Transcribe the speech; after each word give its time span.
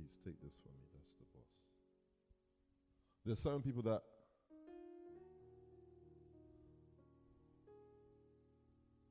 Please 0.00 0.18
take 0.24 0.40
this 0.42 0.58
for 0.62 0.68
me. 0.68 0.84
That's 0.94 1.14
the 1.14 1.24
boss. 1.34 1.66
There's 3.26 3.38
certain 3.38 3.60
people 3.60 3.82
that 3.82 4.00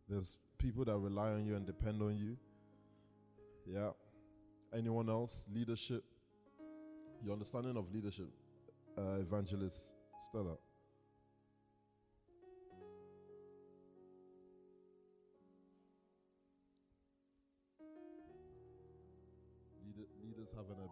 there's 0.07 0.37
people 0.57 0.85
that 0.85 0.97
rely 0.97 1.29
on 1.33 1.45
you 1.45 1.55
and 1.55 1.65
depend 1.65 2.01
on 2.01 2.17
you. 2.17 2.37
Yeah. 3.67 3.91
Anyone 4.75 5.09
else? 5.09 5.45
Leadership. 5.53 6.03
Your 7.23 7.33
understanding 7.33 7.77
of 7.77 7.93
leadership, 7.93 8.29
uh, 8.97 9.17
Evangelist 9.19 9.93
Stella. 10.17 10.55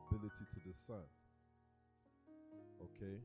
Ability 0.05 0.45
to 0.53 0.59
discern. 0.59 1.07
Okay? 2.81 3.17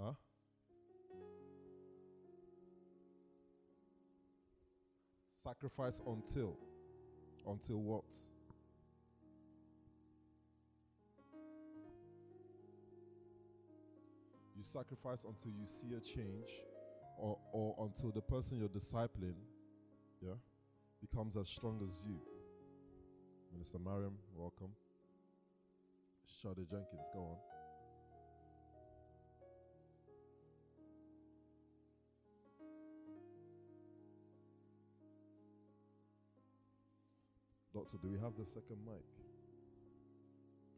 Huh? 0.00 0.12
Sacrifice 5.34 6.02
until. 6.06 6.56
Until 7.46 7.82
what? 7.82 8.04
You 14.56 14.62
sacrifice 14.62 15.24
until 15.24 15.50
you 15.58 15.66
see 15.66 15.94
a 15.94 16.00
change 16.00 16.50
or, 17.18 17.38
or 17.52 17.74
until 17.86 18.10
the 18.10 18.20
person 18.20 18.58
you're 18.58 18.68
discipling, 18.68 19.34
yeah, 20.20 20.34
becomes 21.00 21.36
as 21.36 21.48
strong 21.48 21.80
as 21.84 22.04
you. 22.06 22.18
Minister 23.52 23.78
Mariam, 23.78 24.14
welcome. 24.34 24.70
Shade 26.42 26.66
Jenkins, 26.70 27.06
go 27.14 27.20
on. 27.20 27.36
Doctor, 37.74 37.96
do 38.02 38.08
we 38.08 38.18
have 38.18 38.32
the 38.38 38.44
second 38.44 38.76
mic? 38.84 39.04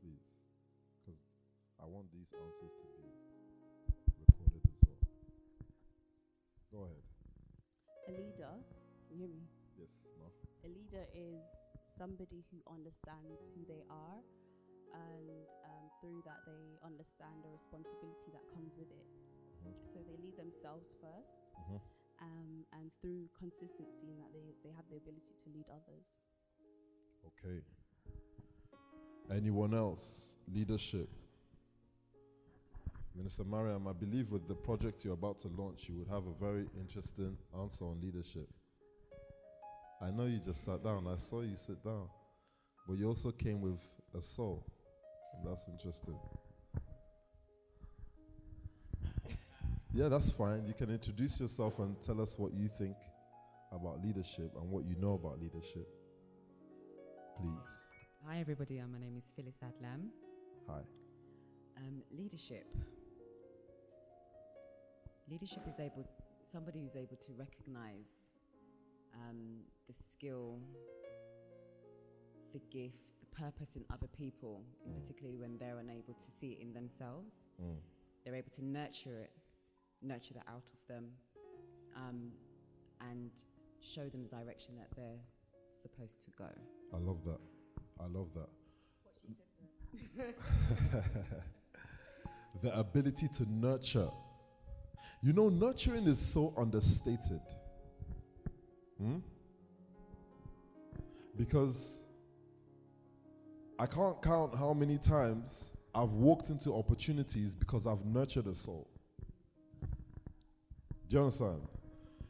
Please. 0.00 0.30
Because 1.04 1.20
I 1.82 1.86
want 1.86 2.06
these 2.12 2.32
answers 2.32 2.70
to 2.70 2.86
be 2.94 3.33
Go 6.74 6.90
ahead. 6.90 7.06
A 8.10 8.12
leader, 8.18 8.50
can 9.06 9.14
you 9.14 9.18
hear 9.22 9.30
me? 9.30 9.46
Yes, 9.78 9.94
Ma. 10.18 10.26
A 10.66 10.68
leader 10.74 11.06
is 11.14 11.38
somebody 11.96 12.42
who 12.50 12.58
understands 12.66 13.46
who 13.54 13.62
they 13.70 13.86
are, 13.86 14.18
and 14.90 15.46
um, 15.70 15.84
through 16.02 16.18
that, 16.26 16.42
they 16.42 16.74
understand 16.82 17.46
the 17.46 17.50
responsibility 17.54 18.34
that 18.34 18.42
comes 18.50 18.74
with 18.74 18.90
it. 18.90 19.06
Mhm. 19.62 19.70
So 19.86 20.02
they 20.02 20.18
lead 20.18 20.34
themselves 20.36 20.96
1st 20.98 21.46
Mhm. 21.62 21.80
um, 22.18 22.66
and 22.72 22.90
through 23.00 23.30
consistency, 23.38 23.86
in 24.02 24.18
that 24.18 24.32
they, 24.34 24.54
they 24.64 24.72
have 24.74 24.88
the 24.90 24.96
ability 24.96 25.30
to 25.44 25.50
lead 25.54 25.70
others. 25.70 26.06
Okay. 27.30 27.62
Anyone 29.30 29.74
else? 29.74 30.36
Leadership. 30.48 31.08
Minister 33.16 33.44
Mariam, 33.44 33.86
I 33.86 33.92
believe 33.92 34.32
with 34.32 34.48
the 34.48 34.54
project 34.54 35.04
you're 35.04 35.14
about 35.14 35.38
to 35.40 35.48
launch, 35.56 35.88
you 35.88 35.94
would 35.96 36.08
have 36.08 36.24
a 36.26 36.34
very 36.40 36.66
interesting 36.78 37.36
answer 37.60 37.84
on 37.84 38.00
leadership. 38.00 38.48
I 40.02 40.10
know 40.10 40.24
you 40.24 40.38
just 40.38 40.64
sat 40.64 40.82
down. 40.82 41.06
I 41.06 41.16
saw 41.16 41.42
you 41.42 41.54
sit 41.54 41.82
down. 41.84 42.08
But 42.88 42.98
you 42.98 43.06
also 43.06 43.30
came 43.30 43.60
with 43.60 43.80
a 44.14 44.20
soul. 44.20 44.66
And 45.36 45.48
that's 45.48 45.64
interesting. 45.68 46.18
Yeah, 49.92 50.08
that's 50.08 50.32
fine. 50.32 50.66
You 50.66 50.74
can 50.74 50.90
introduce 50.90 51.40
yourself 51.40 51.78
and 51.78 52.00
tell 52.02 52.20
us 52.20 52.36
what 52.36 52.52
you 52.52 52.68
think 52.68 52.96
about 53.70 54.02
leadership 54.04 54.50
and 54.60 54.68
what 54.70 54.84
you 54.84 54.96
know 54.96 55.14
about 55.14 55.40
leadership. 55.40 55.86
Please. 57.38 57.88
Hi, 58.26 58.40
everybody. 58.40 58.82
My 58.90 58.98
name 58.98 59.16
is 59.16 59.24
Phyllis 59.36 59.60
Adlam. 59.62 60.08
Hi. 60.68 60.80
Um, 61.78 62.02
leadership. 62.10 62.66
Leadership 65.30 65.62
is 65.66 65.80
able, 65.80 66.06
somebody 66.46 66.80
who's 66.82 66.96
able 66.96 67.16
to 67.16 67.32
recognize 67.32 68.10
um, 69.14 69.60
the 69.86 69.94
skill, 70.10 70.58
the 72.52 72.60
gift, 72.70 73.14
the 73.20 73.26
purpose 73.42 73.76
in 73.76 73.84
other 73.90 74.06
people, 74.08 74.62
Mm. 74.86 75.00
particularly 75.00 75.38
when 75.38 75.56
they're 75.58 75.78
unable 75.78 76.14
to 76.14 76.30
see 76.30 76.52
it 76.52 76.60
in 76.60 76.72
themselves. 76.74 77.32
Mm. 77.62 77.78
They're 78.24 78.34
able 78.34 78.50
to 78.52 78.64
nurture 78.64 79.18
it, 79.18 79.30
nurture 80.02 80.34
that 80.34 80.46
out 80.48 80.68
of 80.72 80.86
them, 80.88 81.10
um, 81.96 82.32
and 83.00 83.30
show 83.80 84.08
them 84.08 84.22
the 84.22 84.28
direction 84.28 84.76
that 84.76 84.88
they're 84.96 85.20
supposed 85.80 86.20
to 86.24 86.30
go. 86.32 86.48
I 86.92 86.98
love 86.98 87.24
that. 87.24 87.40
I 88.00 88.06
love 88.06 88.28
that. 88.34 88.48
the 92.62 92.78
ability 92.78 93.28
to 93.28 93.44
nurture. 93.50 94.10
You 95.22 95.32
know, 95.32 95.48
nurturing 95.48 96.06
is 96.06 96.18
so 96.18 96.52
understated. 96.56 97.40
Hmm? 98.98 99.18
Because 101.36 102.04
I 103.78 103.86
can't 103.86 104.20
count 104.22 104.56
how 104.56 104.72
many 104.72 104.98
times 104.98 105.74
I've 105.94 106.14
walked 106.14 106.50
into 106.50 106.72
opportunities 106.74 107.54
because 107.54 107.86
I've 107.86 108.04
nurtured 108.04 108.46
a 108.46 108.54
soul. 108.54 108.88
Do 111.08 111.16
you 111.16 111.18
understand? 111.20 111.62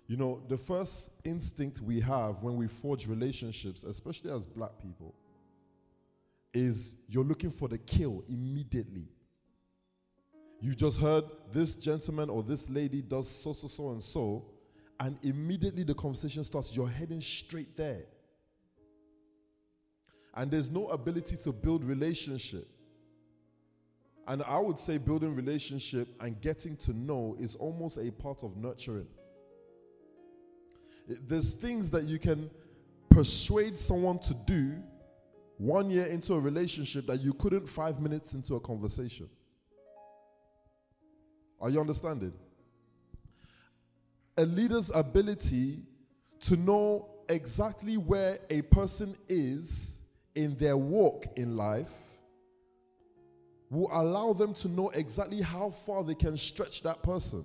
You 0.07 0.17
know, 0.17 0.43
the 0.49 0.59
first 0.59 1.11
instinct 1.25 1.81
we 1.81 2.01
have 2.01 2.43
when 2.43 2.57
we 2.57 2.69
forge 2.69 3.07
relationships, 3.07 3.85
especially 3.85 4.31
as 4.31 4.47
black 4.47 4.73
people, 4.83 5.15
is 6.53 6.95
you're 7.09 7.25
looking 7.25 7.51
for 7.51 7.69
the 7.69 7.79
kill 7.79 8.23
immediately. 8.29 9.09
You 10.65 10.75
just 10.75 10.99
heard 10.99 11.25
this 11.53 11.75
gentleman 11.75 12.31
or 12.31 12.43
this 12.43 12.71
lady 12.71 13.03
does 13.03 13.29
so, 13.29 13.53
so, 13.53 13.69
so, 13.69 13.91
and 13.91 14.03
so, 14.03 14.47
and 14.99 15.19
immediately 15.23 15.83
the 15.83 15.93
conversation 15.93 16.43
starts. 16.43 16.75
You're 16.75 16.89
heading 16.89 17.21
straight 17.21 17.77
there. 17.77 18.05
And 20.35 20.51
there's 20.51 20.71
no 20.71 20.87
ability 20.87 21.37
to 21.43 21.53
build 21.53 21.85
relationship. 21.85 22.67
And 24.27 24.43
I 24.45 24.59
would 24.59 24.79
say 24.79 24.97
building 24.97 25.35
relationship 25.35 26.09
and 26.21 26.41
getting 26.41 26.77
to 26.79 26.95
know 26.95 27.37
is 27.39 27.57
almost 27.57 27.99
a 27.99 28.11
part 28.11 28.43
of 28.43 28.57
nurturing. 28.57 29.09
There's 31.07 31.51
things 31.51 31.91
that 31.91 32.05
you 32.05 32.19
can 32.19 32.49
persuade 33.11 33.77
someone 33.77 34.19
to 34.21 34.33
do 34.33 34.83
one 35.59 35.91
year 35.91 36.07
into 36.07 36.33
a 36.33 36.41
relationship 36.41 37.07
that 37.09 37.21
you 37.21 37.35
couldn't 37.35 37.69
five 37.69 38.01
minutes 38.01 38.33
into 38.33 38.55
a 38.55 38.61
conversation. 38.61 39.29
Are 41.61 41.71
you 41.71 41.81
understanding? 41.81 42.33
A 44.37 44.45
leader's 44.45 44.91
ability 44.91 45.83
to 46.41 46.57
know 46.57 47.09
exactly 47.29 47.97
where 47.97 48.39
a 48.51 48.63
person 48.63 49.17
is 49.29 50.01
in 50.35 50.57
their 50.57 50.77
walk 50.77 51.27
in 51.37 51.57
life 51.57 51.93
will 53.71 53.89
allow 53.93 54.33
them 54.33 54.55
to 54.55 54.69
know 54.69 54.91
exactly 54.91 55.41
how 55.41 55.71
far 55.71 56.05
they 56.05 56.15
can 56.15 56.37
stretch 56.37 56.83
that 56.83 57.03
person. 57.03 57.45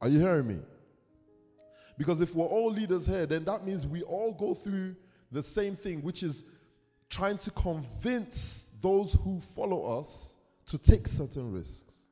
Are 0.00 0.08
you 0.08 0.20
hearing 0.20 0.46
me? 0.46 0.58
Because 1.98 2.20
if 2.20 2.34
we're 2.34 2.46
all 2.46 2.70
leaders 2.70 3.06
here, 3.06 3.26
then 3.26 3.44
that 3.44 3.66
means 3.66 3.86
we 3.86 4.02
all 4.02 4.32
go 4.32 4.54
through 4.54 4.96
the 5.30 5.42
same 5.42 5.76
thing, 5.76 6.00
which 6.00 6.22
is 6.22 6.44
trying 7.10 7.36
to 7.38 7.50
convince 7.50 8.70
those 8.80 9.12
who 9.22 9.38
follow 9.38 9.98
us 9.98 10.36
to 10.70 10.78
take 10.78 11.08
certain 11.08 11.52
risks. 11.52 12.06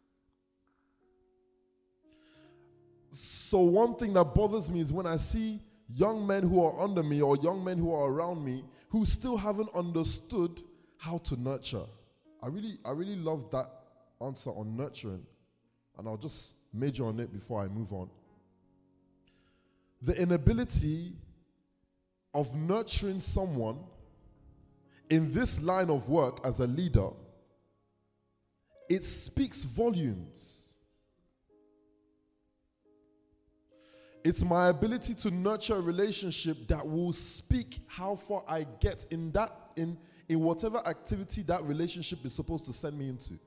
So, 3.10 3.60
one 3.60 3.94
thing 3.94 4.12
that 4.14 4.34
bothers 4.34 4.68
me 4.68 4.80
is 4.80 4.92
when 4.92 5.06
I 5.06 5.16
see 5.16 5.60
young 5.88 6.26
men 6.26 6.42
who 6.42 6.62
are 6.64 6.82
under 6.82 7.02
me 7.02 7.22
or 7.22 7.36
young 7.36 7.64
men 7.64 7.78
who 7.78 7.94
are 7.94 8.10
around 8.10 8.44
me 8.44 8.64
who 8.90 9.06
still 9.06 9.36
haven't 9.36 9.68
understood 9.74 10.62
how 10.98 11.18
to 11.18 11.40
nurture. 11.40 11.84
I 12.42 12.48
really, 12.48 12.78
I 12.84 12.90
really 12.90 13.16
love 13.16 13.50
that 13.52 13.70
answer 14.20 14.50
on 14.50 14.76
nurturing, 14.76 15.24
and 15.96 16.08
I'll 16.08 16.16
just 16.16 16.54
major 16.72 17.06
on 17.06 17.20
it 17.20 17.32
before 17.32 17.62
I 17.62 17.68
move 17.68 17.92
on. 17.92 18.10
The 20.02 20.20
inability 20.20 21.14
of 22.34 22.54
nurturing 22.56 23.20
someone 23.20 23.78
in 25.10 25.32
this 25.32 25.60
line 25.62 25.90
of 25.90 26.08
work 26.08 26.40
as 26.44 26.60
a 26.60 26.66
leader, 26.66 27.08
it 28.88 29.04
speaks 29.04 29.64
volumes. 29.64 30.74
It's 34.24 34.42
my 34.42 34.68
ability 34.68 35.14
to 35.14 35.30
nurture 35.30 35.76
a 35.76 35.80
relationship 35.80 36.66
that 36.68 36.86
will 36.86 37.12
speak 37.12 37.80
how 37.86 38.16
far 38.16 38.44
I 38.48 38.66
get 38.80 39.06
in 39.10 39.30
that 39.32 39.52
in 39.76 39.96
in 40.28 40.40
whatever 40.40 40.78
activity 40.86 41.42
that 41.42 41.62
relationship 41.64 42.24
is 42.24 42.34
supposed 42.34 42.66
to 42.66 42.72
send 42.72 42.98
me 42.98 43.08
into. 43.08 43.38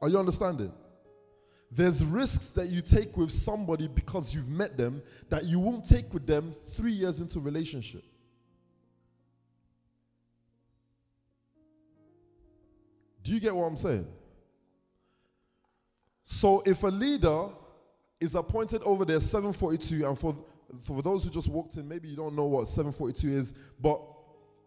Are 0.00 0.08
you 0.08 0.18
understanding? 0.18 0.72
There's 1.70 2.04
risks 2.04 2.48
that 2.50 2.68
you 2.68 2.82
take 2.82 3.16
with 3.16 3.30
somebody 3.30 3.88
because 3.88 4.34
you've 4.34 4.50
met 4.50 4.76
them 4.76 5.02
that 5.30 5.44
you 5.44 5.58
won't 5.58 5.88
take 5.88 6.12
with 6.12 6.26
them 6.26 6.52
three 6.72 6.92
years 6.92 7.20
into 7.20 7.40
relationship. 7.40 8.04
Do 13.22 13.32
you 13.32 13.40
get 13.40 13.54
what 13.54 13.64
I'm 13.64 13.76
saying? 13.76 14.06
So 16.24 16.62
if 16.66 16.82
a 16.82 16.88
leader 16.88 17.48
is 18.20 18.34
appointed 18.34 18.82
over 18.84 19.04
there 19.04 19.20
742 19.20 20.06
and 20.06 20.18
for 20.18 20.36
for 20.80 21.02
those 21.02 21.24
who 21.24 21.30
just 21.30 21.48
walked 21.48 21.76
in 21.76 21.86
maybe 21.86 22.08
you 22.08 22.16
don't 22.16 22.34
know 22.34 22.46
what 22.46 22.66
742 22.66 23.28
is 23.28 23.52
but 23.78 24.00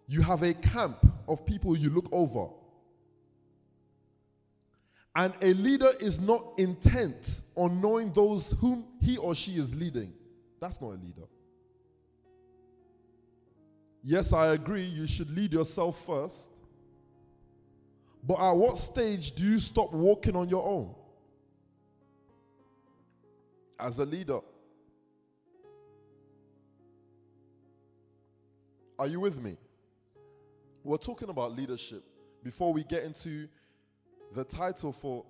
you 0.07 0.22
have 0.22 0.44
a 0.44 0.54
camp 0.54 1.04
of 1.28 1.46
people 1.46 1.75
you 1.75 1.90
look 1.90 2.07
over. 2.12 2.48
And 5.16 5.34
a 5.42 5.54
leader 5.54 5.90
is 6.00 6.19
not 6.19 6.44
intent 6.57 7.42
on 7.56 7.81
knowing 7.81 8.12
those 8.12 8.52
whom 8.60 8.86
he 9.02 9.18
or 9.18 9.34
she 9.34 9.54
is 9.54 9.74
leading. 9.74 10.13
That's 10.60 10.81
not 10.81 10.90
a 10.90 11.00
leader. 11.02 11.28
Yes 14.04 14.34
i 14.34 14.50
agree 14.50 14.84
you 14.84 15.07
should 15.07 15.36
lead 15.36 15.52
yourself 15.52 16.06
first 16.06 16.52
but 18.27 18.39
at 18.39 18.51
what 18.51 18.77
stage 18.77 19.31
do 19.33 19.44
you 19.44 19.60
stop 19.60 19.94
walking 19.94 20.36
on 20.36 20.50
your 20.50 20.66
own 20.68 20.95
as 23.80 24.00
a 24.00 24.06
leader. 24.06 24.39
Are 28.98 29.07
you 29.07 29.19
with 29.19 29.42
me? 29.42 29.57
We're 30.83 30.98
talking 30.98 31.30
about 31.30 31.56
leadership. 31.56 32.04
Before 32.44 32.72
we 32.72 32.83
get 32.83 33.04
into 33.04 33.48
the 34.33 34.44
title 34.44 34.94
for 34.94 35.25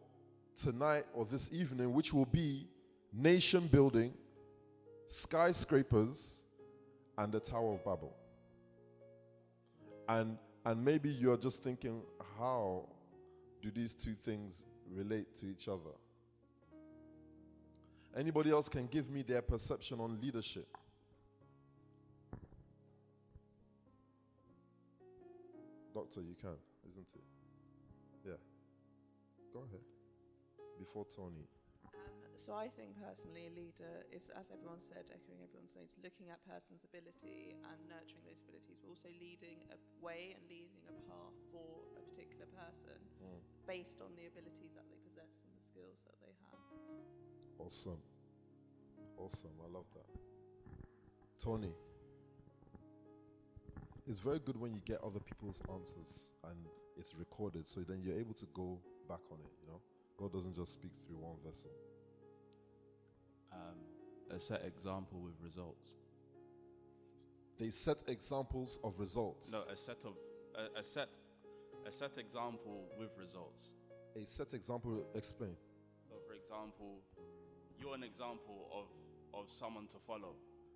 tonight 0.56 1.04
or 1.14 1.26
this 1.26 1.52
evening, 1.52 1.94
which 1.94 2.14
will 2.14 2.26
be 2.26 2.68
Nation 3.14 3.68
Building, 3.68 4.14
Skyscrapers, 5.06 6.44
and 7.18 7.32
the 7.32 7.40
Tower 7.40 7.74
of 7.74 7.86
Babel. 7.86 8.16
And, 10.08 10.38
and 10.66 10.84
maybe 10.84 11.10
you're 11.10 11.38
just 11.38 11.64
thinking, 11.64 12.02
how 12.40 12.88
do 13.62 13.70
these 13.72 13.94
two 13.94 14.14
things 14.14 14.66
relate 14.92 15.36
to 15.36 15.46
each 15.46 15.68
other? 15.68 15.94
Anybody 18.18 18.50
else 18.50 18.68
can 18.68 18.88
give 18.88 19.10
me 19.10 19.22
their 19.22 19.42
perception 19.42 20.00
on 20.00 20.20
leadership? 20.22 20.68
Doctor, 25.94 26.22
you 26.22 26.36
can, 26.40 26.56
isn't 26.90 27.10
it? 27.16 27.24
Yeah. 28.26 28.34
Go 29.54 29.60
ahead. 29.60 29.82
Before 30.80 31.06
Tony. 31.16 31.48
So 32.36 32.52
I 32.54 32.68
think 32.68 33.00
personally, 33.00 33.48
a 33.48 33.54
leader 33.56 34.04
is, 34.12 34.30
as 34.36 34.52
everyone 34.52 34.78
said, 34.80 35.08
echoing 35.08 35.40
everyone's 35.40 35.72
saying, 35.72 35.88
looking 36.04 36.30
at 36.30 36.44
person's 36.44 36.84
ability 36.84 37.56
and 37.64 37.80
nurturing 37.88 38.28
those 38.28 38.44
abilities, 38.44 38.76
but 38.84 38.92
also 38.92 39.08
leading 39.18 39.64
a 39.72 39.80
way 40.04 40.36
and 40.36 40.44
leading 40.52 40.84
a 40.92 40.94
path 41.08 41.36
for 41.50 41.88
a 41.96 42.04
particular 42.04 42.46
person 42.52 43.00
Mm. 43.24 43.40
based 43.66 44.02
on 44.04 44.14
the 44.16 44.28
abilities 44.28 44.76
that 44.76 44.84
they 44.92 45.00
possess 45.08 45.32
and 45.48 45.56
the 45.56 45.64
skills 45.64 46.04
that 46.04 46.20
they 46.20 46.36
have. 46.52 46.60
Awesome. 47.58 48.04
Awesome. 49.18 49.56
I 49.64 49.68
love 49.72 49.88
that. 49.96 50.10
Tony. 51.40 51.74
It's 54.08 54.20
very 54.20 54.40
good 54.40 54.58
when 54.60 54.74
you 54.76 54.82
get 54.86 55.02
other 55.02 55.20
people's 55.20 55.64
answers 55.74 56.34
and 56.44 56.68
it's 56.98 57.16
recorded 57.16 57.66
so 57.68 57.82
then 57.82 58.02
you're 58.04 58.20
able 58.20 58.36
to 58.36 58.46
go 58.54 58.80
back 59.08 59.24
on 59.32 59.40
it, 59.40 59.52
you 59.62 59.68
know? 59.68 59.82
God 60.18 60.32
doesn't 60.32 60.54
just 60.56 60.74
speak 60.74 60.92
through 61.00 61.18
one 61.18 61.38
vessel. 61.44 61.72
Um, 63.56 64.36
a 64.36 64.40
set 64.40 64.64
example 64.66 65.20
with 65.22 65.36
results. 65.42 65.96
They 67.58 67.70
set 67.70 68.04
examples 68.08 68.80
of 68.84 69.00
results. 69.00 69.52
No, 69.52 69.62
a 69.72 69.76
set 69.76 70.04
of 70.04 70.14
a, 70.56 70.80
a 70.80 70.84
set 70.84 71.10
a 71.88 71.92
set 71.92 72.18
example 72.18 72.86
with 73.00 73.12
results. 73.18 73.72
A 74.22 74.26
set 74.26 74.54
example, 74.54 75.06
explain. 75.14 75.56
So, 76.10 76.16
for 76.28 76.34
example, 76.34 77.02
you're 77.80 77.96
an 77.96 78.04
example 78.04 78.70
of 78.74 79.40
of 79.40 79.52
someone 79.52 79.88
to 79.88 79.98
follow, 79.98 80.36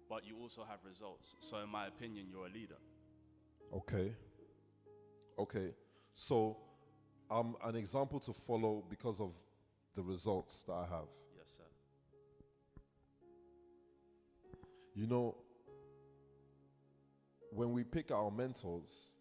but 0.09 0.25
you 0.25 0.37
also 0.41 0.63
have 0.69 0.79
results. 0.85 1.35
So, 1.39 1.57
in 1.57 1.69
my 1.69 1.87
opinion, 1.87 2.27
you're 2.29 2.45
a 2.45 2.49
leader. 2.49 2.77
Okay. 3.73 4.13
Okay. 5.37 5.73
So 6.13 6.57
I'm 7.29 7.55
an 7.63 7.75
example 7.75 8.19
to 8.21 8.33
follow 8.33 8.83
because 8.89 9.21
of 9.21 9.35
the 9.95 10.03
results 10.03 10.63
that 10.63 10.73
I 10.73 10.85
have. 10.89 11.07
You 15.00 15.07
know, 15.07 15.38
when 17.51 17.72
we 17.72 17.86
pick 17.86 18.12
our 18.12 18.30
mentors, 18.30 19.13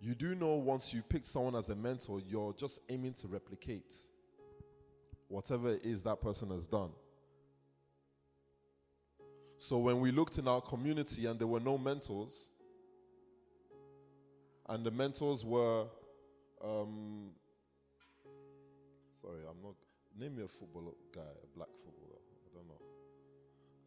you 0.00 0.16
do 0.16 0.34
know 0.34 0.54
once 0.54 0.92
you 0.92 1.02
pick 1.02 1.24
someone 1.24 1.54
as 1.54 1.68
a 1.68 1.76
mentor, 1.76 2.20
you're 2.28 2.52
just 2.52 2.80
aiming 2.88 3.12
to 3.14 3.28
replicate 3.28 3.94
whatever 5.28 5.70
it 5.70 5.84
is 5.84 6.02
that 6.02 6.20
person 6.20 6.50
has 6.50 6.66
done. 6.66 6.90
So 9.56 9.78
when 9.78 10.00
we 10.00 10.10
looked 10.10 10.38
in 10.38 10.48
our 10.48 10.62
community 10.62 11.26
and 11.26 11.38
there 11.38 11.46
were 11.46 11.60
no 11.60 11.78
mentors, 11.78 12.50
and 14.68 14.84
the 14.84 14.90
mentors 14.90 15.44
were, 15.44 15.84
um, 16.64 17.30
sorry, 19.22 19.42
I'm 19.48 19.62
not, 19.62 19.74
name 20.18 20.34
me 20.34 20.42
a 20.42 20.48
football 20.48 20.92
guy, 21.14 21.20
a 21.20 21.56
black 21.56 21.68
footballer. 21.76 22.07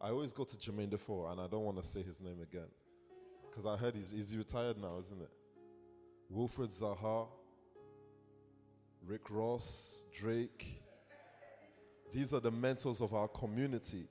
I 0.02 0.10
always 0.10 0.32
go 0.32 0.42
to 0.42 0.56
Jermain 0.56 0.90
Defoe 0.90 1.28
and 1.28 1.40
I 1.40 1.46
don't 1.46 1.64
want 1.64 1.78
to 1.78 1.84
say 1.84 2.02
his 2.02 2.20
name 2.20 2.40
again. 2.42 2.66
Because 3.48 3.66
I 3.66 3.76
heard 3.76 3.94
he's, 3.94 4.10
he's 4.10 4.36
retired 4.36 4.76
now, 4.78 4.98
isn't 4.98 5.20
it? 5.20 5.30
Wilfried 6.34 6.72
Zaha, 6.76 7.28
Rick 9.06 9.30
Ross, 9.30 10.04
Drake. 10.12 10.82
These 12.12 12.34
are 12.34 12.40
the 12.40 12.50
mentors 12.50 13.00
of 13.00 13.14
our 13.14 13.28
community. 13.28 14.08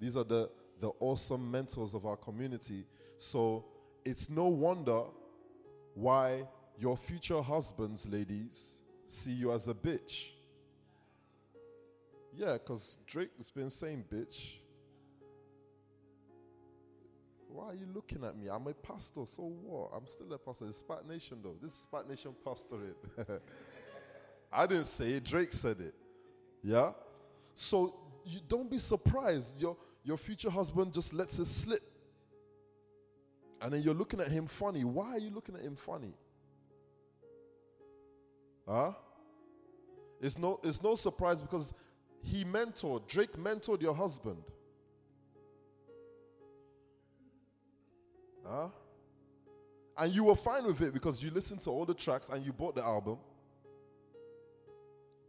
These 0.00 0.16
are 0.16 0.24
the, 0.24 0.50
the 0.80 0.90
awesome 1.00 1.50
mentors 1.50 1.92
of 1.92 2.06
our 2.06 2.16
community. 2.16 2.86
So 3.18 3.66
it's 4.06 4.30
no 4.30 4.46
wonder 4.46 5.02
why 5.94 6.48
your 6.78 6.96
future 6.96 7.42
husbands, 7.42 8.08
ladies, 8.08 8.80
see 9.04 9.32
you 9.32 9.52
as 9.52 9.68
a 9.68 9.74
bitch. 9.74 10.30
Yeah, 12.32 12.54
because 12.54 12.98
Drake 13.06 13.30
has 13.36 13.50
been 13.50 13.70
saying 13.70 14.04
bitch. 14.10 14.63
Why 17.54 17.66
are 17.66 17.74
you 17.74 17.86
looking 17.94 18.24
at 18.24 18.36
me? 18.36 18.48
I'm 18.48 18.66
a 18.66 18.74
pastor, 18.74 19.20
so 19.26 19.44
what? 19.44 19.90
I'm 19.96 20.08
still 20.08 20.32
a 20.32 20.38
pastor. 20.38 20.64
It's 20.66 20.82
Spac 20.82 21.08
Nation, 21.08 21.38
though. 21.40 21.54
This 21.62 21.70
is 21.70 21.86
Spac 21.86 22.08
Nation 22.08 22.34
pastorate. 22.44 22.96
I 24.52 24.66
didn't 24.66 24.86
say 24.86 25.10
it, 25.12 25.22
Drake 25.22 25.52
said 25.52 25.78
it. 25.78 25.94
Yeah? 26.64 26.90
So 27.54 27.94
you 28.26 28.40
don't 28.48 28.68
be 28.68 28.78
surprised. 28.78 29.60
Your, 29.60 29.76
your 30.02 30.16
future 30.16 30.50
husband 30.50 30.92
just 30.92 31.14
lets 31.14 31.38
it 31.38 31.44
slip. 31.44 31.82
And 33.62 33.72
then 33.72 33.82
you're 33.82 33.94
looking 33.94 34.18
at 34.18 34.28
him 34.28 34.48
funny. 34.48 34.82
Why 34.82 35.10
are 35.12 35.18
you 35.18 35.30
looking 35.30 35.54
at 35.54 35.60
him 35.60 35.76
funny? 35.76 36.14
Huh? 38.68 38.94
It's 40.20 40.38
no, 40.38 40.58
it's 40.64 40.82
no 40.82 40.96
surprise 40.96 41.40
because 41.40 41.72
he 42.20 42.44
mentored, 42.44 43.06
Drake 43.06 43.34
mentored 43.34 43.80
your 43.80 43.94
husband. 43.94 44.42
Huh? 48.46 48.68
And 49.96 50.12
you 50.12 50.24
were 50.24 50.34
fine 50.34 50.66
with 50.66 50.80
it 50.80 50.92
because 50.92 51.22
you 51.22 51.30
listened 51.30 51.62
to 51.62 51.70
all 51.70 51.84
the 51.84 51.94
tracks 51.94 52.28
and 52.28 52.44
you 52.44 52.52
bought 52.52 52.74
the 52.74 52.84
album. 52.84 53.18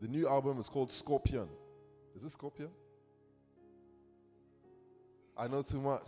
The 0.02 0.08
new 0.08 0.28
album 0.28 0.60
is 0.60 0.70
called 0.70 0.92
Scorpion. 0.92 1.48
Is 2.16 2.24
it 2.24 2.32
Scorpion? 2.32 2.70
I 5.38 5.48
know 5.48 5.62
too 5.62 5.82
much. 5.82 6.08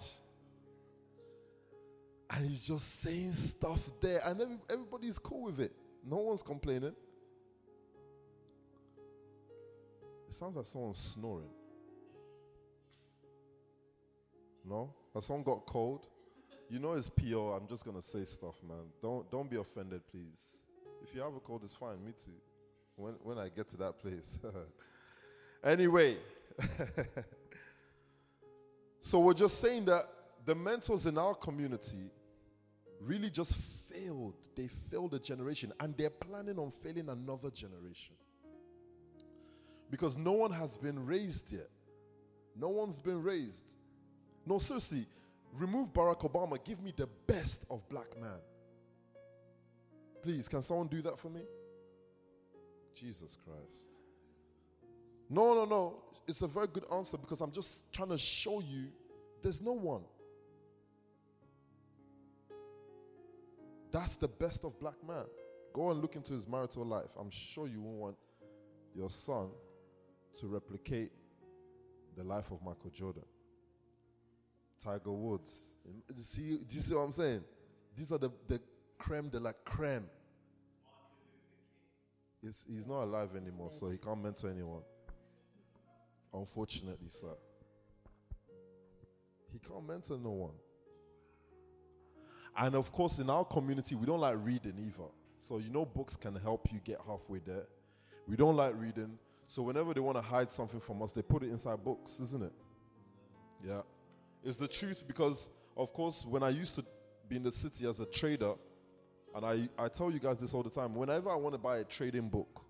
And 2.30 2.50
he's 2.50 2.68
just 2.68 3.02
saying 3.02 3.34
stuff 3.34 3.82
there, 4.02 4.20
and 4.26 4.42
every, 4.42 4.58
everybody's 4.70 5.18
cool 5.18 5.44
with 5.44 5.60
it. 5.62 5.72
No 6.06 6.18
one's 6.18 6.44
complaining. 6.44 6.96
It 10.28 10.34
sounds 10.34 10.56
like 10.58 10.66
someone's 10.66 10.98
snoring. 10.98 11.50
No? 14.66 14.94
Has 15.14 15.26
someone 15.26 15.44
got 15.44 15.66
cold? 15.66 16.08
You 16.70 16.80
know 16.80 16.94
it's 16.94 17.10
PO. 17.10 17.50
I'm 17.50 17.68
just 17.68 17.86
gonna 17.86 18.02
say 18.02 18.26
stuff, 18.26 18.56
man. 18.68 18.86
Don't 19.02 19.30
don't 19.32 19.50
be 19.50 19.58
offended, 19.58 20.02
please. 20.12 20.58
If 21.02 21.16
you 21.16 21.22
have 21.22 21.34
a 21.34 21.40
cold, 21.40 21.62
it's 21.64 21.76
fine. 21.76 22.04
Me 22.04 22.12
too. 22.12 22.32
When 22.96 23.14
when 23.24 23.38
I 23.38 23.50
get 23.50 23.68
to 23.70 23.78
that 23.78 24.00
place. 24.00 24.40
Anyway, 25.64 26.16
so 29.00 29.20
we're 29.20 29.34
just 29.34 29.60
saying 29.60 29.86
that 29.86 30.04
the 30.46 30.54
mentors 30.56 31.08
in 31.08 31.18
our 31.18 31.34
community 31.34 32.12
really 33.02 33.30
just 33.30 33.58
failed. 33.58 34.36
They 34.56 34.68
failed 34.68 35.14
a 35.14 35.20
generation 35.20 35.74
and 35.80 35.96
they're 35.98 36.10
planning 36.10 36.58
on 36.60 36.72
failing 36.72 37.10
another 37.10 37.50
generation. 37.50 38.16
Because 39.90 40.18
no 40.18 40.34
one 40.34 40.52
has 40.52 40.78
been 40.78 41.06
raised 41.06 41.52
yet. 41.52 41.70
No 42.56 42.70
one's 42.70 43.00
been 43.00 43.22
raised. 43.22 43.66
No, 44.46 44.58
seriously, 44.60 45.06
remove 45.56 45.94
Barack 45.94 46.22
Obama. 46.22 46.64
Give 46.64 46.82
me 46.82 46.94
the 46.96 47.08
best 47.28 47.66
of 47.70 47.88
black 47.90 48.20
man. 48.20 48.40
Please, 50.22 50.48
can 50.48 50.62
someone 50.62 50.88
do 50.88 51.02
that 51.02 51.18
for 51.18 51.30
me? 51.30 51.42
Jesus 52.94 53.38
Christ. 53.44 53.88
No, 55.30 55.54
no, 55.54 55.66
no. 55.66 56.04
It's 56.28 56.42
a 56.42 56.48
very 56.48 56.68
good 56.68 56.86
answer 56.94 57.18
because 57.18 57.42
I'm 57.42 57.52
just 57.52 57.92
trying 57.94 58.10
to 58.10 58.18
show 58.18 58.60
you 58.60 58.88
there's 59.42 59.62
no 59.62 59.74
one. 59.74 60.04
That's 63.92 64.18
the 64.18 64.28
best 64.28 64.66
of 64.66 64.78
black 64.80 64.96
man. 65.08 65.26
Go 65.74 65.92
and 65.92 66.02
look 66.02 66.16
into 66.16 66.34
his 66.34 66.48
marital 66.48 66.86
life. 66.86 67.10
I'm 67.20 67.30
sure 67.30 67.68
you 67.68 67.82
won't 67.82 67.98
want 67.98 68.18
your 68.94 69.10
son 69.10 69.50
to 70.40 70.48
replicate 70.48 71.12
the 72.16 72.24
life 72.24 72.52
of 72.52 72.62
Michael 72.64 72.90
Jordan. 72.90 73.24
Tiger 74.84 75.12
Woods. 75.12 75.62
See, 76.16 76.58
do 76.68 76.76
you 76.76 76.82
see 76.82 76.96
what 76.96 77.02
I'm 77.02 77.12
saying? 77.12 77.44
These 77.96 78.12
are 78.12 78.18
the, 78.18 78.32
the 78.48 78.60
creme 78.98 79.30
de 79.30 79.40
la 79.40 79.52
creme. 79.66 80.06
He's, 82.42 82.66
he's 82.68 82.88
not 82.88 83.04
alive 83.04 83.30
anymore, 83.36 83.72
so 83.72 83.88
he 83.88 83.98
can't 83.98 84.22
mentor 84.22 84.50
anyone. 84.50 84.84
Unfortunately, 86.34 87.10
sir. 87.10 87.34
He 89.52 89.60
can't 89.60 89.88
mentor 89.88 90.18
no 90.18 90.32
one. 90.32 90.54
And 92.58 92.76
of 92.76 92.92
course, 92.92 93.20
in 93.20 93.30
our 93.30 93.46
community, 93.46 93.96
we 93.96 94.06
don't 94.06 94.20
like 94.20 94.36
reading 94.44 94.76
either. 94.80 95.10
So, 95.40 95.60
you 95.60 95.70
know, 95.70 95.86
books 95.86 96.16
can 96.16 96.36
help 96.36 96.68
you 96.72 96.80
get 96.84 96.98
halfway 97.08 97.40
there. 97.40 97.68
We 98.28 98.36
don't 98.36 98.56
like 98.56 98.74
reading. 98.76 99.18
So, 99.48 99.62
whenever 99.62 99.94
they 99.94 100.00
want 100.00 100.18
to 100.18 100.22
hide 100.22 100.50
something 100.50 100.80
from 100.80 101.02
us, 101.02 101.12
they 101.12 101.22
put 101.22 101.44
it 101.44 101.50
inside 101.50 101.84
books, 101.84 102.20
isn't 102.20 102.44
it? 102.44 102.54
Yeah. 103.66 103.82
It's 104.44 104.58
the 104.58 104.68
truth 104.68 105.04
because, 105.08 105.50
of 105.76 105.94
course, 105.94 106.26
when 106.26 106.44
I 106.44 106.50
used 106.50 106.76
to 106.76 106.86
be 107.28 107.36
in 107.36 107.44
the 107.44 107.52
city 107.52 107.88
as 107.88 108.00
a 108.00 108.06
trader, 108.06 108.54
and 109.36 109.46
I, 109.46 109.70
I 109.78 109.88
tell 109.88 110.12
you 110.12 110.20
guys 110.20 110.38
this 110.38 110.54
all 110.54 110.64
the 110.64 110.70
time 110.70 110.96
whenever 110.96 111.30
I 111.30 111.36
want 111.36 111.54
to 111.54 111.60
buy 111.60 111.78
a 111.78 111.84
trading 111.84 112.30
book, 112.30 112.62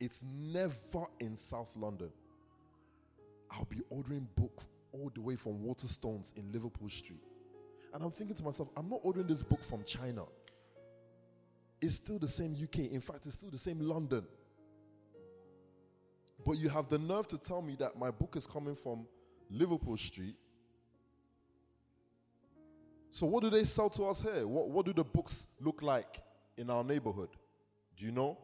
it's 0.00 0.22
never 0.22 1.04
in 1.20 1.36
South 1.36 1.74
London. 1.76 2.10
I'll 3.50 3.64
be 3.64 3.80
ordering 3.90 4.28
books 4.36 4.66
all 4.92 5.10
the 5.14 5.20
way 5.20 5.36
from 5.36 5.64
Waterstones 5.64 6.36
in 6.36 6.50
Liverpool 6.52 6.88
Street. 6.88 7.22
And 7.94 8.02
I'm 8.02 8.10
thinking 8.10 8.36
to 8.36 8.44
myself, 8.44 8.68
I'm 8.76 8.88
not 8.88 9.00
ordering 9.02 9.26
this 9.26 9.42
book 9.42 9.64
from 9.64 9.84
China. 9.84 10.24
It's 11.80 11.94
still 11.94 12.18
the 12.18 12.28
same 12.28 12.54
UK. 12.54 12.90
In 12.90 13.00
fact, 13.00 13.26
it's 13.26 13.34
still 13.34 13.50
the 13.50 13.58
same 13.58 13.80
London. 13.80 14.24
But 16.44 16.58
you 16.58 16.68
have 16.68 16.88
the 16.88 16.98
nerve 16.98 17.28
to 17.28 17.38
tell 17.38 17.62
me 17.62 17.76
that 17.78 17.98
my 17.98 18.10
book 18.10 18.36
is 18.36 18.46
coming 18.46 18.74
from 18.74 19.06
Liverpool 19.50 19.96
Street. 19.96 20.36
So, 23.16 23.24
what 23.24 23.42
do 23.42 23.48
they 23.48 23.64
sell 23.64 23.88
to 23.88 24.04
us 24.04 24.20
here? 24.20 24.46
What, 24.46 24.68
what 24.68 24.84
do 24.84 24.92
the 24.92 25.02
books 25.02 25.46
look 25.58 25.80
like 25.80 26.22
in 26.58 26.68
our 26.68 26.84
neighborhood? 26.84 27.30
Do 27.96 28.04
you 28.04 28.12
know? 28.12 28.36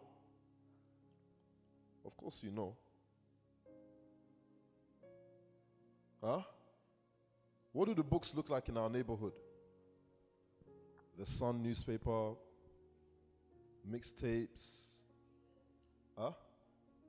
Of 2.06 2.16
course, 2.16 2.40
you 2.42 2.50
know. 2.50 2.74
Huh? 6.24 6.40
What 7.72 7.84
do 7.86 7.94
the 7.94 8.02
books 8.02 8.32
look 8.34 8.48
like 8.48 8.70
in 8.70 8.78
our 8.78 8.88
neighborhood? 8.88 9.34
The 11.18 11.26
Sun 11.26 11.62
newspaper, 11.62 12.30
mixtapes. 13.86 15.02
Huh? 16.16 16.30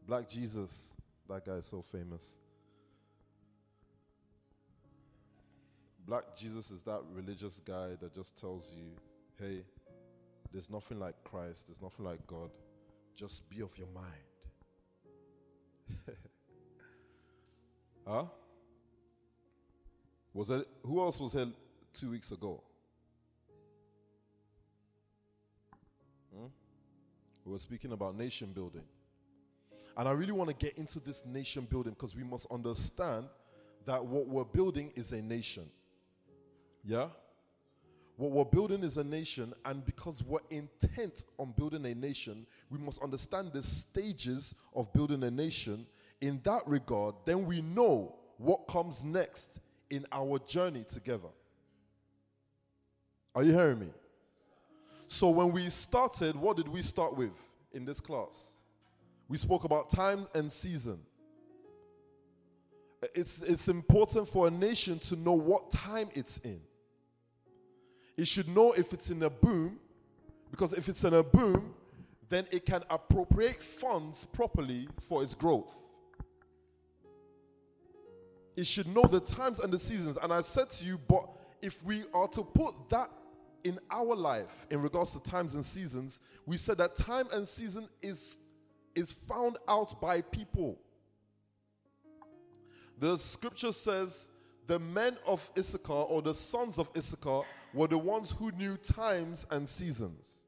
Black 0.05 0.27
Jesus. 0.27 0.95
That 1.29 1.45
guy 1.45 1.53
is 1.53 1.65
so 1.65 1.81
famous. 1.81 2.39
Black 6.05 6.23
Jesus 6.37 6.69
is 6.69 6.83
that 6.83 7.01
religious 7.13 7.61
guy 7.65 7.95
that 8.01 8.13
just 8.13 8.39
tells 8.39 8.73
you, 8.75 8.91
hey, 9.39 9.63
there's 10.51 10.69
nothing 10.69 10.99
like 10.99 11.15
Christ, 11.23 11.67
there's 11.67 11.81
nothing 11.81 12.05
like 12.05 12.25
God. 12.27 12.49
Just 13.15 13.49
be 13.49 13.61
of 13.61 13.77
your 13.77 13.87
mind. 13.93 14.05
huh? 18.07 18.25
Was 20.33 20.49
it 20.49 20.67
who 20.83 20.99
else 20.99 21.19
was 21.19 21.33
here 21.33 21.47
two 21.93 22.11
weeks 22.11 22.31
ago? 22.31 22.61
Hmm? 26.35 26.47
We 27.45 27.51
were 27.51 27.59
speaking 27.59 27.91
about 27.91 28.17
nation 28.17 28.51
building. 28.53 28.83
And 29.95 30.07
I 30.07 30.11
really 30.11 30.31
want 30.31 30.49
to 30.49 30.55
get 30.55 30.77
into 30.77 30.99
this 30.99 31.23
nation 31.25 31.67
building 31.69 31.93
because 31.93 32.15
we 32.15 32.23
must 32.23 32.47
understand 32.51 33.25
that 33.85 34.03
what 34.03 34.27
we're 34.27 34.43
building 34.43 34.91
is 34.95 35.13
a 35.13 35.21
nation. 35.21 35.69
Yeah? 36.83 37.07
What 38.15 38.31
we're 38.31 38.45
building 38.45 38.83
is 38.83 38.97
a 38.97 39.03
nation, 39.03 39.53
and 39.65 39.83
because 39.85 40.23
we're 40.23 40.39
intent 40.51 41.25
on 41.39 41.53
building 41.57 41.85
a 41.85 41.95
nation, 41.95 42.45
we 42.69 42.77
must 42.77 43.01
understand 43.01 43.51
the 43.53 43.63
stages 43.63 44.53
of 44.75 44.91
building 44.93 45.23
a 45.23 45.31
nation. 45.31 45.87
In 46.21 46.39
that 46.43 46.61
regard, 46.67 47.15
then 47.25 47.45
we 47.45 47.61
know 47.61 48.15
what 48.37 48.67
comes 48.67 49.03
next 49.03 49.59
in 49.89 50.05
our 50.11 50.39
journey 50.39 50.83
together. 50.83 51.29
Are 53.35 53.43
you 53.43 53.51
hearing 53.51 53.79
me? 53.79 53.87
So, 55.07 55.29
when 55.29 55.51
we 55.51 55.69
started, 55.69 56.35
what 56.35 56.57
did 56.57 56.67
we 56.67 56.81
start 56.81 57.17
with 57.17 57.33
in 57.71 57.83
this 57.83 57.99
class? 57.99 58.53
We 59.27 59.37
spoke 59.37 59.63
about 59.63 59.89
time 59.89 60.27
and 60.35 60.51
season. 60.51 60.99
It's, 63.15 63.41
it's 63.41 63.67
important 63.67 64.27
for 64.27 64.47
a 64.47 64.51
nation 64.51 64.99
to 64.99 65.15
know 65.15 65.33
what 65.33 65.71
time 65.71 66.09
it's 66.13 66.37
in. 66.39 66.61
It 68.17 68.27
should 68.27 68.47
know 68.47 68.73
if 68.73 68.93
it's 68.93 69.09
in 69.09 69.23
a 69.23 69.29
boom, 69.29 69.79
because 70.51 70.73
if 70.73 70.87
it's 70.87 71.03
in 71.03 71.13
a 71.13 71.23
boom, 71.23 71.73
then 72.29 72.45
it 72.51 72.65
can 72.65 72.83
appropriate 72.89 73.61
funds 73.61 74.25
properly 74.25 74.87
for 75.01 75.23
its 75.23 75.33
growth. 75.33 75.89
It 78.55 78.67
should 78.67 78.87
know 78.87 79.03
the 79.03 79.19
times 79.19 79.59
and 79.59 79.73
the 79.73 79.79
seasons. 79.79 80.17
And 80.21 80.31
I 80.31 80.41
said 80.41 80.69
to 80.71 80.85
you, 80.85 80.99
but 81.07 81.27
if 81.61 81.83
we 81.83 82.03
are 82.13 82.27
to 82.29 82.43
put 82.43 82.75
that 82.89 83.09
in 83.63 83.79
our 83.89 84.15
life 84.15 84.67
in 84.69 84.81
regards 84.81 85.11
to 85.11 85.19
times 85.21 85.55
and 85.55 85.65
seasons, 85.65 86.21
we 86.45 86.57
said 86.57 86.77
that 86.77 86.95
time 86.95 87.25
and 87.33 87.47
season 87.47 87.87
is, 88.01 88.37
is 88.95 89.11
found 89.11 89.57
out 89.67 89.99
by 89.99 90.21
people. 90.21 90.79
The 92.99 93.17
scripture 93.17 93.71
says 93.71 94.29
the 94.67 94.79
men 94.79 95.17
of 95.25 95.49
Issachar 95.57 95.93
or 95.93 96.21
the 96.21 96.33
sons 96.33 96.77
of 96.77 96.89
Issachar 96.95 97.43
were 97.73 97.87
the 97.87 97.97
ones 97.97 98.31
who 98.31 98.51
knew 98.51 98.77
times 98.77 99.47
and 99.51 99.67
seasons. 99.67 100.43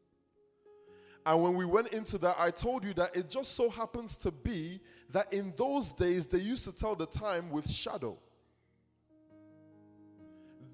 And 1.26 1.42
when 1.42 1.56
we 1.56 1.66
went 1.66 1.90
into 1.90 2.20
that, 2.20 2.36
I 2.38 2.52
told 2.52 2.84
you 2.84 2.94
that 2.94 3.16
it 3.16 3.30
just 3.32 3.56
so 3.56 3.70
happens 3.70 4.16
to 4.18 4.32
be 4.32 4.80
that 5.10 5.34
in 5.34 5.54
those 5.58 5.92
days 5.92 6.28
they 6.28 6.38
used 6.38 6.64
to 6.66 6.72
tell 6.72 6.96
the 6.96 7.08
time 7.08 7.50
with 7.50 7.70
shadow. 7.70 8.18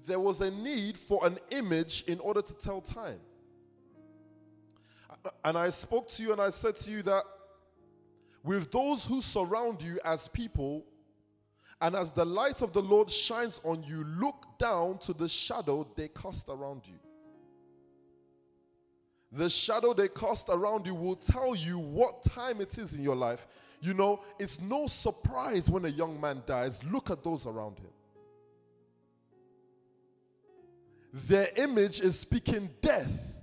There 0.06 0.20
was 0.20 0.42
a 0.42 0.50
need 0.50 0.98
for 0.98 1.26
an 1.26 1.38
image 1.50 2.04
in 2.06 2.20
order 2.20 2.42
to 2.42 2.54
tell 2.54 2.82
time. 2.82 3.20
And 5.44 5.56
I 5.56 5.70
spoke 5.70 6.10
to 6.12 6.22
you 6.22 6.32
and 6.32 6.40
I 6.40 6.50
said 6.50 6.76
to 6.76 6.90
you 6.90 7.02
that 7.02 7.22
with 8.42 8.70
those 8.70 9.06
who 9.06 9.22
surround 9.22 9.80
you 9.80 10.00
as 10.04 10.28
people, 10.28 10.84
and 11.82 11.96
as 11.96 12.12
the 12.12 12.24
light 12.24 12.62
of 12.62 12.72
the 12.72 12.80
Lord 12.80 13.10
shines 13.10 13.60
on 13.64 13.82
you, 13.82 14.04
look 14.04 14.46
down 14.56 14.98
to 14.98 15.12
the 15.12 15.28
shadow 15.28 15.84
they 15.96 16.06
cast 16.08 16.48
around 16.48 16.82
you. 16.86 16.94
The 19.32 19.50
shadow 19.50 19.92
they 19.92 20.06
cast 20.06 20.48
around 20.48 20.86
you 20.86 20.94
will 20.94 21.16
tell 21.16 21.56
you 21.56 21.78
what 21.78 22.22
time 22.22 22.60
it 22.60 22.78
is 22.78 22.94
in 22.94 23.02
your 23.02 23.16
life. 23.16 23.48
You 23.80 23.94
know, 23.94 24.20
it's 24.38 24.60
no 24.60 24.86
surprise 24.86 25.68
when 25.68 25.84
a 25.84 25.88
young 25.88 26.20
man 26.20 26.44
dies. 26.46 26.84
Look 26.84 27.10
at 27.10 27.24
those 27.24 27.46
around 27.46 27.78
him. 27.78 27.90
Their 31.12 31.48
image 31.56 32.00
is 32.00 32.18
speaking 32.18 32.70
death, 32.80 33.40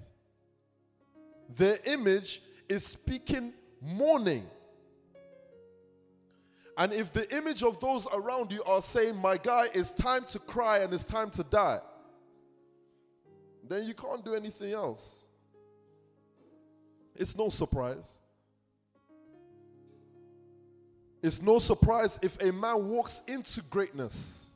their 1.50 1.78
image 1.86 2.42
is 2.70 2.86
speaking 2.86 3.54
mourning. 3.82 4.46
And 6.80 6.94
if 6.94 7.12
the 7.12 7.30
image 7.36 7.62
of 7.62 7.78
those 7.82 8.08
around 8.14 8.54
you 8.54 8.64
are 8.64 8.82
saying, 8.82 9.18
My 9.18 9.36
guy, 9.36 9.68
it's 9.74 9.92
time 9.92 10.24
to 10.30 10.40
cry 10.40 10.80
and 10.80 10.94
it's 10.94 11.04
time 11.04 11.30
to 11.32 11.44
die, 11.44 11.80
then 13.68 13.86
you 13.86 13.94
can't 13.94 14.24
do 14.24 14.34
anything 14.34 14.72
else. 14.72 15.28
It's 17.18 17.36
no 17.36 17.50
surprise. 17.50 18.22
It's 21.22 21.42
no 21.42 21.60
surprise 21.60 22.18
if 22.24 22.42
a 22.42 22.54
man 22.54 22.88
walks 22.88 23.24
into 23.28 23.62
greatness. 23.64 24.56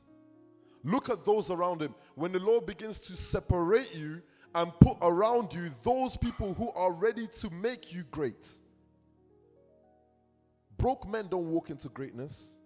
Look 0.82 1.10
at 1.10 1.26
those 1.26 1.50
around 1.50 1.82
him. 1.82 1.94
When 2.14 2.32
the 2.32 2.40
Lord 2.40 2.64
begins 2.64 2.98
to 3.00 3.16
separate 3.16 3.94
you 3.94 4.22
and 4.54 4.72
put 4.80 4.96
around 5.02 5.52
you 5.52 5.68
those 5.84 6.16
people 6.16 6.54
who 6.54 6.70
are 6.70 6.92
ready 6.92 7.26
to 7.40 7.50
make 7.50 7.92
you 7.92 8.04
great. 8.10 8.48
Broke 10.84 11.08
men 11.08 11.28
don't 11.30 11.50
walk 11.50 11.70
into 11.70 11.88
greatness. 11.88 12.56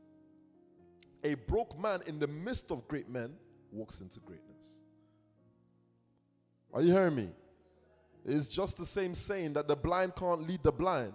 A 1.22 1.34
broke 1.34 1.78
man 1.78 2.00
in 2.08 2.18
the 2.18 2.26
midst 2.26 2.72
of 2.72 2.88
great 2.88 3.08
men 3.08 3.32
walks 3.70 4.00
into 4.00 4.18
greatness. 4.18 4.78
Are 6.74 6.82
you 6.82 6.90
hearing 6.90 7.14
me? 7.14 7.28
It's 8.24 8.48
just 8.48 8.76
the 8.76 8.84
same 8.84 9.14
saying 9.14 9.52
that 9.52 9.68
the 9.68 9.76
blind 9.76 10.16
can't 10.16 10.48
lead 10.48 10.64
the 10.64 10.72
blind. 10.72 11.12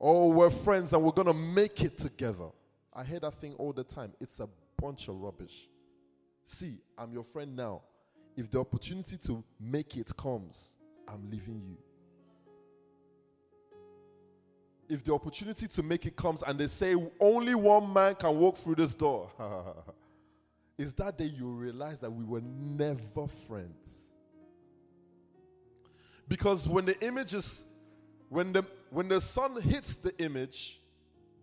Oh, 0.00 0.28
we're 0.28 0.50
friends 0.50 0.92
and 0.92 1.02
we're 1.02 1.10
going 1.10 1.26
to 1.26 1.34
make 1.34 1.82
it 1.82 1.98
together. 1.98 2.50
I 2.94 3.02
hear 3.02 3.18
that 3.18 3.34
thing 3.40 3.54
all 3.58 3.72
the 3.72 3.82
time. 3.82 4.12
It's 4.20 4.38
a 4.38 4.48
bunch 4.80 5.08
of 5.08 5.16
rubbish. 5.16 5.68
See, 6.44 6.78
I'm 6.96 7.12
your 7.12 7.24
friend 7.24 7.56
now. 7.56 7.82
If 8.36 8.52
the 8.52 8.60
opportunity 8.60 9.16
to 9.26 9.42
make 9.58 9.96
it 9.96 10.16
comes, 10.16 10.76
I'm 11.08 11.28
leaving 11.28 11.60
you. 11.60 11.76
If 14.92 15.02
the 15.02 15.14
opportunity 15.14 15.66
to 15.68 15.82
make 15.82 16.04
it 16.04 16.16
comes 16.16 16.42
and 16.42 16.58
they 16.58 16.66
say 16.66 16.94
only 17.18 17.54
one 17.54 17.90
man 17.90 18.14
can 18.14 18.38
walk 18.38 18.58
through 18.58 18.74
this 18.74 18.92
door, 18.92 19.30
is 20.78 20.92
that 20.94 21.16
day 21.16 21.32
you 21.34 21.46
realize 21.46 21.96
that 22.00 22.10
we 22.10 22.22
were 22.22 22.42
never 22.42 23.26
friends. 23.26 24.10
Because 26.28 26.68
when 26.68 26.84
the 26.84 27.00
image 27.02 27.32
is, 27.32 27.64
when 28.28 28.52
the 28.52 28.66
when 28.90 29.08
the 29.08 29.18
sun 29.18 29.58
hits 29.62 29.96
the 29.96 30.14
image, 30.22 30.82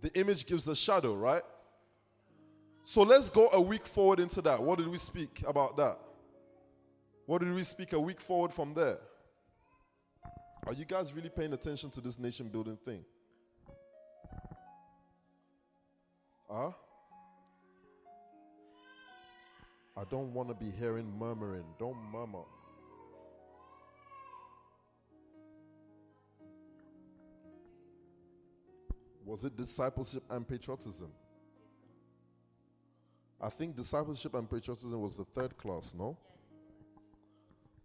the 0.01 0.13
image 0.13 0.46
gives 0.46 0.68
a 0.68 0.75
shadow, 0.75 1.15
right? 1.15 1.41
So 2.84 3.01
let's 3.01 3.32
go 3.32 3.50
a 3.51 3.60
week 3.60 3.88
forward 3.88 4.20
into 4.20 4.44
that. 4.44 4.62
What 4.62 4.77
did 4.77 4.89
we 4.89 5.00
speak 5.00 5.44
about 5.48 5.75
that? 5.77 5.98
What 7.25 7.41
did 7.41 7.51
we 7.51 7.63
speak 7.63 7.94
a 7.94 8.00
week 8.00 8.22
forward 8.22 8.53
from 8.53 8.75
there? 8.75 9.00
Are 10.68 10.74
you 10.74 10.86
guys 10.86 11.13
really 11.15 11.29
paying 11.29 11.53
attention 11.53 11.89
to 11.89 12.00
this 12.00 12.20
nation 12.20 12.48
building 12.48 12.77
thing? 12.86 13.03
Huh? 16.50 16.72
I 19.96 20.03
don't 20.10 20.34
want 20.34 20.50
to 20.50 20.56
be 20.56 20.72
hearing 20.72 21.12
murmuring. 21.20 21.65
Don't 21.77 21.98
murmur. 22.12 22.46
Was 29.25 29.44
it 29.44 29.56
discipleship 29.56 30.24
and 30.29 30.48
patriotism? 30.48 31.12
I 33.41 33.50
think 33.50 33.75
discipleship 33.75 34.34
and 34.34 34.50
patriotism 34.50 35.00
was 35.01 35.15
the 35.15 35.25
third 35.25 35.58
class, 35.58 35.94
no? 35.98 36.18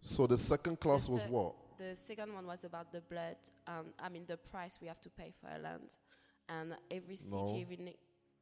So 0.01 0.27
the 0.27 0.37
second 0.37 0.79
class 0.79 1.07
The 1.07 1.13
was 1.13 1.23
what? 1.29 1.55
The 1.77 1.95
second 1.95 2.33
one 2.33 2.45
was 2.47 2.63
about 2.63 2.91
the 2.91 3.01
blood. 3.01 3.35
Um, 3.67 3.87
I 3.99 4.09
mean, 4.09 4.23
the 4.27 4.37
price 4.37 4.79
we 4.81 4.87
have 4.87 5.01
to 5.01 5.09
pay 5.09 5.33
for 5.39 5.49
our 5.49 5.59
land, 5.59 5.95
and 6.49 6.75
every 6.89 7.15
city, 7.15 7.35
No. 7.35 7.59
every 7.61 7.77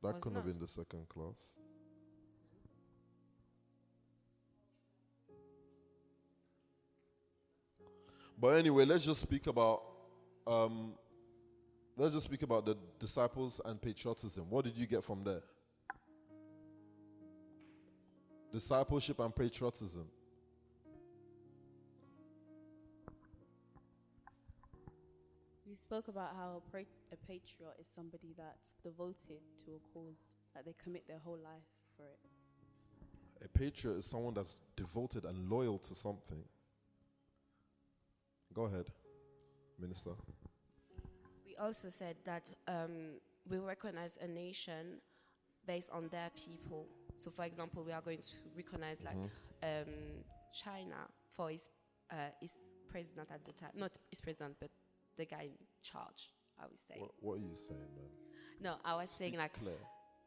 That 0.03 0.19
couldn't 0.19 0.35
have 0.35 0.45
been 0.45 0.59
the 0.59 0.67
second 0.67 1.07
class. 1.07 1.37
But 8.37 8.57
anyway, 8.57 8.83
let's 8.83 9.05
just 9.05 9.21
speak 9.21 9.47
about 9.47 9.81
um, 10.45 10.95
let's 11.95 12.13
just 12.13 12.25
speak 12.25 12.41
about 12.41 12.65
the 12.65 12.75
disciples 12.99 13.61
and 13.63 13.81
patriotism. 13.81 14.45
What 14.49 14.65
did 14.65 14.75
you 14.75 14.85
get 14.85 15.05
from 15.05 15.23
there? 15.23 15.41
Discipleship 18.51 19.19
and 19.19 19.33
patriotism. 19.33 20.05
We 25.65 25.75
spoke 25.75 26.09
about 26.09 26.35
how 26.35 26.61
a, 27.13 27.17
patriot 27.27 27.75
is 27.79 27.87
somebody 27.93 28.33
that's 28.37 28.73
devoted 28.83 29.41
to 29.65 29.71
a 29.71 29.79
cause, 29.93 30.33
that 30.53 30.65
they 30.65 30.73
commit 30.83 31.07
their 31.07 31.19
whole 31.23 31.37
life 31.37 31.69
for 31.95 32.03
it. 32.05 33.45
A 33.45 33.47
patriot 33.47 33.97
is 33.97 34.05
someone 34.05 34.33
that's 34.33 34.61
devoted 34.75 35.25
and 35.25 35.49
loyal 35.49 35.77
to 35.79 35.95
something. 35.95 36.43
Go 38.53 38.63
ahead, 38.63 38.87
Minister. 39.79 40.11
We 41.45 41.55
also 41.57 41.89
said 41.89 42.15
that 42.25 42.51
um, 42.67 43.19
we 43.49 43.57
recognize 43.57 44.17
a 44.21 44.27
nation 44.27 45.01
based 45.67 45.89
on 45.91 46.07
their 46.09 46.29
people. 46.35 46.87
So, 47.15 47.31
for 47.31 47.45
example, 47.45 47.83
we 47.83 47.91
are 47.91 48.01
going 48.01 48.19
to 48.19 48.33
recognize 48.55 49.03
like 49.03 49.15
Mm-hmm. 49.15 49.89
um, 49.89 49.93
China 50.53 51.07
for 51.31 51.49
its 51.51 51.69
uh, 52.11 52.15
its 52.41 52.57
president 52.87 53.29
at 53.33 53.43
the 53.45 53.53
time, 53.53 53.71
not 53.75 53.97
its 54.11 54.21
president, 54.21 54.55
but 54.59 54.69
the 55.17 55.25
guy 55.25 55.43
in 55.43 55.65
charge. 55.81 56.29
I 56.59 56.65
would 56.65 56.77
say. 56.77 56.95
What, 56.99 57.11
what 57.19 57.33
are 57.39 57.41
you 57.41 57.55
saying, 57.55 57.79
man? 57.79 58.09
No, 58.61 58.75
I 58.85 58.95
was 58.95 59.09
saying 59.09 59.37
like 59.37 59.53
Claire. 59.59 59.73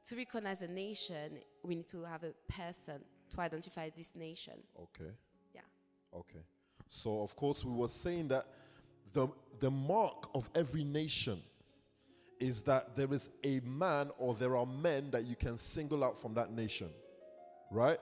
to 0.07 0.17
recognize 0.17 0.63
a 0.63 0.69
nation, 0.69 1.39
we 1.63 1.75
need 1.77 1.89
to 1.89 2.05
have 2.05 2.23
a 2.23 2.33
person 2.53 3.01
to 3.31 3.41
identify 3.41 3.91
this 3.97 4.15
nation. 4.15 4.55
Okay. 4.79 5.11
Yeah. 5.55 5.61
Okay. 6.15 6.45
So 6.89 7.23
of 7.23 7.35
course 7.35 7.65
we 7.65 7.73
were 7.73 7.89
saying 7.89 8.29
that 8.29 8.47
the 9.13 9.29
the 9.61 9.71
mark 9.71 10.29
of 10.35 10.49
every 10.55 10.85
nation 10.85 11.41
is 12.39 12.63
that 12.63 12.95
there 12.95 13.13
is 13.13 13.31
a 13.43 13.61
man 13.65 14.11
or 14.19 14.35
there 14.35 14.57
are 14.57 14.67
men 14.67 15.11
that 15.11 15.25
you 15.25 15.35
can 15.35 15.57
single 15.57 16.05
out 16.05 16.19
from 16.19 16.35
that 16.35 16.53
nation. 16.53 16.91
Right? 17.71 17.99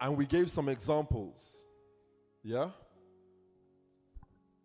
And 0.00 0.16
we 0.16 0.26
gave 0.26 0.50
some 0.50 0.68
examples. 0.68 1.66
Yeah? 2.42 2.70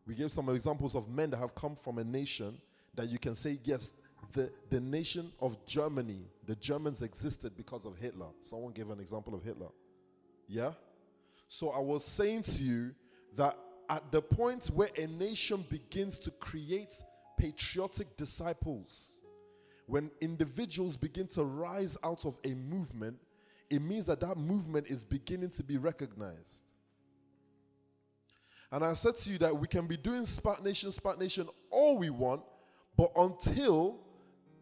We 0.05 0.15
gave 0.15 0.31
some 0.31 0.49
examples 0.49 0.95
of 0.95 1.09
men 1.09 1.29
that 1.31 1.37
have 1.37 1.55
come 1.55 1.75
from 1.75 1.97
a 1.97 2.03
nation 2.03 2.57
that 2.95 3.09
you 3.09 3.17
can 3.17 3.35
say, 3.35 3.57
yes, 3.63 3.93
the, 4.33 4.51
the 4.69 4.79
nation 4.79 5.31
of 5.39 5.63
Germany, 5.65 6.19
the 6.45 6.55
Germans 6.55 7.01
existed 7.01 7.55
because 7.55 7.85
of 7.85 7.97
Hitler. 7.97 8.27
Someone 8.41 8.73
gave 8.73 8.89
an 8.89 8.99
example 8.99 9.33
of 9.33 9.43
Hitler. 9.43 9.69
Yeah? 10.47 10.71
So 11.47 11.69
I 11.69 11.79
was 11.79 12.03
saying 12.03 12.43
to 12.43 12.63
you 12.63 12.95
that 13.35 13.57
at 13.89 14.11
the 14.11 14.21
point 14.21 14.67
where 14.67 14.89
a 14.97 15.07
nation 15.07 15.65
begins 15.69 16.17
to 16.19 16.31
create 16.31 16.93
patriotic 17.37 18.15
disciples, 18.17 19.21
when 19.85 20.09
individuals 20.21 20.95
begin 20.95 21.27
to 21.27 21.43
rise 21.43 21.97
out 22.03 22.25
of 22.25 22.37
a 22.45 22.55
movement, 22.55 23.17
it 23.69 23.81
means 23.81 24.05
that 24.05 24.19
that 24.21 24.37
movement 24.37 24.87
is 24.87 25.03
beginning 25.03 25.49
to 25.49 25.63
be 25.63 25.77
recognized. 25.77 26.63
And 28.73 28.83
I 28.83 28.95
said 28.95 29.15
to 29.17 29.29
you 29.29 29.37
that 29.37 29.55
we 29.55 29.67
can 29.67 29.85
be 29.85 29.97
doing 29.97 30.23
Spac 30.23 30.63
Nation, 30.63 30.89
Spac 30.89 31.19
Nation 31.19 31.47
all 31.69 31.99
we 31.99 32.09
want, 32.09 32.41
but 32.97 33.11
until 33.15 33.99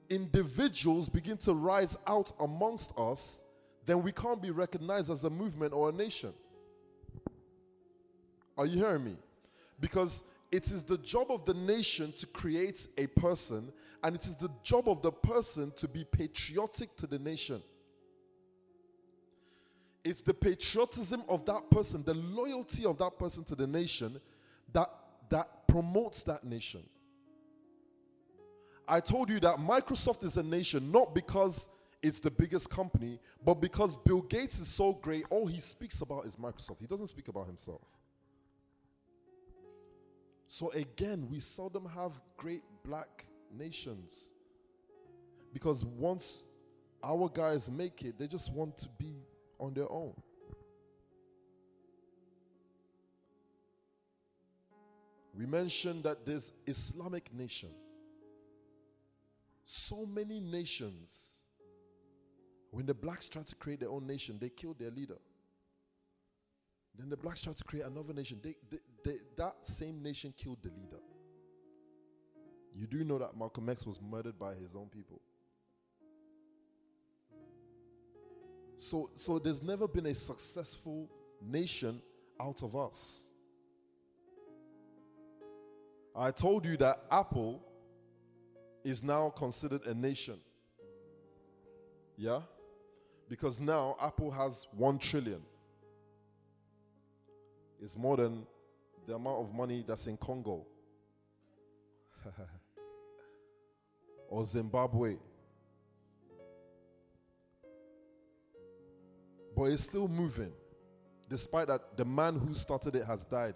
individuals 0.09 1.07
begin 1.07 1.37
to 1.37 1.53
rise 1.53 1.97
out 2.05 2.33
amongst 2.41 2.91
us, 2.97 3.41
then 3.85 4.03
we 4.03 4.11
can't 4.11 4.41
be 4.41 4.51
recognized 4.51 5.09
as 5.09 5.23
a 5.23 5.29
movement 5.29 5.71
or 5.71 5.87
a 5.87 5.91
nation. 5.93 6.33
Are 8.57 8.65
you 8.65 8.79
hearing 8.79 9.05
me? 9.05 9.17
Because 9.79 10.23
it 10.51 10.65
is 10.65 10.83
the 10.83 10.97
job 10.97 11.27
of 11.29 11.45
the 11.45 11.53
nation 11.53 12.11
to 12.17 12.27
create 12.27 12.89
a 12.97 13.07
person, 13.07 13.71
and 14.03 14.13
it 14.13 14.25
is 14.25 14.35
the 14.35 14.51
job 14.61 14.89
of 14.89 15.01
the 15.01 15.13
person 15.13 15.71
to 15.77 15.87
be 15.87 16.03
patriotic 16.03 16.97
to 16.97 17.07
the 17.07 17.17
nation. 17.17 17.63
It's 20.03 20.21
the 20.21 20.33
patriotism 20.33 21.23
of 21.29 21.45
that 21.45 21.69
person, 21.69 22.03
the 22.03 22.15
loyalty 22.15 22.85
of 22.85 22.97
that 22.97 23.19
person 23.19 23.43
to 23.45 23.55
the 23.55 23.67
nation 23.67 24.19
that, 24.73 24.89
that 25.29 25.67
promotes 25.67 26.23
that 26.23 26.43
nation. 26.43 26.81
I 28.87 28.99
told 28.99 29.29
you 29.29 29.39
that 29.41 29.57
Microsoft 29.57 30.23
is 30.23 30.37
a 30.37 30.43
nation 30.43 30.91
not 30.91 31.13
because 31.13 31.69
it's 32.01 32.19
the 32.19 32.31
biggest 32.31 32.69
company, 32.69 33.19
but 33.45 33.55
because 33.55 33.95
Bill 33.95 34.21
Gates 34.21 34.59
is 34.59 34.67
so 34.67 34.93
great, 34.93 35.23
all 35.29 35.45
he 35.45 35.59
speaks 35.59 36.01
about 36.01 36.25
is 36.25 36.35
Microsoft. 36.35 36.79
He 36.79 36.87
doesn't 36.87 37.07
speak 37.07 37.27
about 37.27 37.45
himself. 37.45 37.81
So 40.47 40.71
again, 40.71 41.27
we 41.29 41.39
seldom 41.39 41.85
have 41.85 42.19
great 42.37 42.63
black 42.83 43.27
nations. 43.55 44.33
Because 45.53 45.85
once 45.85 46.45
our 47.03 47.29
guys 47.29 47.69
make 47.69 48.01
it, 48.01 48.17
they 48.17 48.27
just 48.27 48.51
want 48.51 48.77
to 48.79 48.89
be 48.97 49.15
on 49.61 49.73
their 49.73 49.89
own. 49.89 50.13
We 55.33 55.45
mentioned 55.45 56.03
that 56.03 56.25
this 56.25 56.51
Islamic 56.67 57.33
nation. 57.33 57.69
So 59.63 60.05
many 60.05 60.41
nations, 60.41 61.43
when 62.71 62.85
the 62.85 62.93
blacks 62.93 63.29
tried 63.29 63.47
to 63.47 63.55
create 63.55 63.79
their 63.79 63.89
own 63.89 64.05
nation, 64.05 64.37
they 64.41 64.49
killed 64.49 64.79
their 64.79 64.91
leader. 64.91 65.17
Then 66.97 67.09
the 67.09 67.15
blacks 67.15 67.41
tried 67.41 67.55
to 67.57 67.63
create 67.63 67.85
another 67.85 68.13
nation. 68.13 68.39
They, 68.43 68.55
they, 68.69 68.79
they, 69.05 69.17
that 69.37 69.55
same 69.61 70.03
nation 70.03 70.33
killed 70.35 70.57
the 70.61 70.69
leader. 70.69 70.99
You 72.75 72.87
do 72.87 73.03
know 73.03 73.17
that 73.19 73.37
Malcolm 73.37 73.69
X 73.69 73.85
was 73.85 73.99
murdered 74.01 74.37
by 74.37 74.55
his 74.55 74.75
own 74.75 74.87
people. 74.89 75.21
So, 78.77 79.09
so 79.15 79.39
there's 79.39 79.61
never 79.61 79.87
been 79.87 80.07
a 80.07 80.15
successful 80.15 81.09
nation 81.41 82.01
out 82.39 82.63
of 82.63 82.75
us. 82.75 83.31
I 86.15 86.31
told 86.31 86.65
you 86.65 86.77
that 86.77 87.03
Apple 87.09 87.61
is 88.83 89.03
now 89.03 89.29
considered 89.29 89.85
a 89.85 89.93
nation. 89.93 90.39
Yeah? 92.17 92.41
Because 93.29 93.59
now 93.61 93.95
Apple 94.01 94.31
has 94.31 94.67
1 94.75 94.97
trillion. 94.97 95.41
It's 97.81 97.97
more 97.97 98.17
than 98.17 98.45
the 99.07 99.15
amount 99.15 99.39
of 99.39 99.53
money 99.53 99.83
that's 99.87 100.07
in 100.07 100.17
Congo 100.17 100.65
or 104.29 104.43
Zimbabwe. 104.45 105.15
But 109.61 109.73
it's 109.73 109.83
still 109.83 110.07
moving, 110.07 110.51
despite 111.29 111.67
that 111.67 111.95
the 111.95 112.03
man 112.03 112.39
who 112.39 112.55
started 112.55 112.95
it 112.95 113.05
has 113.05 113.25
died. 113.25 113.53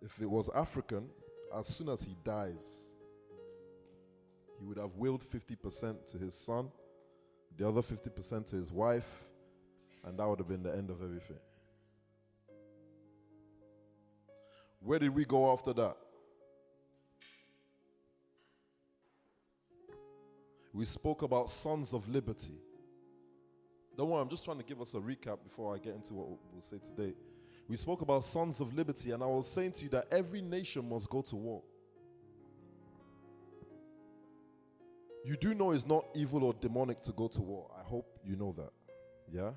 If 0.00 0.20
it 0.20 0.30
was 0.30 0.48
African, 0.54 1.10
as 1.52 1.66
soon 1.66 1.88
as 1.88 2.04
he 2.04 2.16
dies, 2.22 2.84
he 4.56 4.64
would 4.64 4.78
have 4.78 4.94
willed 4.94 5.24
50% 5.24 6.12
to 6.12 6.18
his 6.18 6.32
son, 6.32 6.70
the 7.58 7.66
other 7.66 7.80
50% 7.82 8.50
to 8.50 8.54
his 8.54 8.70
wife, 8.70 9.24
and 10.04 10.16
that 10.16 10.28
would 10.28 10.38
have 10.38 10.46
been 10.46 10.62
the 10.62 10.72
end 10.72 10.88
of 10.88 11.02
everything. 11.02 11.40
Where 14.78 15.00
did 15.00 15.12
we 15.12 15.24
go 15.24 15.52
after 15.52 15.72
that? 15.72 15.96
We 20.72 20.84
spoke 20.84 21.22
about 21.22 21.50
sons 21.50 21.92
of 21.92 22.08
liberty. 22.08 22.60
Don't 23.96 24.08
worry, 24.08 24.22
I'm 24.22 24.28
just 24.28 24.44
trying 24.44 24.58
to 24.58 24.64
give 24.64 24.80
us 24.80 24.94
a 24.94 24.98
recap 24.98 25.42
before 25.44 25.74
I 25.74 25.78
get 25.78 25.94
into 25.94 26.14
what 26.14 26.28
we'll 26.28 26.62
say 26.62 26.78
today. 26.78 27.14
We 27.68 27.76
spoke 27.76 28.00
about 28.00 28.24
sons 28.24 28.60
of 28.60 28.74
liberty, 28.74 29.10
and 29.12 29.22
I 29.22 29.26
was 29.26 29.50
saying 29.50 29.72
to 29.72 29.84
you 29.84 29.90
that 29.90 30.06
every 30.10 30.42
nation 30.42 30.88
must 30.88 31.08
go 31.08 31.20
to 31.22 31.36
war. 31.36 31.62
You 35.24 35.36
do 35.36 35.54
know 35.54 35.70
it's 35.70 35.86
not 35.86 36.06
evil 36.14 36.44
or 36.44 36.54
demonic 36.54 37.00
to 37.02 37.12
go 37.12 37.28
to 37.28 37.40
war. 37.40 37.70
I 37.78 37.82
hope 37.82 38.18
you 38.24 38.34
know 38.34 38.52
that. 38.56 38.70
Yeah? 39.30 39.50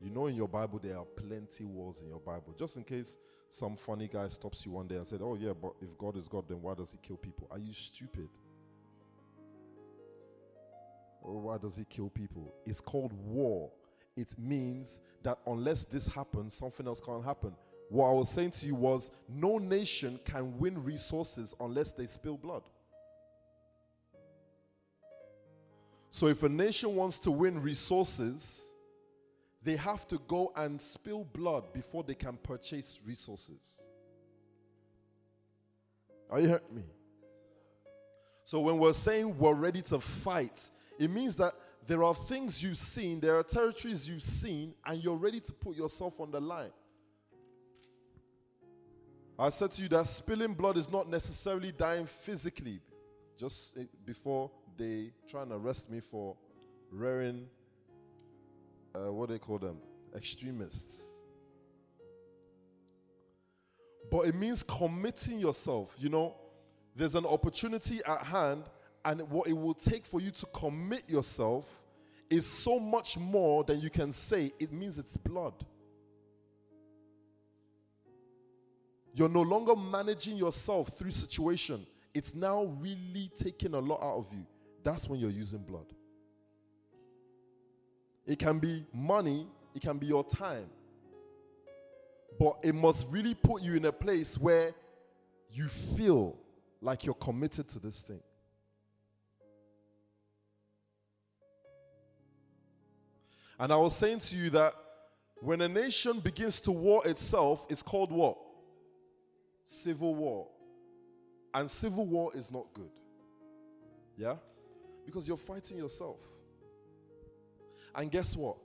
You 0.00 0.08
know 0.08 0.26
in 0.26 0.34
your 0.34 0.48
Bible 0.48 0.80
there 0.82 0.96
are 0.96 1.04
plenty 1.04 1.64
wars 1.64 2.00
in 2.00 2.08
your 2.08 2.20
Bible. 2.20 2.54
Just 2.58 2.76
in 2.76 2.84
case 2.84 3.18
some 3.50 3.76
funny 3.76 4.08
guy 4.08 4.28
stops 4.28 4.64
you 4.64 4.72
one 4.72 4.86
day 4.86 4.94
and 4.96 5.06
said, 5.06 5.20
"Oh 5.22 5.34
yeah, 5.34 5.52
but 5.52 5.74
if 5.82 5.98
God 5.98 6.16
is 6.16 6.26
God, 6.26 6.48
then 6.48 6.62
why 6.62 6.74
does 6.74 6.92
he 6.92 6.98
kill 7.02 7.16
people? 7.16 7.48
Are 7.50 7.58
you 7.58 7.74
stupid?" 7.74 8.28
Why 11.22 11.58
does 11.58 11.76
he 11.76 11.84
kill 11.84 12.08
people? 12.08 12.54
It's 12.64 12.80
called 12.80 13.12
war. 13.12 13.70
It 14.16 14.38
means 14.38 15.00
that 15.22 15.38
unless 15.46 15.84
this 15.84 16.06
happens, 16.06 16.54
something 16.54 16.86
else 16.86 17.00
can't 17.00 17.24
happen. 17.24 17.54
What 17.88 18.08
I 18.08 18.12
was 18.12 18.28
saying 18.28 18.52
to 18.52 18.66
you 18.66 18.74
was 18.74 19.10
no 19.28 19.58
nation 19.58 20.20
can 20.24 20.56
win 20.58 20.82
resources 20.84 21.54
unless 21.60 21.92
they 21.92 22.06
spill 22.06 22.36
blood. 22.36 22.62
So 26.10 26.26
if 26.26 26.42
a 26.42 26.48
nation 26.48 26.94
wants 26.96 27.18
to 27.20 27.30
win 27.30 27.60
resources, 27.60 28.74
they 29.62 29.76
have 29.76 30.06
to 30.08 30.18
go 30.26 30.52
and 30.56 30.80
spill 30.80 31.24
blood 31.24 31.72
before 31.72 32.02
they 32.02 32.14
can 32.14 32.36
purchase 32.36 32.98
resources. 33.06 33.80
Are 36.30 36.40
you 36.40 36.48
hearing 36.48 36.62
me? 36.74 36.82
So 38.44 38.60
when 38.60 38.78
we're 38.78 38.92
saying 38.92 39.36
we're 39.36 39.54
ready 39.54 39.82
to 39.82 40.00
fight, 40.00 40.70
it 40.98 41.10
means 41.10 41.36
that 41.36 41.54
there 41.90 42.04
are 42.04 42.14
things 42.14 42.62
you've 42.62 42.78
seen, 42.78 43.18
there 43.18 43.34
are 43.34 43.42
territories 43.42 44.08
you've 44.08 44.22
seen, 44.22 44.72
and 44.86 45.02
you're 45.02 45.16
ready 45.16 45.40
to 45.40 45.52
put 45.52 45.76
yourself 45.76 46.20
on 46.20 46.30
the 46.30 46.40
line. 46.40 46.70
I 49.36 49.48
said 49.48 49.72
to 49.72 49.82
you 49.82 49.88
that 49.88 50.06
spilling 50.06 50.54
blood 50.54 50.76
is 50.76 50.88
not 50.88 51.08
necessarily 51.08 51.72
dying 51.72 52.06
physically. 52.06 52.78
Just 53.36 53.76
eh, 53.76 53.86
before 54.04 54.52
they 54.76 55.10
try 55.28 55.42
and 55.42 55.50
arrest 55.50 55.90
me 55.90 55.98
for 55.98 56.36
rearing, 56.92 57.48
uh, 58.94 59.12
what 59.12 59.26
do 59.26 59.32
they 59.32 59.40
call 59.40 59.58
them? 59.58 59.78
Extremists. 60.14 61.02
But 64.12 64.26
it 64.26 64.36
means 64.36 64.62
committing 64.62 65.40
yourself. 65.40 65.96
You 65.98 66.10
know, 66.10 66.36
there's 66.94 67.16
an 67.16 67.26
opportunity 67.26 67.98
at 68.06 68.22
hand, 68.22 68.62
and 69.04 69.22
what 69.30 69.48
it 69.48 69.52
will 69.52 69.74
take 69.74 70.04
for 70.04 70.20
you 70.20 70.30
to 70.30 70.46
commit 70.46 71.08
yourself 71.08 71.84
is 72.28 72.46
so 72.46 72.78
much 72.78 73.18
more 73.18 73.64
than 73.64 73.80
you 73.80 73.90
can 73.90 74.12
say. 74.12 74.52
It 74.58 74.72
means 74.72 74.98
it's 74.98 75.16
blood. 75.16 75.54
You're 79.14 79.28
no 79.28 79.42
longer 79.42 79.74
managing 79.74 80.36
yourself 80.36 80.88
through 80.88 81.10
situation. 81.10 81.84
It's 82.14 82.34
now 82.34 82.64
really 82.80 83.30
taking 83.34 83.74
a 83.74 83.80
lot 83.80 84.02
out 84.02 84.18
of 84.18 84.32
you. 84.32 84.46
That's 84.82 85.08
when 85.08 85.18
you're 85.18 85.30
using 85.30 85.60
blood. 85.60 85.86
It 88.26 88.38
can 88.38 88.58
be 88.58 88.86
money, 88.92 89.46
it 89.74 89.82
can 89.82 89.98
be 89.98 90.06
your 90.06 90.24
time. 90.24 90.68
But 92.38 92.58
it 92.62 92.74
must 92.74 93.06
really 93.10 93.34
put 93.34 93.62
you 93.62 93.74
in 93.74 93.84
a 93.86 93.92
place 93.92 94.38
where 94.38 94.72
you 95.50 95.66
feel 95.66 96.36
like 96.80 97.04
you're 97.04 97.14
committed 97.14 97.68
to 97.70 97.78
this 97.78 98.02
thing. 98.02 98.20
And 103.60 103.70
I 103.74 103.76
was 103.76 103.94
saying 103.94 104.20
to 104.20 104.36
you 104.36 104.48
that 104.50 104.72
when 105.42 105.60
a 105.60 105.68
nation 105.68 106.18
begins 106.18 106.60
to 106.60 106.72
war 106.72 107.06
itself, 107.06 107.66
it's 107.68 107.82
called 107.82 108.10
what? 108.10 108.38
Civil 109.64 110.14
war. 110.14 110.48
And 111.52 111.70
civil 111.70 112.06
war 112.06 112.32
is 112.34 112.50
not 112.50 112.72
good. 112.72 112.90
Yeah? 114.16 114.36
Because 115.04 115.28
you're 115.28 115.36
fighting 115.36 115.76
yourself. 115.76 116.20
And 117.94 118.10
guess 118.10 118.34
what? 118.34 118.56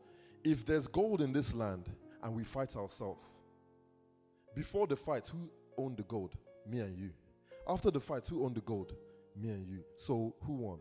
If 0.46 0.66
there's 0.66 0.88
gold 0.88 1.22
in 1.22 1.34
this 1.34 1.54
land 1.54 1.90
and 2.24 2.34
we 2.34 2.46
fight 2.46 2.78
ourselves, 2.78 3.26
before 4.56 4.88
the 4.88 4.96
fight, 4.96 5.28
who 5.28 5.50
owned 5.78 5.98
the 5.98 6.04
gold? 6.04 6.36
Me 6.66 6.80
and 6.80 6.98
you. 6.98 7.10
After 7.68 7.92
the 7.92 8.00
fight, 8.00 8.26
who 8.28 8.46
owned 8.46 8.56
the 8.56 8.62
gold? 8.62 8.94
Me 9.36 9.50
and 9.50 9.68
you. 9.68 9.84
So 9.98 10.34
who 10.44 10.54
won? 10.54 10.80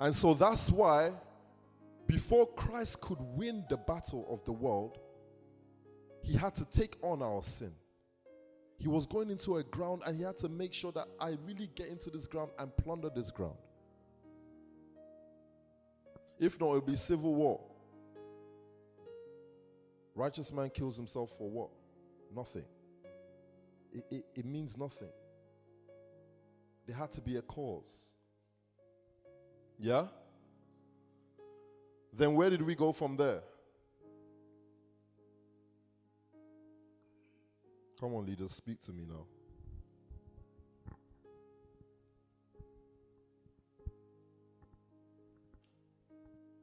And 0.00 0.16
so 0.16 0.32
that's 0.32 0.70
why, 0.70 1.12
before 2.06 2.46
Christ 2.54 3.02
could 3.02 3.18
win 3.20 3.64
the 3.68 3.76
battle 3.76 4.26
of 4.30 4.42
the 4.46 4.52
world, 4.52 4.98
he 6.22 6.36
had 6.36 6.54
to 6.54 6.64
take 6.64 6.96
on 7.02 7.22
our 7.22 7.42
sin. 7.42 7.72
He 8.78 8.88
was 8.88 9.04
going 9.04 9.28
into 9.28 9.58
a 9.58 9.62
ground 9.62 10.02
and 10.06 10.16
he 10.16 10.22
had 10.22 10.38
to 10.38 10.48
make 10.48 10.72
sure 10.72 10.90
that 10.92 11.06
I 11.20 11.36
really 11.46 11.68
get 11.74 11.88
into 11.88 12.08
this 12.08 12.26
ground 12.26 12.50
and 12.58 12.74
plunder 12.78 13.10
this 13.14 13.30
ground. 13.30 13.58
If 16.38 16.58
not, 16.58 16.68
it'll 16.68 16.80
be 16.80 16.96
civil 16.96 17.34
war. 17.34 17.60
Righteous 20.14 20.50
man 20.50 20.70
kills 20.70 20.96
himself 20.96 21.32
for 21.36 21.50
what? 21.50 21.68
Nothing. 22.34 22.64
It, 23.92 24.04
it, 24.10 24.24
it 24.34 24.44
means 24.46 24.78
nothing. 24.78 25.10
There 26.86 26.96
had 26.96 27.12
to 27.12 27.20
be 27.20 27.36
a 27.36 27.42
cause. 27.42 28.14
Yeah? 29.80 30.04
Then 32.12 32.34
where 32.34 32.50
did 32.50 32.60
we 32.60 32.74
go 32.74 32.92
from 32.92 33.16
there? 33.16 33.40
Come 37.98 38.14
on, 38.14 38.26
leaders, 38.26 38.52
speak 38.52 38.80
to 38.82 38.92
me 38.92 39.04
now. 39.08 39.24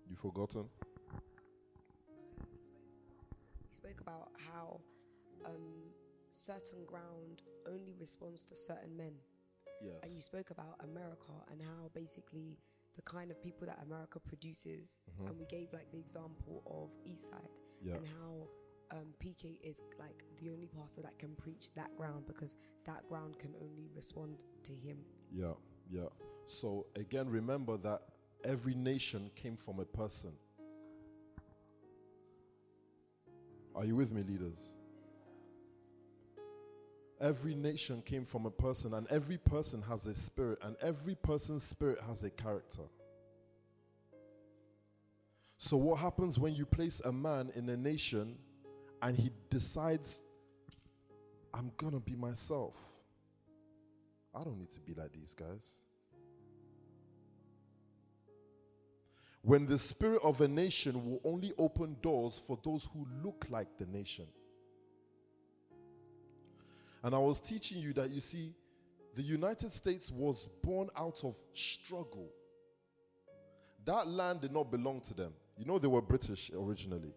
You 0.08 0.16
forgotten? 0.16 0.66
You 2.40 3.72
spoke 3.72 4.00
about 4.00 4.30
how 4.52 4.80
um, 5.46 5.52
certain 6.30 6.86
ground 6.86 7.42
only 7.68 7.96
responds 8.00 8.46
to 8.46 8.56
certain 8.56 8.96
men. 8.96 9.14
Yes. 9.82 9.96
And 10.04 10.12
you 10.12 10.22
spoke 10.22 10.52
about 10.52 10.76
America 10.84 11.34
and 11.52 11.62
how 11.62 11.90
basically 11.94 12.58
the 12.98 13.02
kind 13.04 13.32
of 13.32 13.42
people 13.42 13.66
that 13.68 13.80
America 13.84 14.20
produces, 14.20 15.00
Mhm. 15.08 15.28
and 15.30 15.40
we 15.40 15.46
gave 15.46 15.72
like 15.72 15.90
the 15.92 16.00
example 16.00 16.62
of 16.66 16.90
Eastside 17.06 17.50
Yeah. 17.82 17.96
and 17.96 18.06
how 18.06 18.50
um, 18.90 19.14
PK 19.20 19.60
is 19.62 19.82
like 20.00 20.24
the 20.38 20.50
only 20.50 20.68
pastor 20.68 21.02
that 21.02 21.18
can 21.20 21.36
preach 21.36 21.74
that 21.74 21.94
ground 21.98 22.26
because 22.26 22.56
that 22.86 23.06
ground 23.10 23.38
can 23.38 23.54
only 23.62 23.90
respond 23.94 24.46
to 24.64 24.74
him. 24.74 25.04
Yeah, 25.30 25.56
yeah. 25.90 26.08
So 26.46 26.88
again, 26.96 27.28
remember 27.30 27.76
that 27.78 28.02
every 28.46 28.76
nation 28.76 29.30
came 29.36 29.58
from 29.58 29.80
a 29.80 29.86
person. 29.86 30.38
Are 33.76 33.84
you 33.86 33.96
with 33.96 34.12
me, 34.14 34.24
leaders? 34.24 34.78
Every 37.20 37.56
nation 37.56 38.02
came 38.04 38.26
from 38.26 38.46
a 38.46 38.52
person, 38.52 38.94
and 38.94 39.08
every 39.10 39.38
person 39.38 39.82
has 39.84 40.06
a 40.06 40.14
spirit, 40.14 40.60
and 40.62 40.76
every 40.82 41.16
person's 41.16 41.64
spirit 41.64 42.00
has 42.08 42.24
a 42.24 42.30
character. 42.30 42.84
So, 45.58 45.78
what 45.78 46.00
happens 46.00 46.38
when 46.38 46.54
you 46.54 46.66
place 46.66 47.00
a 47.00 47.12
man 47.12 47.52
in 47.56 47.68
a 47.70 47.76
nation 47.76 48.38
and 49.02 49.18
he 49.18 49.32
decides, 49.50 50.22
I'm 51.54 51.72
gonna 51.78 52.00
be 52.00 52.16
myself? 52.16 52.76
I 54.36 54.44
don't 54.44 54.60
need 54.60 54.70
to 54.72 54.80
be 54.80 54.94
like 54.94 55.12
these 55.12 55.34
guys. 55.34 55.82
When 59.42 59.66
the 59.66 59.80
spirit 59.80 60.22
of 60.24 60.42
a 60.42 60.48
nation 60.48 61.04
will 61.10 61.22
only 61.24 61.54
open 61.58 61.98
doors 62.02 62.38
for 62.38 62.60
those 62.64 62.88
who 62.94 63.08
look 63.24 63.46
like 63.50 63.78
the 63.80 63.88
nation. 63.88 64.28
And 67.04 67.14
I 67.14 67.20
was 67.20 67.40
teaching 67.40 67.80
you 67.80 67.94
that 67.94 68.10
you 68.10 68.20
see, 68.20 68.54
the 69.16 69.22
United 69.22 69.72
States 69.72 70.12
was 70.12 70.48
born 70.64 70.90
out 70.96 71.24
of 71.24 71.36
struggle. 71.54 72.30
That 73.86 74.08
land 74.08 74.42
did 74.42 74.52
not 74.52 74.72
belong 74.72 75.02
to 75.02 75.14
them. 75.14 75.34
You 75.58 75.66
know, 75.66 75.80
they 75.80 75.88
were 75.88 76.02
British 76.02 76.52
originally. 76.54 77.14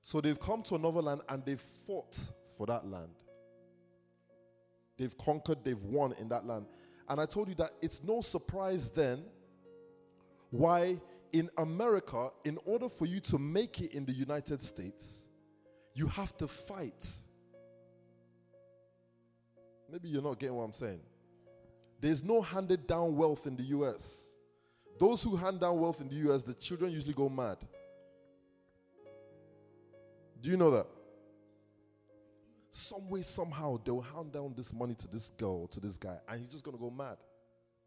So 0.00 0.20
they've 0.20 0.38
come 0.38 0.62
to 0.64 0.74
another 0.74 1.00
land 1.00 1.22
and 1.28 1.44
they've 1.44 1.60
fought 1.60 2.16
for 2.50 2.66
that 2.66 2.86
land. 2.86 3.10
They've 4.96 5.16
conquered, 5.16 5.64
they've 5.64 5.82
won 5.82 6.12
in 6.20 6.28
that 6.28 6.46
land. 6.46 6.66
And 7.08 7.20
I 7.20 7.26
told 7.26 7.48
you 7.48 7.54
that 7.56 7.72
it's 7.80 8.02
no 8.02 8.20
surprise 8.20 8.90
then 8.90 9.24
why 10.50 11.00
in 11.32 11.48
America, 11.56 12.28
in 12.44 12.58
order 12.66 12.88
for 12.88 13.06
you 13.06 13.18
to 13.20 13.38
make 13.38 13.80
it 13.80 13.94
in 13.94 14.04
the 14.04 14.12
United 14.12 14.60
States, 14.60 15.28
you 15.94 16.06
have 16.06 16.36
to 16.36 16.46
fight. 16.46 17.06
Maybe 19.92 20.08
you're 20.08 20.22
not 20.22 20.38
getting 20.38 20.56
what 20.56 20.64
I'm 20.64 20.72
saying. 20.72 21.00
There's 22.00 22.24
no 22.24 22.40
handed 22.40 22.86
down 22.86 23.14
wealth 23.14 23.46
in 23.46 23.56
the 23.56 23.62
US. 23.64 24.30
Those 24.98 25.22
who 25.22 25.36
hand 25.36 25.60
down 25.60 25.78
wealth 25.78 26.00
in 26.00 26.08
the 26.08 26.14
US, 26.30 26.42
the 26.42 26.54
children 26.54 26.90
usually 26.90 27.12
go 27.12 27.28
mad. 27.28 27.58
Do 30.40 30.50
you 30.50 30.56
know 30.56 30.70
that? 30.70 30.86
Some 32.70 33.10
way, 33.10 33.20
somehow, 33.20 33.78
they'll 33.84 34.00
hand 34.00 34.32
down 34.32 34.54
this 34.56 34.72
money 34.72 34.94
to 34.94 35.08
this 35.08 35.30
girl, 35.32 35.66
to 35.68 35.78
this 35.78 35.98
guy, 35.98 36.16
and 36.26 36.40
he's 36.40 36.50
just 36.50 36.64
gonna 36.64 36.78
go 36.78 36.90
mad. 36.90 37.18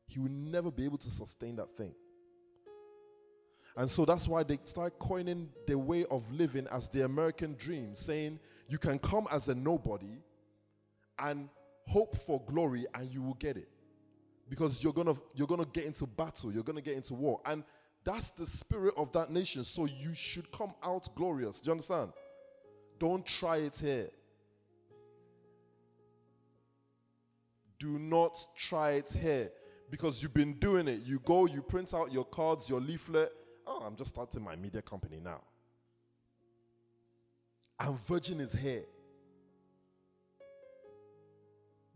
He 0.05 0.19
will 0.19 0.29
never 0.29 0.69
be 0.69 0.85
able 0.85 0.99
to 0.99 1.09
sustain 1.09 1.55
that 1.55 1.75
thing. 1.75 1.95
And 3.75 3.89
so 3.89 4.05
that's 4.05 4.27
why 4.27 4.43
they 4.43 4.59
start 4.63 4.99
coining 4.99 5.49
the 5.65 5.77
way 5.77 6.05
of 6.11 6.31
living 6.31 6.67
as 6.71 6.87
the 6.87 7.03
American 7.03 7.55
dream, 7.55 7.95
saying 7.95 8.39
you 8.69 8.77
can 8.77 8.99
come 8.99 9.27
as 9.31 9.49
a 9.49 9.55
nobody 9.55 10.21
and 11.19 11.49
hope 11.87 12.17
for 12.17 12.41
glory 12.45 12.85
and 12.93 13.09
you 13.11 13.21
will 13.21 13.35
get 13.35 13.57
it. 13.57 13.69
Because 14.49 14.83
you're 14.83 14.93
gonna 14.93 15.15
you're 15.33 15.47
gonna 15.47 15.65
get 15.65 15.85
into 15.85 16.05
battle, 16.05 16.51
you're 16.51 16.63
gonna 16.63 16.81
get 16.81 16.95
into 16.95 17.13
war. 17.13 17.41
And 17.45 17.63
that's 18.03 18.29
the 18.29 18.45
spirit 18.45 18.93
of 18.95 19.11
that 19.13 19.31
nation. 19.31 19.63
So 19.63 19.85
you 19.85 20.13
should 20.13 20.51
come 20.51 20.73
out 20.83 21.13
glorious. 21.15 21.59
Do 21.59 21.67
you 21.67 21.71
understand? 21.71 22.11
Don't 22.99 23.25
try 23.25 23.57
it 23.57 23.77
here. 23.77 24.09
Do 27.79 27.99
not 27.99 28.37
try 28.55 28.91
it 28.91 29.15
here 29.19 29.51
because 29.89 30.21
you've 30.21 30.33
been 30.33 30.53
doing 30.53 30.87
it. 30.87 31.01
You 31.03 31.19
go, 31.19 31.45
you 31.45 31.61
print 31.61 31.93
out 31.93 32.11
your 32.13 32.25
cards, 32.25 32.69
your 32.69 32.79
leaflet. 32.79 33.31
Oh, 33.67 33.83
I'm 33.85 33.95
just 33.95 34.11
starting 34.11 34.43
my 34.43 34.55
media 34.55 34.81
company 34.81 35.19
now. 35.23 35.41
And 37.79 37.99
Virgin 37.99 38.39
is 38.39 38.53
here. 38.53 38.83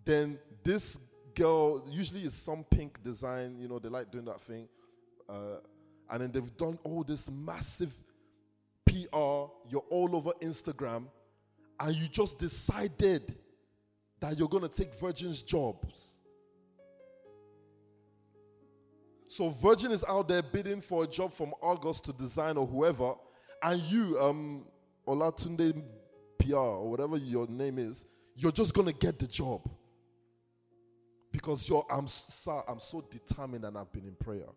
Then 0.09 0.39
this 0.63 0.97
girl, 1.35 1.87
usually 1.87 2.21
is 2.21 2.33
some 2.33 2.63
pink 2.63 3.03
design, 3.03 3.59
you 3.59 3.67
know, 3.67 3.77
they 3.77 3.89
like 3.89 4.09
doing 4.09 4.25
that 4.25 4.41
thing. 4.41 4.67
Uh, 5.29 5.57
and 6.09 6.23
then 6.23 6.31
they've 6.31 6.57
done 6.57 6.79
all 6.83 7.03
this 7.03 7.29
massive 7.29 7.93
PR, 8.87 9.51
you're 9.69 9.85
all 9.91 10.15
over 10.15 10.31
Instagram, 10.41 11.05
and 11.79 11.95
you 11.95 12.07
just 12.07 12.39
decided 12.39 13.35
that 14.19 14.35
you're 14.35 14.47
going 14.47 14.67
to 14.67 14.69
take 14.69 14.95
Virgin's 14.95 15.43
jobs. 15.43 16.15
So 19.27 19.49
Virgin 19.51 19.91
is 19.91 20.03
out 20.09 20.27
there 20.27 20.41
bidding 20.41 20.81
for 20.81 21.03
a 21.03 21.07
job 21.07 21.35
from 21.35 21.53
August 21.61 22.05
to 22.05 22.13
design 22.13 22.57
or 22.57 22.65
whoever, 22.65 23.13
and 23.61 23.79
you, 23.83 24.17
um, 24.19 24.65
Olatunde 25.07 25.83
PR 26.39 26.55
or 26.55 26.89
whatever 26.89 27.15
your 27.15 27.45
name 27.45 27.77
is, 27.77 28.07
you're 28.35 28.51
just 28.51 28.73
going 28.73 28.87
to 28.87 28.93
get 28.93 29.19
the 29.19 29.27
job 29.27 29.69
because 31.41 31.69
you're, 31.69 31.85
I'm, 31.89 32.05
sir, 32.09 32.61
I'm 32.67 32.81
so 32.81 33.01
determined 33.09 33.63
and 33.63 33.77
I've 33.77 33.91
been 33.93 34.05
in 34.05 34.15
prayer. 34.15 34.49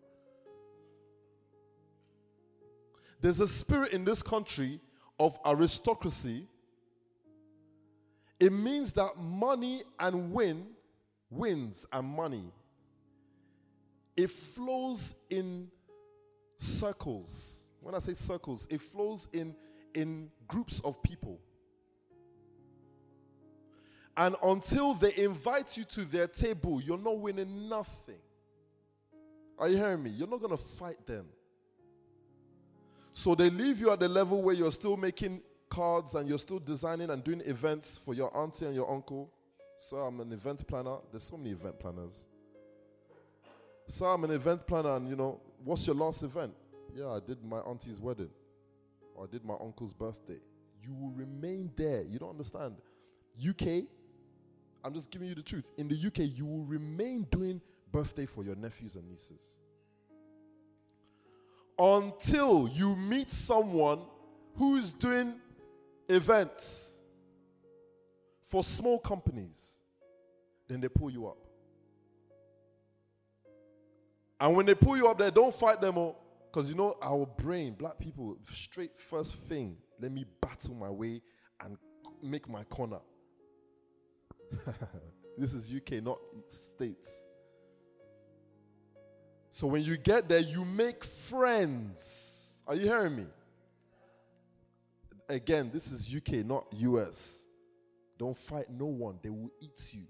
There's 3.21 3.39
a 3.39 3.47
spirit 3.47 3.93
in 3.93 4.05
this 4.05 4.21
country 4.21 4.81
of 5.21 5.39
aristocracy. 5.47 6.49
It 8.41 8.53
means 8.53 8.93
that 8.95 9.17
money 9.17 9.83
and 10.01 10.33
win, 10.33 10.67
wins 11.31 11.87
and 11.93 12.05
money, 12.05 12.53
it 14.17 14.31
flows 14.33 15.15
in 15.31 15.69
circles. 16.57 17.69
When 17.81 17.95
I 17.95 18.01
say 18.01 18.15
circles, 18.15 18.67
it 18.69 18.81
flows 18.81 19.29
in, 19.33 19.55
in 19.95 20.31
groups 20.49 20.81
of 20.81 21.01
people. 21.01 21.39
And 24.17 24.37
until 24.43 24.95
they 24.95 25.15
invite 25.17 25.77
you 25.77 25.85
to 25.85 26.05
their 26.05 26.27
table, 26.27 26.81
you're 26.81 26.99
not 26.99 27.19
winning 27.19 27.69
nothing. 27.69 28.21
Are 29.59 29.69
you 29.69 29.77
hearing 29.77 30.03
me? 30.03 30.11
You're 30.11 30.29
not 30.29 30.41
going 30.41 30.57
to 30.57 30.63
fight 30.63 31.07
them. 31.07 31.27
So 33.13 33.35
they 33.35 33.51
leave 33.51 33.79
you 33.79 33.91
at 33.91 34.01
the 34.01 34.09
level 34.09 34.43
where 34.43 34.55
you're 34.55 34.73
still 34.73 34.97
making 34.97 35.41
cards 35.69 36.15
and 36.15 36.29
you're 36.29 36.39
still 36.39 36.59
designing 36.59 37.11
and 37.11 37.23
doing 37.25 37.41
events 37.47 37.97
for 37.97 38.15
your 38.15 38.35
auntie 38.37 38.67
and 38.67 38.75
your 38.75 38.91
uncle. 38.91 39.31
So 39.77 39.97
I'm 39.97 40.21
an 40.21 40.33
event 40.33 40.67
planner. 40.67 40.97
There's 41.11 41.25
so 41.25 41.37
many 41.37 41.51
event 41.51 41.79
planners. 41.79 42.27
So 43.87 44.07
I'm 44.07 44.25
an 44.25 44.31
event 44.31 44.67
planner, 44.67 44.97
and 44.97 45.09
you 45.09 45.17
know, 45.17 45.41
what's 45.65 45.87
your 45.87 45.97
last 45.97 46.23
event? 46.23 46.55
Yeah, 46.95 47.09
I 47.09 47.19
did 47.27 47.43
my 47.45 47.59
auntie's 47.59 48.01
wedding, 48.01 48.31
or 49.15 49.25
I 49.25 49.27
did 49.31 49.45
my 49.45 49.55
uncle's 49.61 49.93
birthday. 49.93 50.39
You 50.83 50.95
will 50.95 51.11
remain 51.11 51.71
there. 51.77 52.03
You 52.03 52.19
don't 52.19 52.31
understand. 52.31 52.77
UK, 53.39 53.85
I'm 54.85 54.95
just 54.95 55.11
giving 55.11 55.29
you 55.29 55.35
the 55.35 55.43
truth. 55.43 55.71
In 55.79 55.89
the 55.89 55.95
UK, 55.95 56.37
you 56.37 56.45
will 56.45 56.65
remain 56.65 57.27
doing 57.31 57.61
birthday 57.93 58.27
for 58.27 58.43
your 58.43 58.57
nephews 58.57 58.97
and 58.97 59.09
nieces 59.09 59.61
until 61.79 62.69
you 62.69 62.97
meet 62.97 63.31
someone 63.31 64.01
who's 64.57 64.93
doing 64.93 65.35
events 66.09 67.03
for 68.43 68.63
small 68.63 68.99
companies. 68.99 69.79
Then 70.69 70.81
they 70.81 70.89
pull 70.89 71.11
you 71.11 71.27
up. 71.27 71.39
And 74.41 74.57
when 74.57 74.67
they 74.67 74.75
pull 74.75 74.97
you 74.97 75.09
up 75.09 75.19
there, 75.19 75.31
don't 75.31 75.55
fight 75.55 75.81
them 75.81 75.97
all. 75.97 76.19
Because 76.51 76.69
you 76.69 76.75
know, 76.75 76.97
our 77.01 77.25
brain, 77.27 77.75
black 77.75 77.99
people, 77.99 78.37
straight 78.43 78.99
first 78.99 79.37
thing, 79.37 79.77
let 80.01 80.13
me 80.13 80.25
battle 80.41 80.75
my 80.75 80.91
way 80.91 81.23
and 81.61 81.79
make 82.23 82.49
my 82.49 82.65
corner. 82.65 82.99
this 85.39 85.55
is 85.55 85.73
UK, 85.75 86.03
not 86.03 86.19
States. 86.49 87.27
So 89.51 89.67
when 89.67 89.83
you 89.83 89.97
get 89.97 90.29
there, 90.29 90.41
you 90.41 90.65
make 90.65 91.05
friends. 91.05 92.63
Are 92.67 92.75
you 92.75 92.87
hearing 92.87 93.17
me? 93.17 93.27
Again, 95.29 95.71
this 95.73 95.91
is 95.93 96.15
UK, 96.15 96.45
not 96.45 96.67
US. 96.73 97.43
Don't 98.19 98.37
fight 98.37 98.67
no 98.71 98.87
one, 98.87 99.19
they 99.23 99.31
will 99.31 99.51
eat 99.61 99.91
you. 99.93 100.07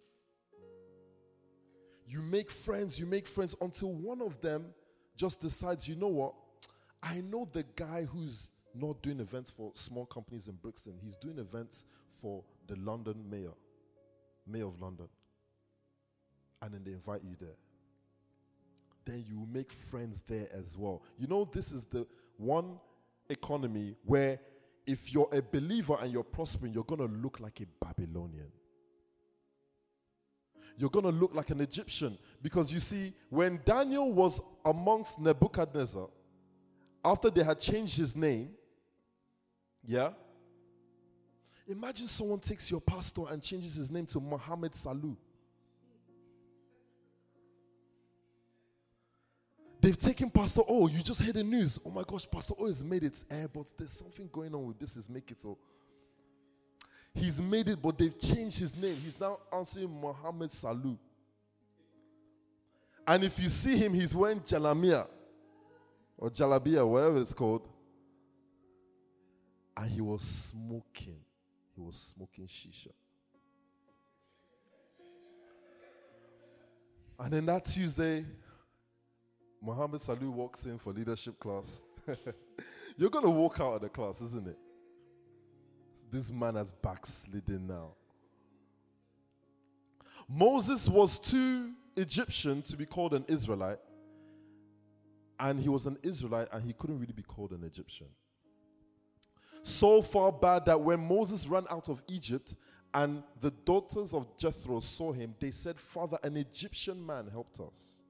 You 2.07 2.20
make 2.20 2.50
friends, 2.50 2.98
you 2.98 3.07
make 3.07 3.26
friends 3.26 3.57
until 3.61 3.92
one 3.92 4.20
of 4.20 4.40
them 4.40 4.66
just 5.16 5.40
decides, 5.40 5.88
you 5.88 5.96
know 5.96 6.09
what? 6.09 6.35
I 7.02 7.20
know 7.20 7.48
the 7.50 7.64
guy 7.74 8.05
who's 8.05 8.48
not 8.74 9.02
doing 9.02 9.20
events 9.20 9.50
for 9.50 9.72
small 9.74 10.07
companies 10.07 10.48
in 10.48 10.55
Brixton. 10.57 10.94
He's 11.00 11.16
doing 11.16 11.38
events 11.38 11.87
for 12.09 12.42
the 12.66 12.76
London 12.76 13.24
mayor, 13.31 13.55
mayor 14.46 14.66
of 14.66 14.81
London. 14.81 15.09
And 16.61 16.74
then 16.74 16.83
they 16.85 16.92
invite 16.92 17.22
you 17.22 17.37
there 17.40 17.57
then 19.05 19.24
you 19.26 19.46
make 19.52 19.72
friends 19.72 20.22
there 20.22 20.46
as 20.55 20.76
well. 20.76 21.02
You 21.18 21.26
know, 21.26 21.44
this 21.44 21.72
is 21.72 21.87
the 21.87 22.07
one 22.37 22.78
economy 23.28 23.96
where 24.05 24.38
if 24.87 25.12
you're 25.12 25.28
a 25.33 25.42
believer 25.42 25.96
and 26.00 26.12
you're 26.12 26.24
prospering, 26.24 26.72
you're 26.72 26.85
going 26.85 27.00
to 27.00 27.16
look 27.16 27.40
like 27.40 27.61
a 27.61 27.85
Babylonian. 27.85 28.50
You're 30.76 30.90
going 30.90 31.05
to 31.05 31.12
look 31.12 31.35
like 31.35 31.50
an 31.50 31.61
Egyptian. 31.61 32.18
Because 32.42 32.72
you 32.72 32.81
see, 32.81 33.12
when 33.28 33.61
Daniel 33.64 34.12
was 34.12 34.40
amongst 34.64 35.20
Nebuchadnezzar, 35.20 36.09
after 37.05 37.31
they 37.31 37.44
had 37.44 37.61
changed 37.61 37.96
his 37.96 38.16
name, 38.16 38.50
yeah, 39.85 40.11
Imagine 41.68 42.07
someone 42.07 42.40
takes 42.40 42.70
your 42.70 42.81
pastor 42.81 43.22
and 43.31 43.42
changes 43.42 43.75
his 43.75 43.90
name 43.90 44.07
to 44.07 44.20
Mohammed 44.20 44.72
Salu. 44.72 45.16
They've 49.81 49.98
taken 49.98 50.31
Pastor 50.31 50.62
O. 50.68 50.87
You 50.87 51.03
just 51.03 51.20
heard 51.20 51.35
the 51.35 51.42
news. 51.42 51.79
Oh 51.85 51.90
my 51.90 52.03
gosh, 52.07 52.29
Pastor 52.31 52.55
O 52.59 52.66
has 52.66 52.85
made 52.85 53.03
it 53.03 53.25
air, 53.29 53.48
but 53.53 53.72
there's 53.77 53.90
something 53.90 54.29
going 54.31 54.55
on 54.55 54.66
with 54.66 54.79
this. 54.79 54.96
Is 54.96 55.11
make 55.11 55.31
it 55.31 55.40
so. 55.40 55.59
He's 57.14 57.42
made 57.42 57.68
it, 57.68 57.83
but 57.83 57.98
they've 57.98 58.18
changed 58.18 58.59
his 58.59 58.77
name. 58.77 58.96
He's 58.96 59.18
now 59.18 59.38
answering 59.53 60.01
Mohammed 60.01 60.51
Salu. 60.51 60.96
And 63.07 63.25
if 63.25 63.40
you 63.40 63.48
see 63.48 63.77
him, 63.77 63.92
he's 63.92 64.14
wearing 64.14 64.40
jalamia 64.40 65.09
or 66.16 66.31
jalabia, 66.31 66.88
whatever 66.88 67.20
it's 67.20 67.35
called. 67.35 67.68
And 69.77 69.90
he 69.90 70.01
was 70.01 70.22
smoking. 70.22 71.18
Was 71.83 72.14
smoking 72.14 72.47
shisha. 72.47 72.92
And 77.18 77.33
then 77.33 77.47
that 77.47 77.64
Tuesday, 77.64 78.25
Mohammed 79.61 80.01
Salu 80.01 80.31
walks 80.31 80.66
in 80.66 80.79
for 80.79 80.92
leadership 80.92 81.38
class. 81.38 81.85
You're 82.97 83.11
going 83.11 83.25
to 83.25 83.31
walk 83.31 83.61
out 83.61 83.75
of 83.75 83.83
the 83.83 83.88
class, 83.88 84.21
isn't 84.21 84.49
it? 84.49 84.59
This 86.11 86.33
man 86.33 86.57
has 86.57 86.73
backslidden 86.73 87.66
now. 87.66 87.95
Moses 90.29 90.88
was 90.88 91.18
too 91.18 91.73
Egyptian 91.97 92.62
to 92.62 92.77
be 92.77 92.87
called 92.87 93.14
an 93.14 93.25
Israelite, 93.29 93.79
and 95.38 95.61
he 95.61 95.68
was 95.68 95.87
an 95.87 95.99
Israelite 96.03 96.49
and 96.53 96.64
he 96.64 96.73
couldn't 96.73 96.99
really 96.99 97.12
be 97.12 97.23
called 97.23 97.53
an 97.53 97.64
Egyptian. 97.64 98.09
So 99.62 100.03
far 100.03 100.33
bad 100.33 100.66
that 100.66 100.81
when 100.81 101.01
Moses 101.01 101.46
ran 101.46 101.64
out 101.70 101.88
of 101.88 102.03
Egypt 102.09 102.55
and 102.92 103.22
the 103.40 103.53
daughters 103.64 104.12
of 104.12 104.37
Jethro 104.37 104.81
saw 104.81 105.12
him, 105.12 105.35
they 105.38 105.53
said, 105.53 105.79
Father, 105.79 106.18
an 106.25 106.37
Egyptian 106.37 107.05
man 107.05 107.29
helped 107.31 107.61
us. 107.61 108.03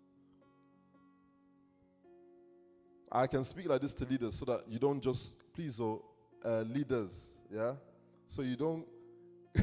I 3.11 3.27
can 3.27 3.45
speak 3.45 3.69
like 3.69 3.83
this 3.83 3.93
to 3.95 4.07
leaders 4.07 4.35
so 4.35 4.47
that 4.47 4.63
you 4.67 4.79
don't 4.79 5.03
just, 5.03 5.35
please, 5.53 5.79
oh, 5.79 6.03
uh, 6.43 6.63
leaders, 6.63 7.37
yeah? 7.51 7.75
So 8.27 8.41
you 8.41 8.57
don't, 8.57 8.87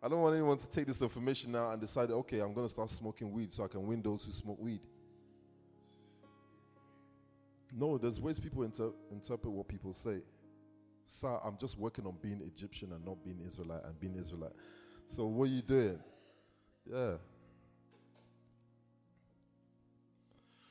I 0.00 0.08
don't 0.08 0.20
want 0.20 0.36
anyone 0.36 0.56
to 0.58 0.70
take 0.70 0.86
this 0.86 1.02
information 1.02 1.50
now 1.50 1.72
and 1.72 1.80
decide, 1.80 2.12
okay, 2.12 2.38
I'm 2.38 2.54
going 2.54 2.66
to 2.66 2.70
start 2.70 2.88
smoking 2.90 3.32
weed 3.32 3.52
so 3.52 3.64
I 3.64 3.66
can 3.66 3.84
win 3.84 4.00
those 4.00 4.22
who 4.22 4.30
smoke 4.30 4.58
weed. 4.60 4.82
No, 7.74 7.98
there's 7.98 8.20
ways 8.20 8.38
people 8.38 8.62
inter- 8.62 8.92
interpret 9.10 9.52
what 9.52 9.68
people 9.68 9.92
say. 9.92 10.22
Sir, 11.04 11.38
I'm 11.44 11.56
just 11.58 11.78
working 11.78 12.06
on 12.06 12.16
being 12.20 12.40
Egyptian 12.42 12.92
and 12.92 13.04
not 13.04 13.22
being 13.24 13.40
Israelite 13.46 13.84
and 13.84 13.98
being 13.98 14.14
Israelite. 14.16 14.52
So 15.06 15.26
what 15.26 15.44
are 15.44 15.52
you 15.52 15.62
doing? 15.62 15.98
Yeah. 16.84 17.14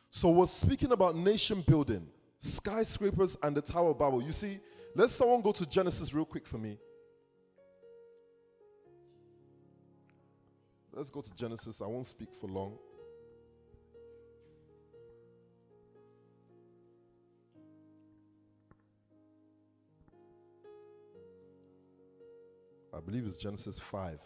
So 0.10 0.30
we're 0.30 0.48
speaking 0.48 0.92
about 0.92 1.16
nation 1.16 1.62
building, 1.62 2.08
skyscrapers, 2.40 3.38
and 3.44 3.56
the 3.56 3.62
Tower 3.62 3.92
of 3.92 4.00
Babel. 4.00 4.22
You 4.22 4.32
see, 4.32 4.60
let 4.96 5.10
someone 5.10 5.42
go 5.42 5.52
to 5.52 5.66
Genesis 5.66 6.14
real 6.14 6.26
quick 6.26 6.48
for 6.48 6.58
me. 6.58 6.78
Let's 10.92 11.12
go 11.12 11.22
to 11.22 11.32
Genesis. 11.36 11.82
I 11.82 11.86
won't 11.86 12.08
speak 12.08 12.34
for 12.34 12.48
long. 12.48 12.80
I 22.98 23.00
believe 23.00 23.28
it's 23.28 23.38
Genesis 23.38 23.80
5. 23.80 24.20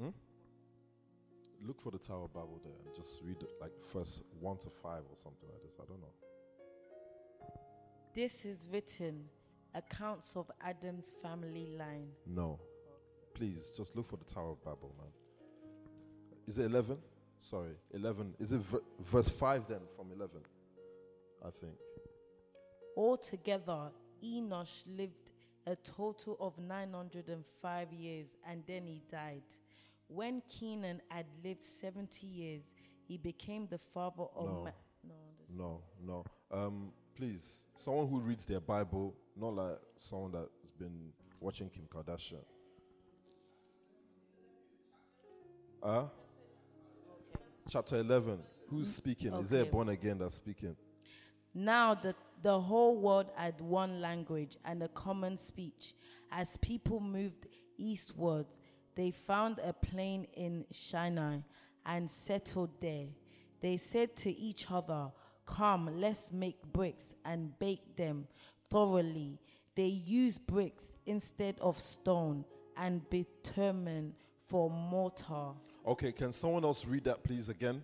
Hmm? 0.00 0.08
Look 1.64 1.80
for 1.80 1.92
the 1.92 1.98
Tower 1.98 2.24
of 2.24 2.34
Babel 2.34 2.60
there 2.64 2.72
and 2.84 2.94
just 2.96 3.20
read 3.22 3.36
it, 3.40 3.50
like 3.60 3.70
first 3.80 4.22
1 4.40 4.58
to 4.58 4.70
5 4.70 4.84
or 4.84 5.16
something 5.16 5.48
like 5.48 5.62
this. 5.62 5.78
I 5.80 5.84
don't 5.86 6.00
know. 6.00 6.14
This 8.12 8.44
is 8.44 8.68
written 8.72 9.26
accounts 9.74 10.34
of 10.36 10.50
Adam's 10.60 11.14
family 11.22 11.68
line. 11.78 12.08
No. 12.26 12.58
Please, 13.32 13.72
just 13.76 13.94
look 13.94 14.06
for 14.06 14.16
the 14.16 14.24
Tower 14.24 14.50
of 14.50 14.64
Babel, 14.64 14.92
man. 14.98 15.12
Is 16.48 16.58
it 16.58 16.64
11? 16.64 16.98
Sorry, 17.42 17.72
11. 17.92 18.34
Is 18.38 18.52
it 18.52 18.60
v- 18.60 18.78
verse 19.00 19.30
5 19.30 19.66
then 19.66 19.80
from 19.96 20.12
11? 20.12 20.40
I 21.44 21.48
think. 21.50 21.72
Altogether, 22.94 23.90
Enosh 24.22 24.82
lived 24.86 25.32
a 25.66 25.74
total 25.76 26.36
of 26.38 26.58
905 26.58 27.92
years 27.94 28.26
and 28.46 28.62
then 28.66 28.86
he 28.86 29.00
died. 29.10 29.42
When 30.08 30.42
Kenan 30.50 31.00
had 31.08 31.24
lived 31.42 31.62
70 31.62 32.26
years, 32.26 32.62
he 33.08 33.16
became 33.16 33.66
the 33.70 33.78
father 33.78 34.24
of. 34.36 34.46
No. 34.46 34.64
Ma- 34.64 34.70
no, 35.08 35.14
No, 35.56 35.80
no. 36.04 36.24
Um, 36.50 36.92
please, 37.16 37.60
someone 37.74 38.06
who 38.06 38.20
reads 38.20 38.44
their 38.44 38.60
Bible, 38.60 39.14
not 39.34 39.54
like 39.54 39.76
someone 39.96 40.32
that's 40.32 40.72
been 40.78 41.10
watching 41.40 41.70
Kim 41.70 41.86
Kardashian. 41.88 42.44
Uh? 45.82 46.04
Chapter 47.70 47.98
11. 47.98 48.40
Who's 48.68 48.88
mm-hmm. 48.88 48.94
speaking? 48.94 49.34
Is 49.34 49.48
there 49.48 49.62
a 49.62 49.66
born 49.66 49.90
again 49.90 50.18
that's 50.18 50.34
speaking? 50.34 50.74
Now 51.54 51.94
the, 51.94 52.16
the 52.42 52.60
whole 52.60 52.96
world 52.96 53.30
had 53.36 53.60
one 53.60 54.00
language 54.00 54.56
and 54.64 54.82
a 54.82 54.88
common 54.88 55.36
speech. 55.36 55.94
As 56.32 56.56
people 56.56 56.98
moved 56.98 57.46
eastward, 57.78 58.46
they 58.96 59.12
found 59.12 59.60
a 59.62 59.72
plain 59.72 60.26
in 60.36 60.64
Shinar 60.72 61.44
and 61.86 62.10
settled 62.10 62.70
there. 62.80 63.06
They 63.60 63.76
said 63.76 64.16
to 64.16 64.36
each 64.36 64.66
other, 64.68 65.12
Come, 65.46 66.00
let's 66.00 66.32
make 66.32 66.60
bricks 66.72 67.14
and 67.24 67.56
bake 67.60 67.96
them 67.96 68.26
thoroughly. 68.68 69.38
They 69.76 69.86
used 69.86 70.44
bricks 70.44 70.96
instead 71.06 71.56
of 71.60 71.78
stone 71.78 72.44
and 72.76 73.08
bitumen 73.10 74.14
for 74.48 74.68
mortar. 74.68 75.52
Okay, 75.90 76.12
can 76.12 76.30
someone 76.30 76.62
else 76.62 76.86
read 76.86 77.02
that, 77.02 77.24
please, 77.24 77.48
again? 77.48 77.82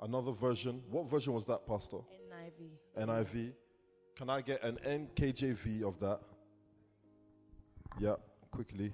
Another 0.00 0.32
version. 0.32 0.82
What 0.90 1.08
version 1.08 1.32
was 1.32 1.46
that, 1.46 1.64
Pastor? 1.64 1.98
NIV. 2.28 3.06
NIV. 3.06 3.52
Can 4.16 4.28
I 4.28 4.40
get 4.40 4.64
an 4.64 4.78
NKJV 4.84 5.84
of 5.84 6.00
that? 6.00 6.18
Yeah, 8.00 8.16
quickly. 8.50 8.92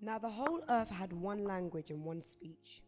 Now 0.00 0.18
the 0.18 0.28
whole 0.28 0.60
earth 0.68 0.90
had 0.90 1.12
one 1.12 1.44
language 1.44 1.90
and 1.90 2.02
one 2.02 2.20
speech. 2.20 2.82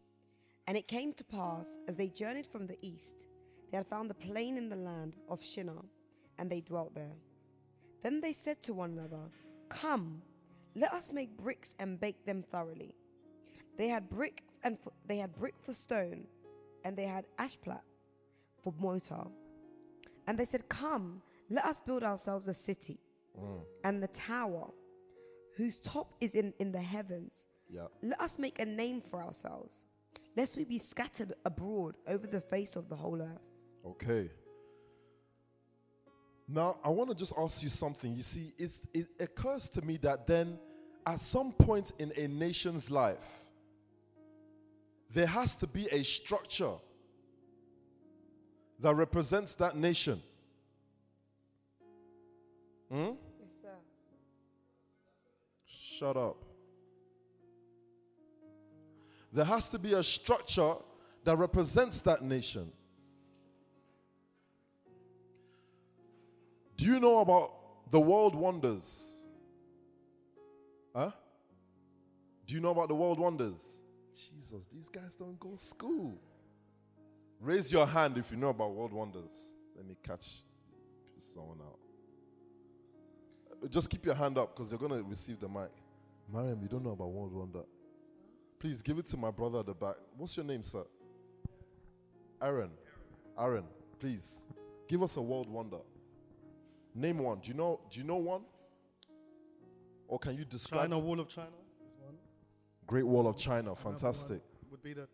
And 0.67 0.75
it 0.75 0.89
came 0.89 1.13
to 1.13 1.23
pass, 1.23 1.77
as 1.87 1.95
they 1.95 2.09
journeyed 2.09 2.47
from 2.47 2.67
the 2.67 2.77
east, 2.81 3.27
they 3.71 3.77
had 3.77 3.87
found 3.87 4.09
the 4.09 4.13
plain 4.13 4.57
in 4.57 4.67
the 4.67 4.75
land 4.75 5.15
of 5.29 5.41
Shinar, 5.41 5.85
and 6.37 6.49
they 6.49 6.59
dwelt 6.59 6.93
there. 6.95 7.15
Then 8.03 8.19
they 8.19 8.33
said 8.33 8.61
to 8.63 8.73
one 8.73 8.91
another, 8.91 9.29
Come, 9.69 10.21
let 10.77 10.93
us 10.93 11.11
make 11.11 11.35
bricks 11.35 11.73
and 11.79 11.99
bake 11.99 12.23
them 12.25 12.43
thoroughly. 12.43 12.93
They 13.77 13.87
had 13.87 14.09
brick 14.09 14.43
and 14.63 14.77
f- 14.85 14.93
they 15.07 15.17
had 15.17 15.35
brick 15.35 15.55
for 15.59 15.73
stone, 15.73 16.27
and 16.85 16.95
they 16.95 17.05
had 17.05 17.25
asphalt 17.39 17.81
for 18.63 18.73
mortar. 18.79 19.25
And 20.27 20.37
they 20.37 20.45
said, 20.45 20.69
Come, 20.69 21.21
let 21.49 21.65
us 21.65 21.79
build 21.79 22.03
ourselves 22.03 22.47
a 22.47 22.53
city, 22.53 22.99
mm. 23.39 23.61
and 23.83 24.03
the 24.03 24.07
tower, 24.07 24.69
whose 25.55 25.79
top 25.79 26.13
is 26.21 26.35
in, 26.35 26.53
in 26.59 26.71
the 26.71 26.81
heavens. 26.81 27.47
Yeah. 27.69 27.87
Let 28.03 28.21
us 28.21 28.37
make 28.37 28.59
a 28.59 28.65
name 28.65 29.01
for 29.01 29.23
ourselves, 29.23 29.85
lest 30.35 30.57
we 30.57 30.63
be 30.63 30.77
scattered 30.77 31.33
abroad 31.43 31.95
over 32.07 32.27
the 32.27 32.41
face 32.41 32.75
of 32.75 32.87
the 32.87 32.95
whole 32.95 33.21
earth. 33.21 33.41
Okay. 33.85 34.29
Now, 36.47 36.77
I 36.83 36.89
want 36.89 37.09
to 37.09 37.15
just 37.15 37.33
ask 37.37 37.61
you 37.61 37.69
something. 37.69 38.13
You 38.13 38.21
see, 38.21 38.53
it's, 38.57 38.87
it 38.93 39.07
occurs 39.19 39.67
to 39.69 39.81
me 39.81 39.97
that 39.97 40.25
then, 40.27 40.57
at 41.07 41.21
some 41.21 41.53
point 41.53 41.93
in 41.99 42.11
a 42.17 42.27
nation's 42.27 42.91
life, 42.91 43.45
there 45.13 45.25
has 45.25 45.55
to 45.55 45.65
be 45.65 45.87
a 45.87 46.03
structure 46.03 46.73
that 48.81 48.93
represents 48.93 49.55
that 49.55 49.77
nation. 49.77 50.21
Hmm? 52.91 53.11
Yes, 53.39 53.51
sir. 53.61 53.69
Shut 55.65 56.17
up. 56.17 56.43
There 59.31 59.45
has 59.45 59.69
to 59.69 59.79
be 59.79 59.93
a 59.93 60.03
structure 60.03 60.73
that 61.23 61.37
represents 61.37 62.01
that 62.01 62.21
nation. 62.21 62.69
Do 66.75 66.85
you 66.85 66.99
know 66.99 67.19
about 67.19 67.91
the 67.91 67.99
world 67.99 68.35
wonders? 68.35 69.16
Huh? 70.97 71.11
Do 72.47 72.55
you 72.55 72.59
know 72.59 72.71
about 72.71 72.87
the 72.87 72.95
world 72.95 73.19
wonders? 73.19 73.83
Jesus, 74.11 74.65
these 74.73 74.89
guys 74.89 75.13
don't 75.19 75.39
go 75.39 75.51
to 75.51 75.59
school. 75.59 76.19
Raise 77.39 77.71
your 77.71 77.85
hand 77.85 78.17
if 78.17 78.31
you 78.31 78.37
know 78.37 78.49
about 78.49 78.73
world 78.73 78.91
wonders. 78.91 79.51
Let 79.75 79.85
me 79.85 79.95
catch 80.01 80.37
someone 81.19 81.59
out. 81.63 81.77
Just 83.69 83.91
keep 83.91 84.07
your 84.07 84.15
hand 84.15 84.39
up 84.39 84.55
because 84.55 84.71
you're 84.71 84.79
going 84.79 84.99
to 84.99 85.03
receive 85.07 85.39
the 85.39 85.47
mic. 85.47 85.69
Mariam, 86.33 86.59
you 86.63 86.67
don't 86.67 86.83
know 86.83 86.93
about 86.93 87.11
world 87.11 87.31
wonder. 87.31 87.61
Please 88.59 88.81
give 88.81 88.97
it 88.97 89.05
to 89.05 89.17
my 89.17 89.29
brother 89.29 89.59
at 89.59 89.67
the 89.67 89.75
back. 89.75 89.97
What's 90.17 90.35
your 90.35 90.47
name, 90.47 90.63
sir? 90.63 90.83
Aaron. 92.41 92.71
Aaron, 93.37 93.65
please 93.99 94.45
give 94.87 95.03
us 95.03 95.15
a 95.17 95.21
world 95.21 95.47
wonder. 95.47 95.77
Name 96.95 97.19
one. 97.19 97.39
Do 97.39 97.49
you 97.49 97.53
know? 97.53 97.81
Do 97.91 97.99
you 97.99 98.05
know 98.05 98.15
one? 98.15 98.41
Or 100.07 100.19
can 100.19 100.37
you 100.37 100.45
describe? 100.45 100.83
China 100.83 100.99
Wall 100.99 101.19
of 101.19 101.27
China 101.27 101.47
is 101.47 101.93
one. 102.01 102.15
Great 102.85 103.05
Wall 103.05 103.27
of 103.27 103.37
China, 103.37 103.75
fantastic. 103.75 104.39
one 104.39 104.71
Would 104.71 104.83
be 104.83 104.93
the 104.93 105.07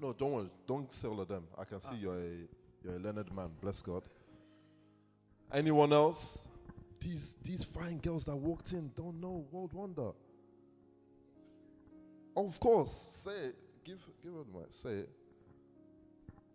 No, 0.00 0.12
don't 0.12 0.32
worry. 0.32 0.50
Don't 0.66 0.92
say 0.92 1.08
all 1.08 1.20
of 1.20 1.28
them. 1.28 1.44
I 1.58 1.64
can 1.64 1.80
see 1.80 1.94
ah. 1.94 2.00
you're 2.00 2.18
a 2.18 2.48
you're 2.82 2.96
a 2.96 2.98
learned 2.98 3.34
man. 3.34 3.50
Bless 3.60 3.82
God. 3.82 4.02
Anyone 5.52 5.92
else? 5.92 6.44
These 7.00 7.36
these 7.42 7.64
fine 7.64 7.98
girls 7.98 8.24
that 8.26 8.36
walked 8.36 8.72
in 8.72 8.90
don't 8.96 9.20
know 9.20 9.44
World 9.50 9.72
Wonder. 9.72 10.12
of 12.36 12.60
course, 12.60 12.92
say 13.24 13.48
it. 13.48 13.56
Give 13.84 13.98
give 14.22 14.32
her 14.32 14.44
the 14.44 14.58
mic. 14.58 14.66
Say 14.70 14.90
it. 14.90 15.10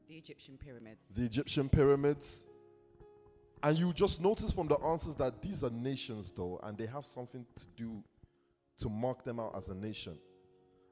The 0.08 0.16
Egyptian 0.16 0.58
pyramids. 0.58 1.06
The 1.14 1.26
Egyptian 1.26 1.68
pyramids. 1.68 2.46
And 3.64 3.78
you 3.78 3.92
just 3.94 4.22
notice 4.22 4.52
from 4.52 4.68
the 4.68 4.78
answers 4.80 5.16
that 5.16 5.42
these 5.42 5.64
are 5.64 5.70
nations, 5.70 6.32
though, 6.36 6.60
and 6.64 6.78
they 6.78 6.86
have 6.86 7.06
something 7.06 7.46
to 7.56 7.66
do 7.76 8.04
to 8.80 8.90
mark 8.90 9.24
them 9.24 9.40
out 9.40 9.54
as 9.56 9.70
a 9.70 9.76
nation. 9.76 10.18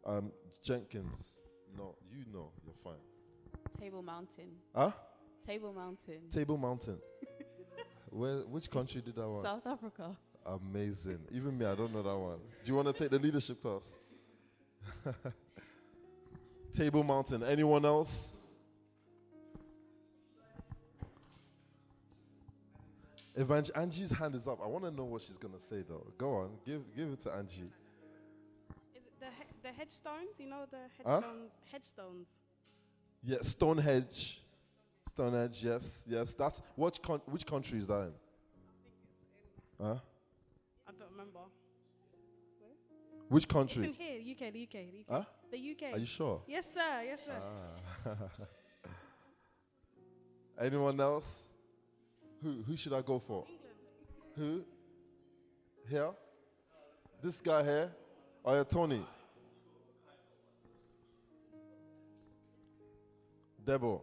Um, 0.06 0.32
Jenkins, 0.64 1.42
no, 1.78 1.96
you 2.12 2.26
know, 2.34 2.52
you're 2.64 2.74
fine. 2.74 2.94
Table 3.80 4.02
Mountain. 4.02 4.52
Huh? 4.74 4.92
Table 5.46 5.74
Mountain. 5.74 6.30
Table 6.32 6.58
Mountain. 6.58 6.98
Where? 8.10 8.38
Which 8.38 8.70
country 8.70 9.02
did 9.02 9.16
that 9.16 9.28
one? 9.28 9.44
South 9.44 9.68
Africa. 9.68 10.16
Amazing. 10.46 11.20
Even 11.32 11.58
me, 11.58 11.66
I 11.66 11.76
don't 11.76 11.94
know 11.94 12.04
that 12.04 12.18
one. 12.18 12.38
Do 12.64 12.72
you 12.72 12.76
want 12.76 12.88
to 12.88 12.94
take 12.94 13.10
the 13.12 13.20
leadership 13.20 13.62
class? 13.62 13.98
Table 16.74 17.04
Mountain. 17.04 17.44
Anyone 17.44 17.86
else? 17.86 18.40
Evang- 23.38 23.72
Angie's 23.76 24.12
hand 24.12 24.34
is 24.36 24.48
up. 24.48 24.60
I 24.64 24.68
want 24.68 24.86
to 24.86 24.92
know 24.92 25.04
what 25.06 25.22
she's 25.22 25.38
gonna 25.38 25.60
say 25.60 25.84
though. 25.88 26.08
Go 26.18 26.36
on, 26.36 26.58
give 26.66 26.82
give 26.96 27.10
it 27.12 27.20
to 27.22 27.34
Angie. 27.34 27.70
Is 28.96 29.04
it 29.06 29.20
the 29.20 29.26
he- 29.26 29.54
the 29.62 29.72
headstones? 29.74 30.40
You 30.40 30.48
know 30.48 30.66
the 30.72 30.78
Huh? 31.06 31.22
headstone 31.22 31.52
headstones. 31.72 32.40
Yeah, 33.24 33.38
Stonehenge. 33.42 34.42
Stonehenge. 35.10 35.64
Yes, 35.64 36.06
yes. 36.08 36.34
That's 36.34 36.62
which 36.76 37.02
con- 37.02 37.22
which 37.26 37.46
country 37.46 37.80
is 37.80 37.88
that 37.88 38.08
in? 38.08 38.14
Huh? 39.82 40.00
I 40.88 40.92
don't 40.98 41.12
remember. 41.12 41.40
Which 43.28 43.46
It's 43.46 43.54
in 43.54 43.60
country? 43.60 43.92
here, 43.92 44.22
UK, 44.22 44.52
the 44.52 44.62
UK, 44.62 44.86
the 44.86 45.00
UK. 45.02 45.06
Huh? 45.10 45.26
The 45.52 45.58
UK. 45.72 45.94
Are 45.94 45.98
you 46.00 46.06
sure? 46.06 46.44
Yes, 46.48 46.72
sir. 46.74 47.02
Yes, 47.04 47.26
sir. 47.26 47.42
Ah. 48.06 48.14
Anyone 50.60 51.00
else? 51.02 51.45
Who 52.44 52.64
who 52.68 52.78
should 52.78 52.94
I 52.94 53.02
go 53.02 53.20
for? 53.20 53.46
Who? 54.36 54.64
Here? 55.90 56.12
This 57.22 57.42
guy 57.42 57.64
here? 57.64 57.92
Oh 58.44 58.54
yeah, 58.54 58.64
Tony. 58.64 59.02
Debo. 63.66 64.02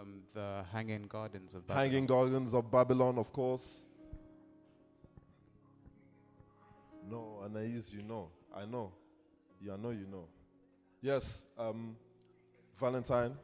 Um, 0.00 0.22
the 0.32 0.64
Hanging 0.72 1.06
Gardens 1.08 1.54
of 1.54 1.66
Babylon. 1.66 1.84
Hanging 1.84 2.06
Gardens 2.06 2.54
of 2.54 2.70
Babylon, 2.70 3.18
of 3.18 3.32
course. 3.32 3.86
No, 7.10 7.40
Anais, 7.44 7.90
you 7.92 8.02
know. 8.02 8.28
I 8.54 8.64
know. 8.64 8.92
You 9.60 9.72
I 9.72 9.76
know 9.76 9.90
you 9.90 10.06
know. 10.06 10.26
Yes, 11.02 11.46
um, 11.58 11.96
Valentine. 12.78 13.34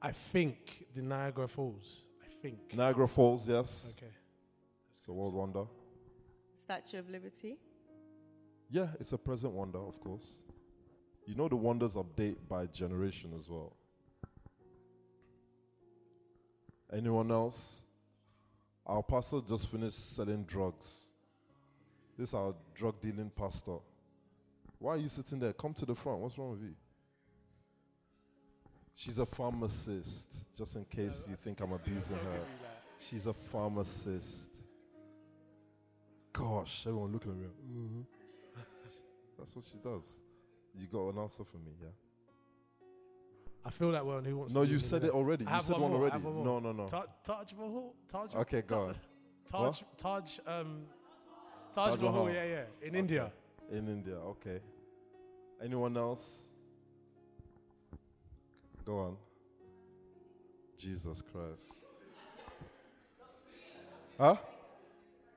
I 0.00 0.12
think 0.12 0.86
the 0.94 1.02
Niagara 1.02 1.48
Falls. 1.48 2.02
I 2.38 2.42
think. 2.42 2.74
Niagara 2.74 3.08
Falls, 3.08 3.48
yes. 3.48 3.96
Okay. 3.98 4.12
It's 4.90 5.08
a 5.08 5.12
world 5.12 5.34
wonder. 5.34 5.64
Statue 6.54 6.98
of 6.98 7.08
Liberty. 7.10 7.56
Yeah, 8.70 8.88
it's 8.98 9.12
a 9.12 9.18
present 9.18 9.52
wonder, 9.52 9.78
of 9.78 10.00
course. 10.00 10.42
You 11.26 11.34
know 11.34 11.48
the 11.48 11.56
wonders 11.56 11.94
update 11.94 12.36
by 12.48 12.66
generation 12.66 13.32
as 13.36 13.48
well. 13.48 13.76
Anyone 16.92 17.30
else? 17.30 17.84
Our 18.86 19.02
pastor 19.02 19.40
just 19.46 19.68
finished 19.68 20.14
selling 20.14 20.44
drugs. 20.44 21.06
This 22.16 22.28
is 22.28 22.34
our 22.34 22.54
drug 22.74 23.00
dealing 23.00 23.30
pastor. 23.34 23.78
Why 24.78 24.92
are 24.92 24.98
you 24.98 25.08
sitting 25.08 25.40
there? 25.40 25.52
Come 25.52 25.74
to 25.74 25.86
the 25.86 25.94
front. 25.94 26.20
What's 26.20 26.38
wrong 26.38 26.52
with 26.52 26.62
you? 26.62 26.74
She's 28.98 29.18
a 29.18 29.26
pharmacist, 29.26 30.46
just 30.56 30.74
in 30.74 30.84
case 30.86 31.26
you 31.28 31.36
think 31.36 31.60
I'm 31.60 31.72
abusing 31.72 32.16
her. 32.16 32.40
She's 32.98 33.26
a 33.26 33.34
pharmacist. 33.34 34.48
Gosh, 36.32 36.86
everyone 36.86 37.12
looking 37.12 37.32
at 37.32 37.36
me. 37.36 37.46
Mhm. 37.68 38.06
That's 39.38 39.54
what 39.54 39.66
she 39.66 39.76
does. 39.78 40.18
You 40.74 40.86
got 40.86 41.10
an 41.10 41.18
answer 41.18 41.44
for 41.44 41.58
me, 41.58 41.72
yeah? 41.78 41.88
I 43.66 43.70
feel 43.70 43.92
that 43.92 44.06
way, 44.06 44.14
one. 44.14 44.24
Who 44.24 44.36
wants? 44.38 44.54
No, 44.54 44.62
you 44.62 44.78
said 44.78 45.04
it? 45.04 45.10
already. 45.10 45.44
You 45.44 45.60
said 45.60 45.72
one 45.74 45.82
one 45.82 45.92
already. 45.92 46.18
one. 46.24 46.42
No, 46.42 46.58
no, 46.58 46.72
no. 46.72 46.86
Ta- 46.88 47.04
Taj 47.22 47.52
Mahal. 47.52 47.94
Taj. 48.08 48.34
Okay, 48.34 48.62
go. 48.62 48.94
Taj. 49.46 49.82
Taj. 49.98 50.38
Um. 50.46 50.86
Taj, 51.74 51.90
Taj 51.92 52.00
Mahal. 52.00 52.12
Mahal. 52.24 52.30
Yeah, 52.32 52.44
yeah. 52.44 52.64
In 52.80 52.88
Okay. 52.88 52.98
India. 52.98 53.32
In 53.70 53.88
India, 53.88 54.16
okay. 54.16 54.60
Anyone 55.62 55.96
else? 55.98 56.52
Go 58.86 58.98
on. 59.00 59.16
Jesus 60.78 61.20
Christ. 61.20 61.74
Huh? 64.18 64.36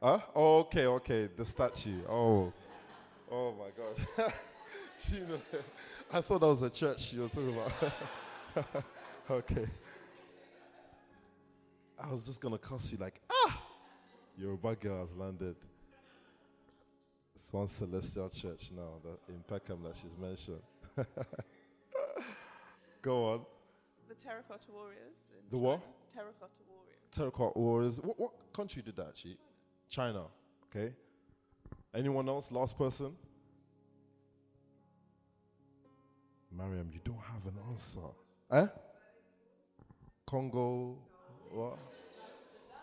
Huh? 0.02 0.20
Oh, 0.36 0.60
okay, 0.60 0.86
okay. 0.86 1.30
The 1.36 1.44
statue. 1.44 2.02
Oh. 2.08 2.54
Oh 3.32 3.56
my 3.60 3.70
God. 3.76 4.34
You 5.08 5.22
know? 5.22 5.40
I 6.12 6.20
thought 6.20 6.42
that 6.42 6.48
was 6.48 6.62
a 6.62 6.70
church 6.70 7.14
you 7.14 7.22
were 7.22 7.30
talking 7.30 7.56
about. 7.56 8.84
okay. 9.32 9.66
I 11.98 12.12
was 12.12 12.26
just 12.26 12.42
gonna 12.42 12.58
cuss 12.58 12.92
you 12.92 12.98
like, 12.98 13.22
ah! 13.30 13.62
Yoruba 14.38 14.76
girl 14.76 15.00
has 15.00 15.16
landed. 15.16 15.56
It's 17.34 17.54
one 17.54 17.68
celestial 17.68 18.30
church 18.30 18.72
now 18.76 19.00
that 19.06 19.34
in 19.34 19.42
Peckham 19.48 19.84
that 19.84 19.96
she's 19.96 20.18
mentioned. 20.18 20.62
Go 23.02 23.26
on. 23.34 23.46
The 24.08 24.16
Terracotta 24.16 24.72
Warriors. 24.72 25.32
The 25.50 25.58
what? 25.58 25.82
Terracotta 26.10 26.52
Warriors. 26.68 27.00
Terracotta 27.12 27.60
Warriors. 27.60 28.02
What, 28.02 28.20
what 28.20 28.54
country 28.54 28.82
did 28.82 28.96
that 28.98 29.08
actually? 29.10 29.38
China. 29.90 30.26
Okay. 30.66 30.94
Anyone 31.94 32.28
else? 32.28 32.52
Last 32.52 32.78
person? 32.78 33.16
Mariam, 36.52 36.90
you 36.92 37.00
don't 37.04 37.20
have 37.20 37.46
an 37.46 37.58
answer. 37.70 38.00
Eh? 38.52 38.68
Congo. 40.26 40.98
What? 41.52 41.78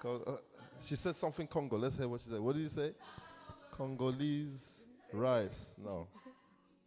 Uh, 0.05 0.37
she 0.81 0.95
said 0.95 1.17
something 1.17 1.47
Congo. 1.47 1.77
Let's 1.77 1.97
hear 1.97 2.09
what 2.09 2.21
she 2.21 2.31
said. 2.31 2.41
What 2.41 2.55
did 2.55 2.63
you 2.63 2.69
say? 2.69 2.93
Congolese 3.73 4.89
rice. 5.13 5.75
No. 5.83 6.07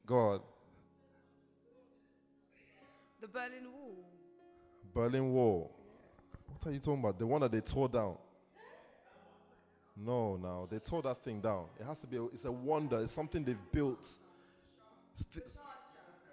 Go 0.05 0.15
on. 0.15 0.39
The 3.21 3.27
Berlin 3.27 3.71
Wall. 3.73 3.95
Berlin 4.93 5.33
Wall. 5.33 5.71
What 6.47 6.69
are 6.69 6.73
you 6.73 6.79
talking 6.79 6.99
about? 6.99 7.19
The 7.19 7.27
one 7.27 7.41
that 7.41 7.51
they 7.51 7.61
tore 7.61 7.89
down. 7.89 8.17
No, 9.97 10.37
no, 10.37 10.67
they 10.71 10.79
tore 10.79 11.01
that 11.01 11.21
thing 11.21 11.41
down. 11.41 11.65
It 11.79 11.85
has 11.85 11.99
to 12.01 12.07
be. 12.07 12.17
A, 12.17 12.23
it's 12.25 12.45
a 12.45 12.51
wonder. 12.51 12.99
It's 13.01 13.11
something 13.11 13.43
they've 13.43 13.57
built. 13.71 14.07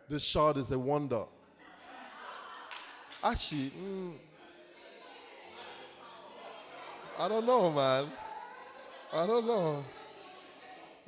This 0.09 0.23
shard 0.23 0.57
is 0.57 0.71
a 0.71 0.79
wonder. 0.79 1.25
Actually, 3.25 3.71
mm, 3.71 4.13
I 7.19 7.29
don't 7.29 7.45
know, 7.45 7.73
man. 7.73 8.07
I 9.13 9.27
don't 9.27 9.47
know. 9.47 9.85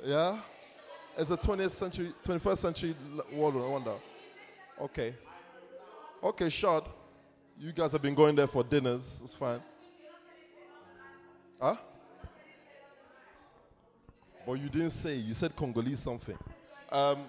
Yeah, 0.03 0.39
it's 1.17 1.31
a 1.31 1.37
20th 1.37 1.71
century, 1.71 2.13
21st 2.25 2.57
century 2.57 2.95
wonder. 3.31 3.93
Okay. 4.81 5.13
Okay, 6.21 6.49
shard. 6.49 6.83
You 7.57 7.71
guys 7.71 7.93
have 7.93 8.01
been 8.01 8.15
going 8.15 8.35
there 8.35 8.47
for 8.47 8.63
dinners. 8.63 9.21
It's 9.23 9.35
fine. 9.35 9.61
Huh? 11.61 11.75
But 14.45 14.53
you 14.53 14.69
didn't 14.69 14.89
say. 14.89 15.15
You 15.15 15.33
said 15.33 15.55
Congolese 15.55 15.99
something. 15.99 16.37
Um, 16.91 17.19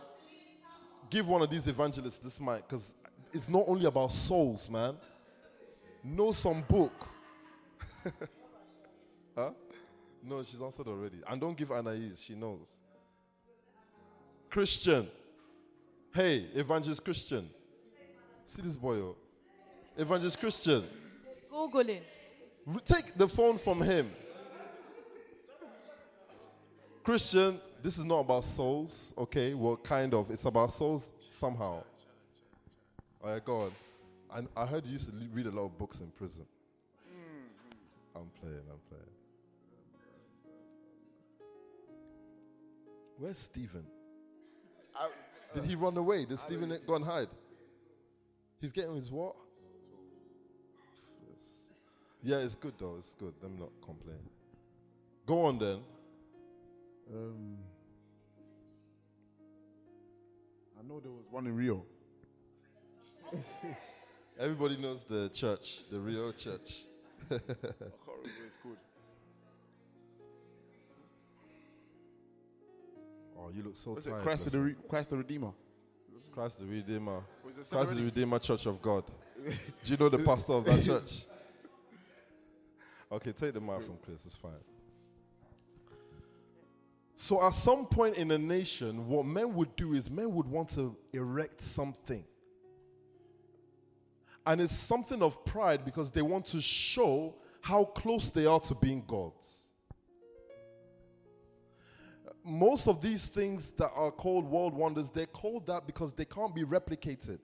give 1.09 1.29
one 1.29 1.43
of 1.43 1.51
these 1.51 1.69
evangelists 1.69 2.19
this 2.19 2.41
mic 2.41 2.67
because 2.67 2.95
it's 3.33 3.49
not 3.49 3.65
only 3.69 3.87
about 3.87 4.11
souls, 4.11 4.69
man. 4.69 4.97
Know 6.03 6.33
some 6.33 6.63
book. 6.63 7.07
huh? 9.37 9.51
No, 10.25 10.43
she's 10.43 10.61
answered 10.61 10.89
already. 10.89 11.19
And 11.29 11.41
don't 11.41 11.57
give 11.57 11.71
Anais, 11.71 12.17
she 12.17 12.35
knows. 12.35 12.77
Christian. 14.49 15.09
Hey, 16.13 16.47
Evangelist 16.55 17.05
Christian. 17.05 17.49
See 18.45 18.63
this 18.63 18.77
boy, 18.77 18.97
oh. 18.97 19.17
Evangelist 19.97 20.39
Christian. 20.41 20.85
Googling. 21.53 22.01
Re- 22.67 22.81
Take 22.85 23.15
the 23.15 23.29
phone 23.29 23.59
from 23.59 23.81
him. 23.81 24.11
Christian, 27.03 27.61
this 27.83 27.99
is 27.99 28.05
not 28.05 28.21
about 28.21 28.45
souls, 28.45 29.15
okay? 29.17 29.55
Well, 29.55 29.77
kind 29.77 30.13
of. 30.15 30.31
It's 30.31 30.45
about 30.45 30.73
souls 30.73 31.11
somehow. 31.29 31.83
All 33.23 33.31
right, 33.33 33.45
go 33.45 33.63
on. 33.63 33.73
And 34.33 34.49
I 34.57 34.67
heard 34.67 34.87
you 34.87 34.93
used 34.93 35.11
to 35.11 35.17
read 35.33 35.47
a 35.47 35.51
lot 35.51 35.65
of 35.67 35.79
books 35.79 36.01
in 36.01 36.09
prison. 36.11 36.47
Mm-hmm. 37.11 38.19
I'm 38.19 38.31
playing, 38.41 38.63
I'm 38.71 38.79
playing. 38.89 39.05
Where's 43.19 43.39
Stephen? 43.39 43.85
Did 45.55 45.65
he 45.65 45.75
run 45.75 45.97
away? 45.97 46.25
Did 46.25 46.39
Stephen 46.39 46.79
go 46.87 46.95
and 46.95 47.05
hide? 47.05 47.29
He's 48.61 48.73
getting 48.73 48.97
his 48.97 49.11
what? 49.11 49.35
Yeah, 52.23 52.37
it's 52.39 52.55
good 52.55 52.75
though. 52.79 52.97
It's 52.99 53.15
good. 53.15 53.33
Let 53.41 53.51
me 53.51 53.59
not 53.59 53.71
complain. 53.83 54.19
Go 55.25 55.47
on 55.47 55.59
then. 55.59 55.79
Um, 57.15 57.57
I 60.79 60.87
know 60.87 61.01
there 61.01 61.11
was 61.11 61.25
one 61.31 61.47
in 61.47 61.57
Rio. 61.57 61.85
Everybody 64.39 64.77
knows 64.77 65.05
the 65.05 65.31
church, 65.31 65.89
the 65.91 65.99
real 65.99 66.33
church. 66.33 66.85
I 67.31 67.39
can't 67.39 67.49
remember 67.49 68.31
it's 68.47 68.57
called. 68.57 68.77
oh, 73.39 73.51
you 73.55 73.63
look 73.63 73.77
so 73.77 73.97
it 73.97 74.05
tired. 74.05 74.23
Christ 74.23 74.53
the, 74.53 74.61
Re- 74.61 74.77
Christ 74.89 75.11
the 75.11 75.17
Redeemer? 75.17 75.53
Christ 76.33 76.61
the 76.61 76.67
Redeemer. 76.67 77.21
Christ 77.71 77.95
the? 77.95 78.03
Redeemer 78.03 78.39
Church 78.39 78.67
of 78.67 78.81
God. 78.81 79.05
Do 79.45 79.53
you 79.85 79.97
know 79.97 80.09
the 80.09 80.19
pastor 80.19 80.53
of 80.55 80.65
that 80.65 80.85
church? 80.85 81.25
Okay, 83.13 83.33
take 83.33 83.55
the 83.55 83.61
mic 83.61 83.83
from 83.83 83.97
Chris. 84.05 84.25
It's 84.25 84.37
fine. 84.37 84.53
So, 87.17 87.43
at 87.43 87.53
some 87.53 87.85
point 87.87 88.17
in 88.17 88.31
a 88.31 88.39
nation, 88.39 89.07
what 89.07 89.27
men 89.27 89.53
would 89.55 89.75
do 89.77 89.93
is 89.93 90.11
men 90.11 90.33
would 90.33 90.47
want 90.47 90.71
to 90.71 90.97
erect 91.13 91.61
something. 91.61 92.25
And 94.47 94.61
it's 94.61 94.75
something 94.75 95.23
of 95.23 95.45
pride 95.45 95.85
because 95.85 96.11
they 96.11 96.23
want 96.23 96.47
to 96.47 96.61
show 96.61 97.35
how 97.61 97.85
close 97.85 98.31
they 98.31 98.47
are 98.47 98.61
to 98.61 98.75
being 98.75 99.05
gods. 99.07 99.70
Most 102.45 102.89
of 102.89 103.01
these 103.01 103.27
things 103.27 103.73
that 103.73 103.91
are 103.95 104.11
called 104.11 104.45
world 104.47 104.75
wonders, 104.75 105.11
they're 105.11 105.27
called 105.27 105.67
that 105.67 105.87
because 105.87 106.13
they 106.13 106.25
can't 106.25 106.55
be 106.55 106.63
replicated. 106.65 107.39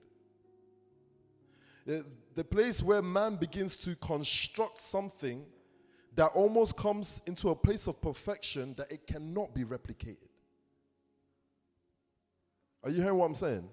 Uh, 1.87 2.03
The 2.35 2.43
place 2.43 2.83
where 2.83 3.01
man 3.01 3.35
begins 3.35 3.77
to 3.77 3.95
construct 3.95 4.77
something 4.77 5.45
that 6.15 6.31
almost 6.33 6.75
comes 6.75 7.21
into 7.27 7.49
a 7.49 7.55
place 7.55 7.87
of 7.87 8.01
perfection 8.01 8.73
that 8.77 8.91
it 8.91 9.05
cannot 9.07 9.53
be 9.53 9.63
replicated. 9.63 10.29
Are 12.83 12.89
you 12.89 13.01
hearing 13.01 13.17
what 13.17 13.25
I'm 13.25 13.35
saying? 13.35 13.69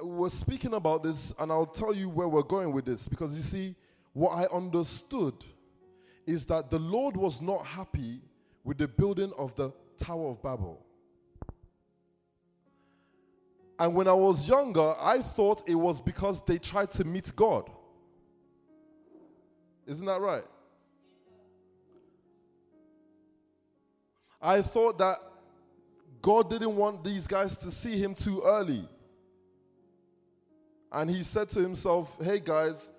We're 0.00 0.30
speaking 0.30 0.74
about 0.74 1.02
this, 1.02 1.32
and 1.38 1.50
I'll 1.50 1.66
tell 1.66 1.94
you 1.94 2.08
where 2.10 2.28
we're 2.28 2.42
going 2.42 2.72
with 2.72 2.84
this 2.84 3.08
because 3.08 3.34
you 3.34 3.42
see, 3.42 3.74
what 4.12 4.30
I 4.30 4.44
understood 4.54 5.34
is 6.26 6.46
that 6.46 6.70
the 6.70 6.78
Lord 6.78 7.16
was 7.16 7.40
not 7.40 7.64
happy 7.64 8.20
with 8.64 8.78
the 8.78 8.88
building 8.88 9.32
of 9.38 9.54
the 9.56 9.72
Tower 9.98 10.30
of 10.30 10.42
Babel. 10.42 10.84
And 13.78 13.94
when 13.94 14.08
I 14.08 14.12
was 14.12 14.48
younger, 14.48 14.94
I 15.00 15.18
thought 15.18 15.62
it 15.68 15.74
was 15.74 16.00
because 16.00 16.42
they 16.44 16.58
tried 16.58 16.90
to 16.92 17.04
meet 17.04 17.34
God. 17.36 17.70
Isn't 19.86 20.06
that 20.06 20.20
right? 20.20 20.44
I 24.40 24.62
thought 24.62 24.98
that 24.98 25.16
God 26.22 26.50
didn't 26.50 26.74
want 26.76 27.04
these 27.04 27.26
guys 27.26 27.56
to 27.58 27.70
see 27.70 27.98
him 27.98 28.14
too 28.14 28.42
early. 28.44 28.88
And 30.90 31.10
he 31.10 31.22
said 31.22 31.48
to 31.50 31.60
himself, 31.60 32.16
Hey 32.22 32.40
guys, 32.42 32.92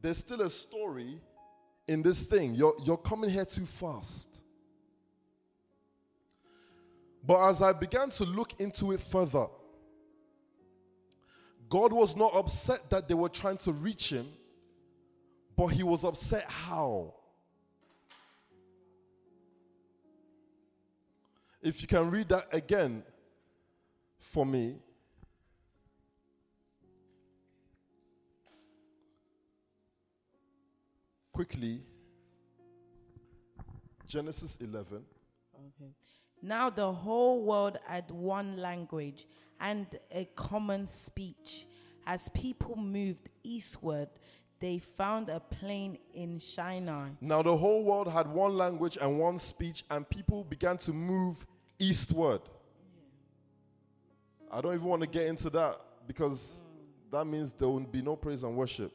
there's 0.00 0.18
still 0.18 0.42
a 0.42 0.50
story 0.50 1.20
in 1.86 2.02
this 2.02 2.22
thing. 2.22 2.54
You're, 2.54 2.74
you're 2.84 2.98
coming 2.98 3.30
here 3.30 3.44
too 3.44 3.66
fast. 3.66 4.42
But 7.24 7.48
as 7.48 7.62
I 7.62 7.72
began 7.72 8.10
to 8.10 8.24
look 8.24 8.58
into 8.60 8.92
it 8.92 9.00
further, 9.00 9.46
God 11.68 11.92
was 11.92 12.16
not 12.16 12.34
upset 12.34 12.88
that 12.90 13.08
they 13.08 13.14
were 13.14 13.28
trying 13.28 13.58
to 13.58 13.72
reach 13.72 14.10
him, 14.10 14.26
but 15.56 15.66
he 15.66 15.82
was 15.82 16.04
upset 16.04 16.44
how. 16.48 17.14
If 21.60 21.82
you 21.82 21.88
can 21.88 22.10
read 22.10 22.28
that 22.28 22.46
again 22.52 23.02
for 24.20 24.46
me. 24.46 24.76
Quickly. 31.32 31.82
Genesis 34.06 34.56
11. 34.60 35.04
Now 36.42 36.70
the 36.70 36.92
whole 36.92 37.42
world 37.42 37.78
had 37.86 38.10
one 38.10 38.56
language 38.56 39.26
and 39.60 39.86
a 40.12 40.24
common 40.36 40.86
speech. 40.86 41.66
As 42.06 42.28
people 42.30 42.76
moved 42.76 43.28
eastward, 43.42 44.08
they 44.60 44.78
found 44.78 45.28
a 45.28 45.40
plain 45.40 45.98
in 46.14 46.38
Shinar. 46.38 47.10
Now 47.20 47.42
the 47.42 47.56
whole 47.56 47.84
world 47.84 48.08
had 48.08 48.26
one 48.28 48.56
language 48.56 48.98
and 49.00 49.18
one 49.18 49.38
speech, 49.38 49.84
and 49.90 50.08
people 50.08 50.44
began 50.44 50.78
to 50.78 50.92
move 50.92 51.46
eastward. 51.78 52.40
I 54.50 54.60
don't 54.60 54.74
even 54.74 54.86
want 54.86 55.02
to 55.02 55.08
get 55.08 55.26
into 55.26 55.50
that 55.50 55.76
because 56.06 56.62
that 57.12 57.24
means 57.26 57.52
there 57.52 57.68
will 57.68 57.80
be 57.80 58.02
no 58.02 58.16
praise 58.16 58.42
and 58.42 58.56
worship. 58.56 58.92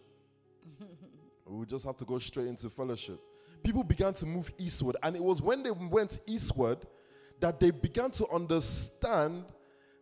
we 1.45 1.65
just 1.65 1.85
have 1.85 1.97
to 1.97 2.05
go 2.05 2.17
straight 2.17 2.47
into 2.47 2.69
fellowship. 2.69 3.19
People 3.63 3.83
began 3.83 4.13
to 4.13 4.25
move 4.25 4.51
eastward, 4.57 4.97
and 5.03 5.15
it 5.15 5.23
was 5.23 5.41
when 5.41 5.63
they 5.63 5.71
went 5.71 6.19
eastward 6.27 6.79
that 7.39 7.59
they 7.59 7.71
began 7.71 8.11
to 8.11 8.27
understand 8.29 9.45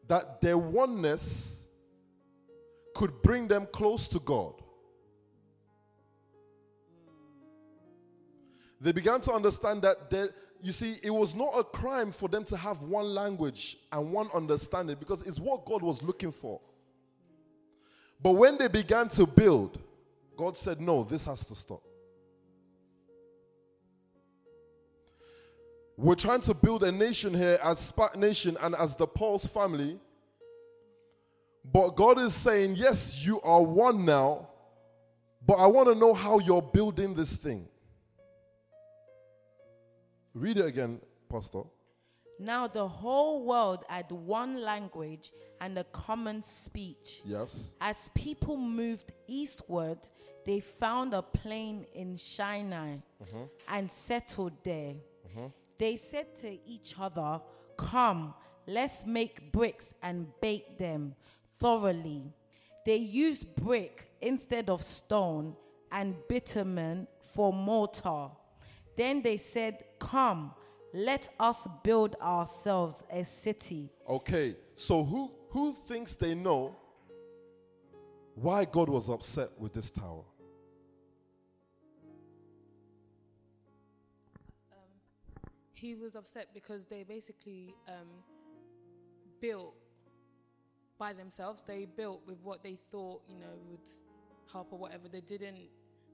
that 0.07 0.41
their 0.41 0.57
oneness 0.57 1.67
could 2.93 3.21
bring 3.21 3.47
them 3.47 3.67
close 3.71 4.07
to 4.09 4.19
God. 4.19 4.53
They 8.79 8.91
began 8.91 9.19
to 9.21 9.32
understand 9.32 9.84
that 9.84 10.09
there, 10.09 10.29
you 10.61 10.71
see, 10.71 10.95
it 11.03 11.11
was 11.11 11.36
not 11.36 11.51
a 11.57 11.63
crime 11.63 12.11
for 12.11 12.27
them 12.27 12.43
to 12.45 12.57
have 12.57 12.82
one 12.82 13.13
language 13.13 13.77
and 13.91 14.11
one 14.11 14.27
understanding 14.34 14.97
because 14.99 15.21
it's 15.23 15.39
what 15.39 15.65
God 15.65 15.82
was 15.82 16.01
looking 16.01 16.32
for. 16.32 16.59
But 18.21 18.32
when 18.32 18.57
they 18.57 18.67
began 18.67 19.07
to 19.09 19.25
build, 19.25 19.79
God 20.36 20.57
said, 20.57 20.82
No, 20.82 21.03
this 21.03 21.25
has 21.25 21.43
to 21.45 21.55
stop. 21.55 21.82
We're 26.01 26.15
trying 26.15 26.41
to 26.41 26.55
build 26.55 26.83
a 26.83 26.91
nation 26.91 27.31
here 27.31 27.59
as 27.63 27.91
Spac 27.91 28.15
Nation 28.15 28.57
and 28.59 28.73
as 28.73 28.95
the 28.95 29.05
Pulse 29.05 29.45
family. 29.45 29.99
But 31.63 31.91
God 31.91 32.17
is 32.17 32.33
saying, 32.33 32.73
Yes, 32.75 33.23
you 33.23 33.39
are 33.41 33.61
one 33.61 34.03
now, 34.03 34.49
but 35.45 35.59
I 35.59 35.67
want 35.67 35.89
to 35.89 35.95
know 35.95 36.15
how 36.15 36.39
you're 36.39 36.63
building 36.63 37.13
this 37.13 37.35
thing. 37.35 37.67
Read 40.33 40.57
it 40.57 40.65
again, 40.65 40.99
Pastor. 41.29 41.61
Now 42.39 42.65
the 42.65 42.87
whole 42.87 43.45
world 43.45 43.83
had 43.87 44.11
one 44.11 44.59
language 44.59 45.31
and 45.59 45.77
a 45.77 45.83
common 45.83 46.41
speech. 46.41 47.21
Yes. 47.23 47.75
As 47.79 48.09
people 48.15 48.57
moved 48.57 49.11
eastward, 49.27 49.99
they 50.47 50.61
found 50.61 51.13
a 51.13 51.21
plain 51.21 51.85
in 51.93 52.17
Shinar 52.17 53.03
Mhm. 53.21 53.49
and 53.67 53.91
settled 53.91 54.53
there. 54.63 54.95
They 55.82 55.95
said 55.95 56.36
to 56.38 56.59
each 56.69 56.93
other, 56.99 57.41
Come, 57.75 58.36
let's 58.67 59.03
make 59.03 59.51
bricks 59.51 59.95
and 60.03 60.27
bake 60.39 60.77
them 60.77 61.15
thoroughly. 61.59 62.36
They 62.86 62.97
used 62.97 63.55
brick 63.55 64.11
instead 64.21 64.69
of 64.69 64.84
stone 64.84 65.55
and 65.91 66.13
bitumen 66.29 67.07
for 67.34 67.51
mortar. 67.51 68.27
Then 68.95 69.23
they 69.23 69.38
said, 69.38 69.84
Come, 69.97 70.53
Let 70.93 71.29
us 71.39 71.67
build 71.82 72.15
ourselves 72.21 73.03
a 73.11 73.23
city. 73.23 73.89
Okay, 74.07 74.55
so 74.75 75.03
who 75.03 75.32
who 75.49 75.73
thinks 75.73 76.13
they 76.13 76.36
know 76.36 76.75
why 78.36 78.65
God 78.65 78.88
was 78.88 79.09
upset 79.09 79.49
with 79.57 79.73
this 79.73 79.89
tower? 79.89 80.25
He 85.82 85.95
was 85.95 86.15
upset 86.15 86.47
because 86.53 86.86
they 86.86 87.03
basically 87.03 87.73
um, 87.88 88.07
built 89.41 89.73
by 90.99 91.11
themselves. 91.11 91.63
They 91.65 91.86
built 91.86 92.21
with 92.27 92.38
what 92.43 92.61
they 92.61 92.77
thought, 92.91 93.23
you 93.27 93.39
know, 93.39 93.57
would 93.67 93.88
help 94.51 94.71
or 94.71 94.77
whatever. 94.77 95.07
They 95.11 95.21
didn't. 95.21 95.57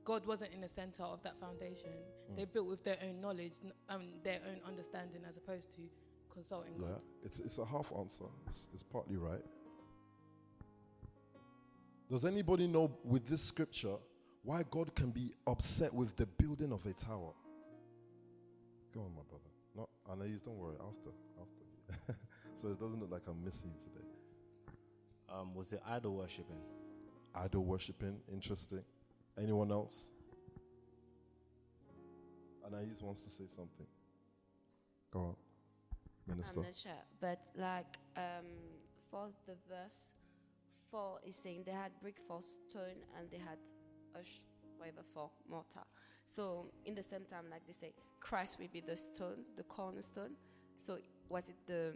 God 0.05 0.25
wasn't 0.25 0.53
in 0.53 0.61
the 0.61 0.69
center 0.69 1.03
of 1.03 1.21
that 1.23 1.37
foundation. 1.37 1.91
They 2.37 2.45
built 2.45 2.69
with 2.69 2.81
their 2.85 2.97
own 3.03 3.19
knowledge, 3.19 3.55
um, 3.89 4.03
their 4.23 4.39
own 4.49 4.61
understanding, 4.65 5.21
as 5.27 5.35
opposed 5.35 5.75
to 5.75 5.81
consulting 6.33 6.73
Yeah, 6.79 6.87
God. 6.87 7.01
it's, 7.23 7.39
it's 7.39 7.57
a 7.57 7.65
half 7.65 7.91
answer. 7.99 8.23
It's, 8.45 8.69
it's 8.73 8.83
partly 8.83 9.17
right. 9.17 9.43
Does 12.09 12.23
anybody 12.23 12.67
know 12.67 12.89
with 13.03 13.27
this 13.27 13.41
scripture 13.41 13.97
why 14.43 14.63
God 14.71 14.95
can 14.95 15.11
be 15.11 15.33
upset 15.45 15.93
with 15.93 16.15
the 16.15 16.25
building 16.25 16.71
of 16.71 16.85
a 16.85 16.93
tower? 16.93 17.33
Go 18.93 19.01
on, 19.01 19.13
my 19.13 19.23
brother. 19.27 19.56
No, 19.77 19.87
Anais, 20.09 20.39
don't 20.43 20.57
worry. 20.57 20.75
After, 20.75 21.11
after. 21.39 22.19
so 22.55 22.69
it 22.69 22.79
doesn't 22.79 22.99
look 22.99 23.11
like 23.11 23.21
I'm 23.27 23.43
missing 23.43 23.69
you 23.73 23.79
today. 23.79 24.07
Um, 25.29 25.53
was 25.53 25.71
it 25.71 25.81
idol 25.87 26.15
worshipping? 26.15 26.59
Idol 27.35 27.63
worshipping, 27.63 28.17
interesting. 28.31 28.83
Anyone 29.37 29.71
else? 29.71 30.11
Anais 32.65 33.01
wants 33.01 33.23
to 33.23 33.29
say 33.29 33.45
something. 33.55 33.85
Go 35.11 35.19
on, 35.19 35.35
Minister. 36.27 36.59
I'm 36.59 36.65
not 36.65 36.75
sure, 36.75 36.91
but 37.21 37.39
like 37.55 37.97
um, 38.17 38.45
for 39.09 39.29
the 39.45 39.53
verse 39.69 40.09
four 40.91 41.19
is 41.25 41.35
saying 41.35 41.63
they 41.65 41.71
had 41.71 41.91
brick 42.01 42.17
for 42.27 42.41
stone 42.41 43.05
and 43.17 43.29
they 43.31 43.37
had 43.37 43.57
a 44.15 44.23
sh- 44.25 44.41
whatever 44.77 45.03
for 45.13 45.29
mortar. 45.49 45.85
So 46.27 46.67
in 46.85 46.93
the 46.93 47.03
same 47.03 47.23
time, 47.29 47.45
like 47.49 47.65
they 47.65 47.73
say, 47.73 47.93
Christ 48.19 48.59
will 48.59 48.67
be 48.71 48.81
the 48.81 48.97
stone, 48.97 49.45
the 49.55 49.63
cornerstone. 49.63 50.31
So 50.75 50.97
was 51.29 51.49
it 51.49 51.55
the 51.65 51.93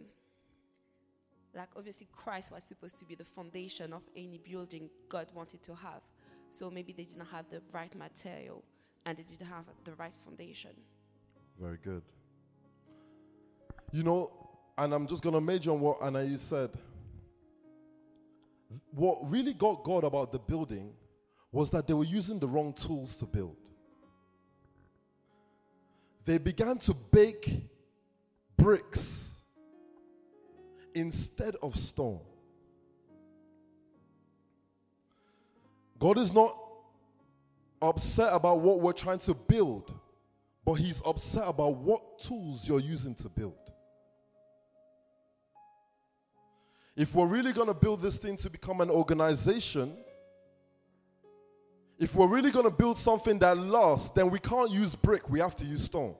like 1.54 1.68
obviously 1.76 2.08
Christ 2.16 2.50
was 2.50 2.64
supposed 2.64 2.98
to 2.98 3.04
be 3.04 3.14
the 3.14 3.26
foundation 3.26 3.92
of 3.92 4.02
any 4.16 4.38
building 4.38 4.88
God 5.10 5.26
wanted 5.34 5.62
to 5.64 5.74
have. 5.74 6.00
So 6.48 6.70
maybe 6.70 6.92
they 6.92 7.04
didn't 7.04 7.26
have 7.26 7.48
the 7.50 7.60
right 7.72 7.94
material 7.94 8.64
and 9.04 9.18
they 9.18 9.22
didn't 9.22 9.46
have 9.46 9.64
the 9.84 9.92
right 9.94 10.14
foundation. 10.14 10.70
Very 11.60 11.78
good. 11.82 12.02
You 13.92 14.02
know, 14.02 14.32
and 14.78 14.94
I'm 14.94 15.06
just 15.06 15.22
going 15.22 15.34
to 15.34 15.40
major 15.40 15.70
on 15.70 15.80
what 15.80 16.00
Anais 16.00 16.36
said. 16.36 16.70
What 18.92 19.18
really 19.30 19.52
got 19.52 19.84
God 19.84 20.04
about 20.04 20.32
the 20.32 20.38
building 20.38 20.94
was 21.50 21.70
that 21.72 21.86
they 21.86 21.92
were 21.92 22.04
using 22.04 22.38
the 22.38 22.46
wrong 22.46 22.72
tools 22.72 23.14
to 23.16 23.26
build. 23.26 23.56
They 26.24 26.38
began 26.38 26.78
to 26.78 26.94
bake 26.94 27.62
bricks 28.56 29.42
instead 30.94 31.56
of 31.62 31.76
stone. 31.76 32.20
God 35.98 36.18
is 36.18 36.32
not 36.32 36.56
upset 37.80 38.32
about 38.32 38.60
what 38.60 38.80
we're 38.80 38.92
trying 38.92 39.18
to 39.20 39.34
build, 39.34 39.92
but 40.64 40.74
He's 40.74 41.02
upset 41.04 41.44
about 41.46 41.76
what 41.76 42.20
tools 42.20 42.68
you're 42.68 42.80
using 42.80 43.14
to 43.16 43.28
build. 43.28 43.54
If 46.96 47.14
we're 47.14 47.26
really 47.26 47.52
going 47.52 47.68
to 47.68 47.74
build 47.74 48.02
this 48.02 48.18
thing 48.18 48.36
to 48.38 48.50
become 48.50 48.80
an 48.80 48.90
organization, 48.90 49.96
if 52.02 52.16
we're 52.16 52.26
really 52.26 52.50
going 52.50 52.64
to 52.64 52.70
build 52.72 52.98
something 52.98 53.38
that 53.38 53.56
lasts, 53.56 54.08
then 54.08 54.28
we 54.28 54.40
can't 54.40 54.72
use 54.72 54.92
brick, 54.92 55.30
we 55.30 55.38
have 55.38 55.54
to 55.54 55.64
use 55.64 55.84
stone. 55.84 56.16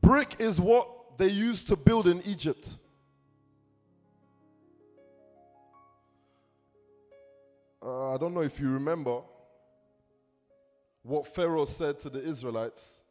Brick 0.00 0.36
is 0.38 0.58
what 0.58 1.18
they 1.18 1.28
used 1.28 1.68
to 1.68 1.76
build 1.76 2.08
in 2.08 2.22
Egypt. 2.22 2.78
Uh, 7.82 8.14
I 8.14 8.16
don't 8.16 8.32
know 8.32 8.40
if 8.40 8.58
you 8.58 8.72
remember 8.72 9.20
what 11.02 11.26
Pharaoh 11.26 11.66
said 11.66 12.00
to 12.00 12.08
the 12.08 12.20
Israelites 12.20 13.04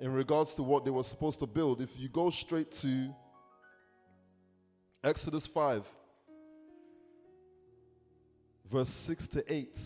in 0.00 0.12
regards 0.12 0.56
to 0.56 0.64
what 0.64 0.84
they 0.84 0.90
were 0.90 1.04
supposed 1.04 1.38
to 1.38 1.46
build. 1.46 1.82
If 1.82 1.96
you 2.00 2.08
go 2.08 2.30
straight 2.30 2.72
to 2.72 3.14
Exodus 5.04 5.46
5, 5.46 5.86
verse 8.70 8.88
6 8.88 9.26
to 9.26 9.52
8. 9.52 9.78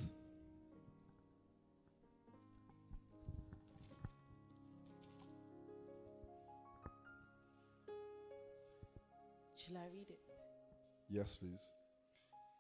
Shall 9.56 9.76
I 9.78 9.86
read 9.94 10.10
it? 10.10 10.18
Yes, 11.08 11.34
please. 11.34 11.62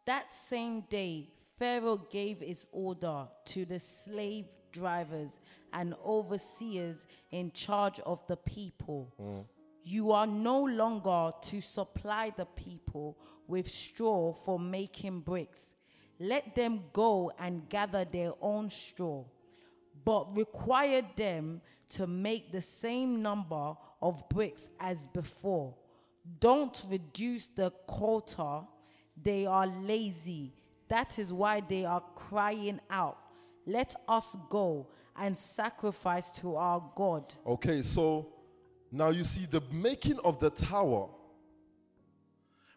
That 0.06 0.32
same 0.32 0.82
day, 0.88 1.28
Pharaoh 1.58 2.06
gave 2.10 2.40
his 2.40 2.66
order 2.72 3.26
to 3.46 3.64
the 3.66 3.78
slave 3.78 4.46
drivers 4.72 5.38
and 5.72 5.94
overseers 6.04 7.06
in 7.30 7.52
charge 7.52 8.00
of 8.00 8.26
the 8.26 8.36
people. 8.36 9.12
Mm. 9.20 9.44
You 9.82 10.12
are 10.12 10.26
no 10.26 10.62
longer 10.62 11.32
to 11.42 11.60
supply 11.60 12.32
the 12.34 12.46
people 12.46 13.18
with 13.46 13.70
straw 13.70 14.32
for 14.32 14.58
making 14.58 15.20
bricks. 15.20 15.74
Let 16.24 16.54
them 16.54 16.84
go 16.94 17.30
and 17.38 17.68
gather 17.68 18.06
their 18.06 18.32
own 18.40 18.70
straw, 18.70 19.24
but 20.06 20.34
require 20.34 21.02
them 21.16 21.60
to 21.90 22.06
make 22.06 22.50
the 22.50 22.62
same 22.62 23.20
number 23.20 23.74
of 24.00 24.26
bricks 24.30 24.70
as 24.80 25.06
before. 25.08 25.74
Don't 26.40 26.86
reduce 26.90 27.48
the 27.48 27.70
quota. 27.86 28.62
They 29.22 29.44
are 29.44 29.66
lazy. 29.66 30.54
That 30.88 31.18
is 31.18 31.30
why 31.30 31.60
they 31.60 31.84
are 31.84 32.02
crying 32.14 32.80
out. 32.88 33.18
Let 33.66 33.94
us 34.08 34.34
go 34.48 34.86
and 35.14 35.36
sacrifice 35.36 36.30
to 36.40 36.56
our 36.56 36.82
God. 36.96 37.34
Okay, 37.46 37.82
so 37.82 38.32
now 38.90 39.10
you 39.10 39.24
see 39.24 39.44
the 39.44 39.62
making 39.70 40.18
of 40.20 40.40
the 40.40 40.48
tower. 40.48 41.10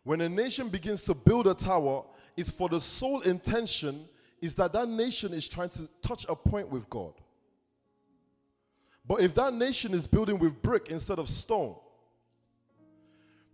When 0.07 0.21
a 0.21 0.29
nation 0.29 0.69
begins 0.69 1.03
to 1.03 1.13
build 1.13 1.47
a 1.47 1.53
tower, 1.53 2.05
is 2.37 2.49
for 2.49 2.69
the 2.69 2.79
sole 2.79 3.19
intention 3.23 4.05
is 4.41 4.55
that 4.55 4.71
that 4.71 4.87
nation 4.87 5.33
is 5.33 5.49
trying 5.49 5.67
to 5.67 5.81
touch 6.01 6.25
a 6.29 6.35
point 6.35 6.69
with 6.69 6.89
God. 6.89 7.11
But 9.05 9.19
if 9.19 9.35
that 9.35 9.53
nation 9.53 9.93
is 9.93 10.07
building 10.07 10.39
with 10.39 10.61
brick 10.61 10.87
instead 10.91 11.19
of 11.19 11.27
stone, 11.27 11.75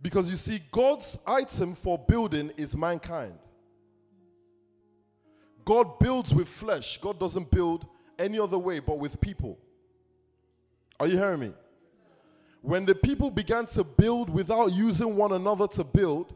because 0.00 0.30
you 0.30 0.36
see, 0.36 0.60
God's 0.70 1.18
item 1.26 1.74
for 1.74 1.98
building 1.98 2.52
is 2.56 2.76
mankind. 2.76 3.34
God 5.64 5.98
builds 5.98 6.32
with 6.32 6.46
flesh. 6.46 6.98
God 6.98 7.18
doesn't 7.18 7.50
build 7.50 7.84
any 8.16 8.38
other 8.38 8.58
way 8.58 8.78
but 8.78 9.00
with 9.00 9.20
people. 9.20 9.58
Are 11.00 11.08
you 11.08 11.18
hearing 11.18 11.40
me? 11.40 11.52
When 12.62 12.86
the 12.86 12.94
people 12.94 13.28
began 13.28 13.66
to 13.66 13.82
build 13.82 14.30
without 14.30 14.66
using 14.72 15.16
one 15.16 15.32
another 15.32 15.66
to 15.66 15.82
build, 15.82 16.32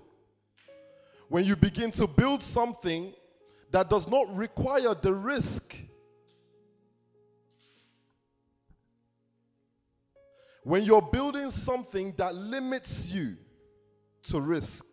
when 1.28 1.44
you 1.44 1.56
begin 1.56 1.90
to 1.92 2.06
build 2.06 2.42
something 2.42 3.12
that 3.70 3.90
does 3.90 4.08
not 4.08 4.26
require 4.34 4.94
the 4.94 5.12
risk, 5.12 5.76
when 10.64 10.84
you're 10.84 11.02
building 11.02 11.50
something 11.50 12.14
that 12.16 12.34
limits 12.34 13.10
you 13.12 13.36
to 14.24 14.40
risk, 14.40 14.88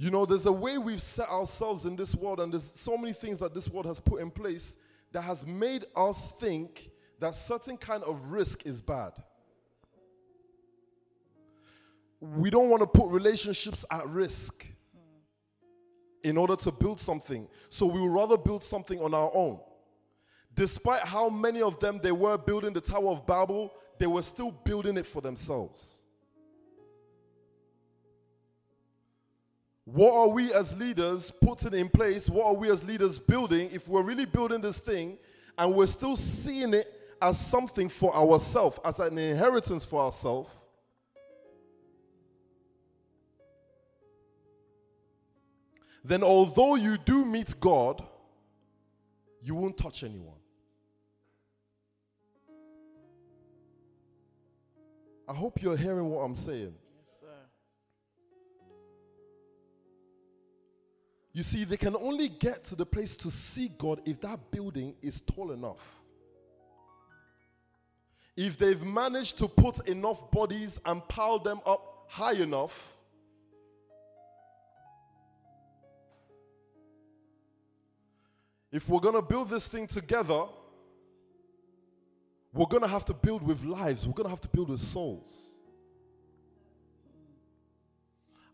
You 0.00 0.12
know, 0.12 0.24
there's 0.24 0.46
a 0.46 0.52
way 0.52 0.78
we've 0.78 1.02
set 1.02 1.28
ourselves 1.28 1.84
in 1.84 1.96
this 1.96 2.14
world, 2.14 2.38
and 2.38 2.52
there's 2.52 2.70
so 2.76 2.96
many 2.96 3.12
things 3.12 3.40
that 3.40 3.52
this 3.52 3.68
world 3.68 3.86
has 3.86 3.98
put 3.98 4.22
in 4.22 4.30
place 4.30 4.76
that 5.10 5.22
has 5.22 5.44
made 5.44 5.84
us 5.96 6.30
think 6.38 6.90
that 7.18 7.34
certain 7.34 7.76
kind 7.76 8.04
of 8.04 8.30
risk 8.30 8.64
is 8.64 8.80
bad. 8.80 9.10
We 12.20 12.50
don't 12.50 12.68
want 12.68 12.82
to 12.82 12.86
put 12.86 13.10
relationships 13.10 13.84
at 13.90 14.06
risk 14.06 14.66
in 16.24 16.36
order 16.36 16.56
to 16.56 16.72
build 16.72 16.98
something. 16.98 17.48
So 17.70 17.86
we 17.86 18.00
would 18.00 18.12
rather 18.12 18.36
build 18.36 18.62
something 18.62 19.00
on 19.00 19.14
our 19.14 19.30
own. 19.32 19.60
Despite 20.54 21.02
how 21.02 21.28
many 21.28 21.62
of 21.62 21.78
them 21.78 22.00
they 22.02 22.10
were 22.10 22.36
building 22.36 22.72
the 22.72 22.80
Tower 22.80 23.10
of 23.12 23.26
Babel, 23.26 23.72
they 23.98 24.08
were 24.08 24.22
still 24.22 24.50
building 24.50 24.96
it 24.96 25.06
for 25.06 25.20
themselves. 25.20 26.04
what 29.92 30.12
are 30.12 30.28
we 30.28 30.52
as 30.52 30.78
leaders 30.78 31.30
putting 31.30 31.72
in 31.72 31.88
place? 31.88 32.28
What 32.28 32.46
are 32.46 32.54
we 32.54 32.70
as 32.70 32.84
leaders 32.84 33.18
building? 33.18 33.70
If 33.72 33.88
we're 33.88 34.02
really 34.02 34.26
building 34.26 34.60
this 34.60 34.78
thing 34.78 35.16
and 35.56 35.74
we're 35.74 35.86
still 35.86 36.14
seeing 36.14 36.74
it 36.74 36.86
as 37.22 37.40
something 37.40 37.88
for 37.88 38.14
ourselves, 38.14 38.78
as 38.84 39.00
an 39.00 39.16
inheritance 39.16 39.86
for 39.86 40.02
ourselves, 40.02 40.66
then 46.04 46.22
although 46.22 46.76
you 46.76 46.96
do 46.98 47.24
meet 47.24 47.58
God, 47.58 48.02
you 49.42 49.54
won't 49.54 49.76
touch 49.76 50.02
anyone. 50.02 50.34
I 55.28 55.34
hope 55.34 55.60
you're 55.60 55.76
hearing 55.76 56.08
what 56.08 56.20
I'm 56.20 56.34
saying. 56.34 56.74
Yes, 56.98 57.20
sir. 57.20 57.26
You 61.34 61.42
see, 61.42 61.64
they 61.64 61.76
can 61.76 61.94
only 61.96 62.28
get 62.28 62.64
to 62.64 62.74
the 62.74 62.86
place 62.86 63.14
to 63.16 63.30
see 63.30 63.68
God 63.68 64.00
if 64.06 64.20
that 64.22 64.50
building 64.50 64.94
is 65.02 65.20
tall 65.20 65.52
enough. 65.52 66.02
If 68.36 68.56
they've 68.56 68.82
managed 68.82 69.38
to 69.38 69.48
put 69.48 69.86
enough 69.88 70.30
bodies 70.30 70.80
and 70.86 71.06
pile 71.08 71.38
them 71.38 71.60
up 71.66 72.06
high 72.08 72.34
enough, 72.34 72.97
if 78.70 78.88
we're 78.88 79.00
going 79.00 79.14
to 79.14 79.22
build 79.22 79.48
this 79.48 79.66
thing 79.66 79.86
together, 79.86 80.44
we're 82.52 82.66
going 82.66 82.82
to 82.82 82.88
have 82.88 83.04
to 83.06 83.14
build 83.14 83.42
with 83.42 83.64
lives, 83.64 84.06
we're 84.06 84.14
going 84.14 84.26
to 84.26 84.30
have 84.30 84.40
to 84.42 84.48
build 84.48 84.68
with 84.68 84.80
souls. 84.80 85.54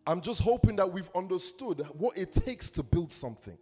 I'm 0.07 0.21
just 0.21 0.43
hoping 0.43 0.77
that 0.77 0.93
we've 0.93 1.11
understood 1.15 1.81
what 1.95 2.17
it 2.19 2.33
takes 2.33 2.69
to 2.71 2.83
build 2.83 3.11
something. 3.11 3.57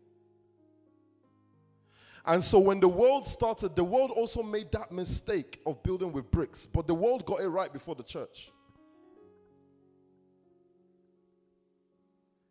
And 2.25 2.43
so 2.43 2.59
when 2.59 2.81
the 2.81 2.89
world 2.89 3.25
started, 3.25 3.75
the 3.75 3.85
world 3.85 4.13
also 4.13 4.43
made 4.43 4.71
that 4.73 4.93
mistake 4.93 5.61
of 5.67 5.83
building 5.83 6.13
with 6.13 6.31
bricks, 6.31 6.67
but 6.67 6.87
the 6.87 6.95
world 6.95 7.25
got 7.27 7.41
it 7.41 7.49
right 7.49 7.73
before 7.73 7.95
the 7.95 8.03
church. 8.03 8.51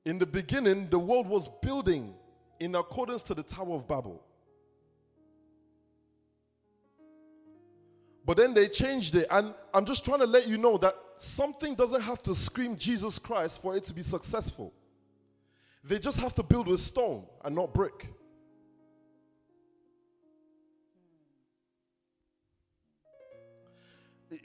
In 0.06 0.18
the 0.18 0.26
beginning, 0.26 0.89
the 0.89 0.99
world 0.99 1.28
was 1.28 1.49
building 1.62 2.16
in 2.62 2.76
accordance 2.76 3.24
to 3.24 3.34
the 3.34 3.41
Tower 3.41 3.74
of 3.74 3.88
Babel. 3.88 4.24
But 8.24 8.38
then 8.38 8.53
they 8.53 8.68
changed 8.68 9.16
it. 9.16 9.26
And 9.32 9.55
I'm 9.74 9.84
just 9.84 10.05
trying 10.05 10.20
to 10.20 10.28
let 10.28 10.47
you 10.47 10.59
know 10.59 10.78
that 10.78 10.93
something 11.18 11.74
doesn't 11.74 12.01
have 12.01 12.22
to 12.24 12.36
scream 12.36 12.78
Jesus 12.78 13.18
Christ 13.18 13.64
for 13.64 13.76
it 13.76 13.84
to 13.86 13.93
be 13.95 14.03
successful. 14.03 14.74
They 15.84 15.97
just 15.97 16.20
have 16.20 16.36
to 16.36 16.43
build 16.43 16.68
with 16.68 16.80
stone 16.80 17.26
and 17.43 17.55
not 17.55 17.74
brick. 17.74 18.07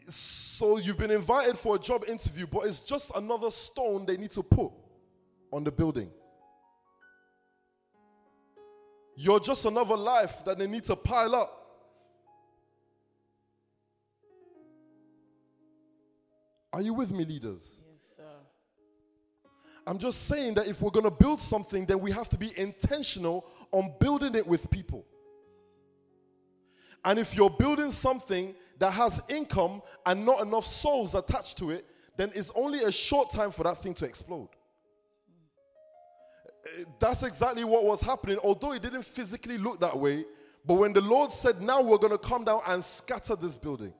So 0.09 0.79
you've 0.79 0.97
been 0.97 1.11
invited 1.11 1.59
for 1.59 1.77
a 1.77 1.79
job 1.79 2.05
interview, 2.09 2.47
but 2.47 2.61
it's 2.61 2.81
just 2.81 3.12
another 3.14 3.51
stone 3.51 4.07
they 4.07 4.17
need 4.17 4.33
to 4.33 4.43
put 4.43 4.73
on 5.53 5.64
the 5.64 5.71
building. 5.71 6.11
You're 9.17 9.41
just 9.41 9.64
another 9.64 9.97
life 9.97 10.45
that 10.45 10.59
they 10.59 10.67
need 10.67 10.85
to 10.85 10.95
pile 10.95 11.35
up. 11.35 11.62
Are 16.73 16.83
you 16.83 16.93
with 16.93 17.11
me, 17.11 17.25
leaders? 17.25 17.83
Yes, 17.91 18.17
sir. 18.17 18.23
I'm 19.87 19.97
just 19.97 20.27
saying 20.27 20.55
that 20.55 20.67
if 20.67 20.83
we're 20.83 20.91
going 20.91 21.05
to 21.05 21.11
build 21.11 21.41
something, 21.41 21.87
then 21.87 22.01
we 22.01 22.11
have 22.11 22.29
to 22.29 22.37
be 22.37 22.53
intentional 22.59 23.47
on 23.73 23.95
building 23.99 24.35
it 24.35 24.47
with 24.47 24.71
people. 24.71 25.07
And 27.03 27.19
if 27.19 27.35
you're 27.35 27.49
building 27.49 27.93
something 27.93 28.55
that 28.79 28.91
has 28.91 29.23
income 29.29 29.81
and 30.05 30.27
not 30.27 30.43
enough 30.43 30.67
souls 30.67 31.14
attached 31.14 31.57
to 31.59 31.71
it, 31.71 31.87
then 32.17 32.33
it's 32.35 32.51
only 32.55 32.83
a 32.83 32.93
short 32.93 33.31
time 33.31 33.51
for 33.51 33.62
that 33.62 33.79
thing 33.79 33.95
to 33.95 34.05
explode. 34.05 34.49
That's 36.99 37.23
exactly 37.23 37.64
what 37.64 37.85
was 37.85 38.01
happening, 38.01 38.39
although 38.43 38.73
it 38.73 38.83
didn't 38.83 39.05
physically 39.05 39.59
look 39.59 39.81
that 39.81 39.97
way. 39.97 40.25
But 40.64 40.75
when 40.75 40.93
the 40.93 41.01
Lord 41.01 41.31
said, 41.31 41.62
Now 41.62 41.83
we're 41.83 41.99
going 41.99 42.12
to 42.12 42.19
come 42.19 42.45
down 42.45 42.61
and 42.67 42.83
scatter 42.83 43.37
this 43.37 43.57
building, 43.57 43.93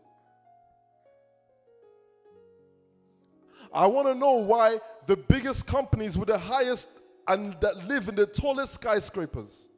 I 3.73 3.87
want 3.87 4.09
to 4.09 4.15
know 4.15 4.37
why 4.37 4.79
the 5.07 5.17
biggest 5.17 5.67
companies 5.67 6.17
with 6.17 6.29
the 6.29 6.39
highest 6.39 6.89
and 7.29 7.55
that 7.61 7.87
live 7.87 8.09
in 8.09 8.15
the 8.15 8.27
tallest 8.27 8.75
skyscrapers. 8.75 9.69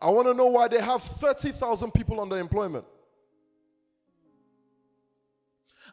I 0.00 0.10
want 0.10 0.26
to 0.26 0.34
know 0.34 0.46
why 0.46 0.68
they 0.68 0.80
have 0.80 1.02
30,000 1.02 1.92
people 1.92 2.20
under 2.20 2.36
employment. 2.38 2.84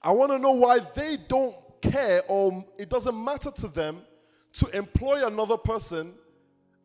I 0.02 0.12
want 0.12 0.32
to 0.32 0.40
know 0.40 0.52
why 0.52 0.80
they 0.94 1.18
don't 1.28 1.56
care 1.82 2.22
or 2.28 2.66
it 2.78 2.90
doesn't 2.90 3.24
matter 3.24 3.52
to 3.52 3.68
them 3.68 4.02
to 4.54 4.68
employ 4.78 5.26
another 5.26 5.58
person 5.58 6.14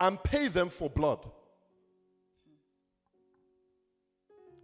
and 0.01 0.23
pay 0.23 0.49
them 0.49 0.69
for 0.69 0.89
blood. 0.89 1.19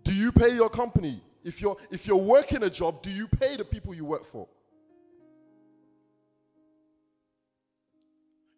Do 0.02 0.14
you 0.14 0.32
pay 0.32 0.54
your 0.54 0.68
company? 0.68 1.22
If 1.42 1.60
you're 1.60 1.76
if 1.90 2.06
you're 2.06 2.16
working 2.16 2.62
a 2.62 2.70
job, 2.70 3.02
do 3.02 3.10
you 3.10 3.28
pay 3.28 3.56
the 3.56 3.64
people 3.64 3.94
you 3.94 4.04
work 4.04 4.24
for? 4.24 4.48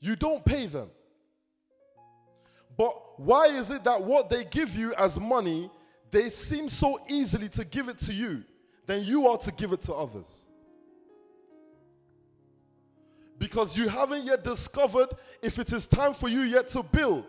You 0.01 0.15
don't 0.15 0.45
pay 0.45 0.67
them. 0.67 0.91
But 2.77 3.19
why 3.19 3.47
is 3.47 3.71
it 3.71 3.83
that 3.85 4.03
what 4.03 4.29
they 4.29 4.45
give 4.45 4.77
you 4.77 4.95
as 4.95 5.19
money, 5.19 5.71
they 6.11 6.29
seem 6.29 6.69
so 6.69 7.01
easily 7.09 7.49
to 7.51 7.65
give 7.65 7.89
it 7.89 7.99
to 7.99 8.13
you 8.13 8.45
than 8.87 9.03
you 9.03 9.27
are 9.27 9.39
to 9.39 9.53
give 9.53 9.73
it 9.73 9.81
to 9.83 9.95
others? 9.95 10.46
Because 13.39 13.77
you 13.77 13.89
haven't 13.89 14.25
yet 14.25 14.43
discovered 14.43 15.09
if 15.43 15.59
it 15.59 15.73
is 15.73 15.87
time 15.87 16.15
for 16.15 16.29
you 16.29 16.41
yet 16.41 16.69
to 16.69 16.83
build. 16.83 17.27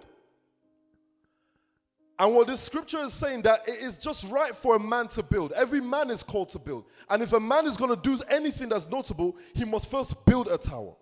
And 2.20 2.34
what 2.34 2.48
this 2.48 2.62
scripture 2.62 3.00
is 3.00 3.14
saying 3.14 3.44
that 3.44 3.60
it 3.68 3.80
is 3.84 3.98
just 3.98 4.28
right 4.30 4.56
for 4.56 4.76
a 4.76 4.80
man 4.80 5.08
to 5.10 5.22
build. 5.22 5.52
Every 5.52 5.82
man 5.82 6.10
is 6.10 6.24
called 6.24 6.50
to 6.50 6.60
build. 6.60 6.86
And 7.10 7.22
if 7.22 7.34
a 7.34 7.40
man 7.40 7.68
is 7.68 7.78
going 7.78 7.94
to 7.96 8.02
do 8.02 8.20
anything 8.30 8.70
that's 8.70 8.88
notable, 8.88 9.38
he 9.54 9.66
must 9.66 9.92
first 9.92 10.26
build 10.26 10.48
a 10.48 10.58
tower. 10.58 10.96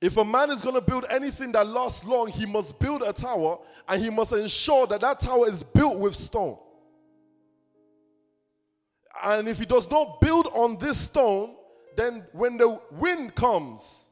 If 0.00 0.16
a 0.16 0.24
man 0.24 0.50
is 0.50 0.62
going 0.62 0.74
to 0.74 0.80
build 0.80 1.04
anything 1.10 1.52
that 1.52 1.66
lasts 1.66 2.04
long, 2.04 2.28
he 2.28 2.46
must 2.46 2.78
build 2.78 3.02
a 3.02 3.12
tower 3.12 3.58
and 3.86 4.02
he 4.02 4.08
must 4.08 4.32
ensure 4.32 4.86
that 4.86 5.02
that 5.02 5.20
tower 5.20 5.48
is 5.48 5.62
built 5.62 5.98
with 5.98 6.16
stone. 6.16 6.58
And 9.22 9.46
if 9.46 9.58
he 9.58 9.66
does 9.66 9.88
not 9.90 10.20
build 10.20 10.48
on 10.54 10.78
this 10.78 10.98
stone, 10.98 11.54
then 12.00 12.24
when 12.32 12.56
the 12.56 12.80
wind 12.92 13.34
comes, 13.34 14.08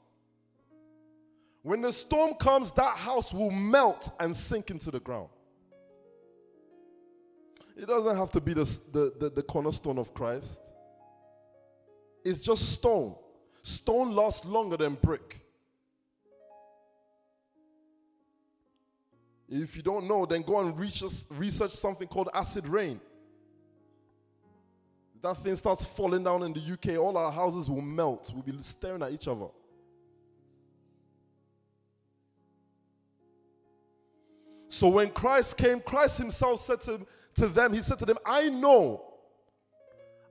when 1.63 1.81
the 1.81 1.93
storm 1.93 2.35
comes, 2.35 2.71
that 2.73 2.97
house 2.97 3.33
will 3.33 3.51
melt 3.51 4.11
and 4.21 4.37
sink 4.37 4.71
into 4.71 4.91
the 4.91 5.01
ground. 5.01 5.31
It 7.77 7.87
doesn't 7.87 8.17
have 8.17 8.31
to 8.33 8.43
be 8.43 8.53
the, 8.53 8.65
the, 8.93 9.13
the, 9.19 9.31
the 9.31 9.43
cornerstone 9.43 9.97
of 9.97 10.13
Christ, 10.13 10.61
it's 12.25 12.41
just 12.41 12.73
stone. 12.73 13.15
Stone 13.63 14.13
lasts 14.13 14.45
longer 14.45 14.77
than 14.77 14.95
brick. 14.95 15.41
If 19.49 19.77
you 19.77 19.83
don't 19.83 20.07
know, 20.07 20.27
then 20.27 20.43
go 20.43 20.61
and 20.61 20.79
research, 20.79 21.25
research 21.31 21.71
something 21.71 22.07
called 22.07 22.29
acid 22.35 22.69
rain. 22.69 23.01
That 25.23 25.37
thing 25.39 25.57
starts 25.57 25.85
falling 25.85 26.23
down 26.23 26.43
in 26.45 26.53
the 26.53 26.61
UK, 26.61 26.99
all 26.99 27.17
our 27.17 27.33
houses 27.33 27.69
will 27.69 27.81
melt. 27.81 28.31
We'll 28.33 28.43
be 28.43 28.63
staring 28.63 29.03
at 29.03 29.11
each 29.13 29.27
other. 29.27 29.47
So 34.69 34.89
when 34.89 35.11
Christ 35.11 35.57
came, 35.57 35.81
Christ 35.81 36.19
himself 36.19 36.61
said 36.61 36.81
to, 36.83 37.01
to 37.37 37.49
them, 37.49 37.73
He 37.73 37.81
said 37.81 37.99
to 37.99 38.07
them, 38.07 38.19
I 38.25 38.49
know. 38.49 39.05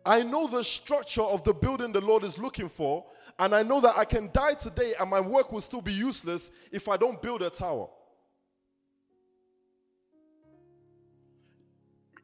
I 0.05 0.23
know 0.23 0.47
the 0.47 0.63
structure 0.63 1.23
of 1.23 1.43
the 1.43 1.53
building 1.53 1.91
the 1.91 1.99
Lord 1.99 2.23
is 2.23 2.37
looking 2.37 2.69
for, 2.69 3.05
and 3.39 3.53
I 3.53 3.61
know 3.61 3.81
that 3.81 3.97
I 3.97 4.05
can 4.05 4.29
die 4.31 4.53
today 4.53 4.93
and 4.97 5.09
my 5.09 5.19
work 5.19 5.51
will 5.51 5.59
still 5.59 5.81
be 5.81 5.91
useless 5.91 6.49
if 6.71 6.87
I 6.87 6.95
don't 6.95 7.21
build 7.21 7.41
a 7.41 7.49
tower. 7.49 7.89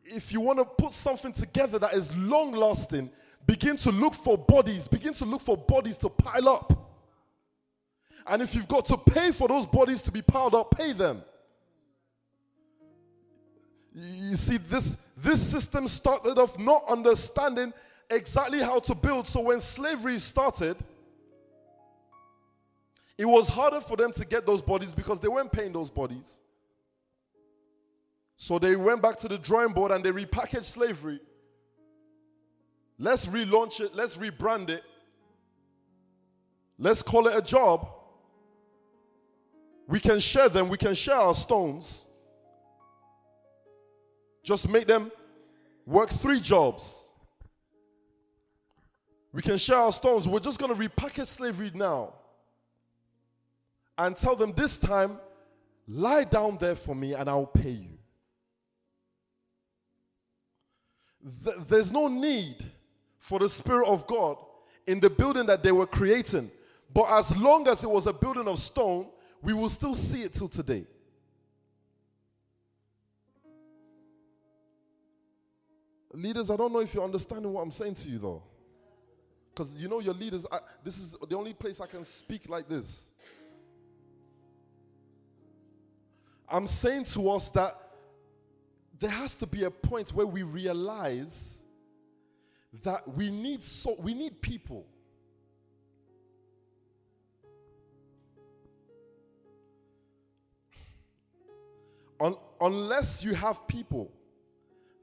If 0.05 0.31
you 0.31 0.41
want 0.41 0.59
to 0.59 0.65
put 0.65 0.91
something 0.91 1.31
together 1.31 1.79
that 1.79 1.93
is 1.93 2.15
long 2.17 2.51
lasting, 2.51 3.09
begin 3.45 3.77
to 3.77 3.91
look 3.91 4.13
for 4.13 4.37
bodies, 4.37 4.87
begin 4.87 5.13
to 5.13 5.25
look 5.25 5.41
for 5.41 5.57
bodies 5.57 5.97
to 5.97 6.09
pile 6.09 6.49
up. 6.49 6.97
And 8.27 8.41
if 8.41 8.55
you've 8.55 8.67
got 8.67 8.85
to 8.87 8.97
pay 8.97 9.31
for 9.31 9.47
those 9.47 9.65
bodies 9.65 10.01
to 10.03 10.11
be 10.11 10.21
piled 10.21 10.55
up, 10.55 10.71
pay 10.71 10.93
them. 10.93 11.23
You 13.93 14.35
see, 14.35 14.57
this, 14.57 14.97
this 15.17 15.41
system 15.41 15.87
started 15.87 16.37
off 16.37 16.57
not 16.57 16.83
understanding 16.89 17.73
exactly 18.09 18.59
how 18.59 18.79
to 18.79 18.95
build. 18.95 19.27
So 19.27 19.41
when 19.41 19.59
slavery 19.59 20.17
started, 20.17 20.77
It 23.17 23.25
was 23.25 23.47
harder 23.47 23.79
for 23.79 23.95
them 23.95 24.11
to 24.13 24.25
get 24.25 24.45
those 24.45 24.61
bodies 24.61 24.93
because 24.93 25.19
they 25.19 25.27
weren't 25.27 25.51
paying 25.51 25.71
those 25.71 25.89
bodies. 25.89 26.41
So 28.43 28.59
they 28.59 28.75
went 28.75 29.01
back 29.01 29.15
to 29.19 29.29
the 29.29 29.37
drawing 29.37 29.71
board 29.71 29.93
and 29.93 30.03
they 30.03 30.11
repackaged 30.11 30.65
slavery. 30.65 31.21
Let's 32.99 33.25
relaunch 33.27 33.79
it, 33.79 33.95
let's 33.95 34.17
rebrand 34.17 34.69
it, 34.69 34.83
let's 36.77 37.01
call 37.01 37.27
it 37.27 37.37
a 37.37 37.41
job. 37.41 37.87
We 39.87 40.01
can 40.01 40.19
share 40.19 40.49
them, 40.49 40.67
we 40.67 40.75
can 40.75 40.93
share 40.93 41.15
our 41.15 41.33
stones. 41.33 42.05
Just 44.43 44.67
make 44.67 44.87
them 44.87 45.09
work 45.85 46.09
three 46.09 46.41
jobs. 46.41 47.13
We 49.31 49.41
can 49.41 49.57
share 49.57 49.77
our 49.77 49.93
stones. 49.93 50.27
We're 50.27 50.41
just 50.41 50.59
going 50.59 50.75
to 50.75 50.89
repackage 50.89 51.27
slavery 51.27 51.71
now 51.73 52.13
and 53.97 54.17
tell 54.17 54.35
them 54.35 54.51
this 54.51 54.75
time, 54.75 55.17
lie 55.87 56.25
down 56.25 56.57
there 56.59 56.75
for 56.75 56.93
me 56.93 57.13
and 57.13 57.29
I'll 57.29 57.45
pay 57.45 57.69
you. 57.69 57.92
Th- 61.43 61.57
there's 61.67 61.91
no 61.91 62.07
need 62.07 62.63
for 63.19 63.39
the 63.39 63.49
Spirit 63.49 63.87
of 63.87 64.05
God 64.07 64.37
in 64.85 64.99
the 64.99 65.09
building 65.09 65.45
that 65.45 65.63
they 65.63 65.71
were 65.71 65.87
creating. 65.87 66.51
But 66.93 67.05
as 67.09 67.35
long 67.37 67.67
as 67.67 67.83
it 67.83 67.89
was 67.89 68.07
a 68.07 68.13
building 68.13 68.47
of 68.47 68.59
stone, 68.59 69.09
we 69.41 69.53
will 69.53 69.69
still 69.69 69.95
see 69.95 70.23
it 70.23 70.33
till 70.33 70.47
today. 70.47 70.85
Leaders, 76.13 76.51
I 76.51 76.55
don't 76.55 76.71
know 76.71 76.79
if 76.79 76.93
you're 76.93 77.03
understanding 77.03 77.51
what 77.51 77.61
I'm 77.61 77.71
saying 77.71 77.95
to 77.95 78.09
you 78.09 78.19
though. 78.19 78.43
Because 79.53 79.73
you 79.75 79.87
know, 79.87 79.99
your 79.99 80.13
leaders, 80.13 80.45
I, 80.51 80.59
this 80.83 80.97
is 80.97 81.17
the 81.27 81.35
only 81.35 81.53
place 81.53 81.81
I 81.81 81.87
can 81.87 82.03
speak 82.03 82.49
like 82.49 82.67
this. 82.67 83.11
I'm 86.47 86.67
saying 86.67 87.05
to 87.05 87.29
us 87.31 87.49
that 87.51 87.75
there 89.03 89.11
has 89.11 89.35
to 89.35 89.45
be 89.45 89.65
a 89.65 89.69
point 89.69 90.11
where 90.11 90.25
we 90.25 90.43
realize 90.43 91.65
that 92.83 93.05
we 93.17 93.29
need 93.29 93.61
so 93.61 93.97
we 93.99 94.13
need 94.13 94.41
people. 94.41 94.85
Un- 102.21 102.37
unless 102.61 103.25
you 103.25 103.33
have 103.33 103.67
people 103.67 104.09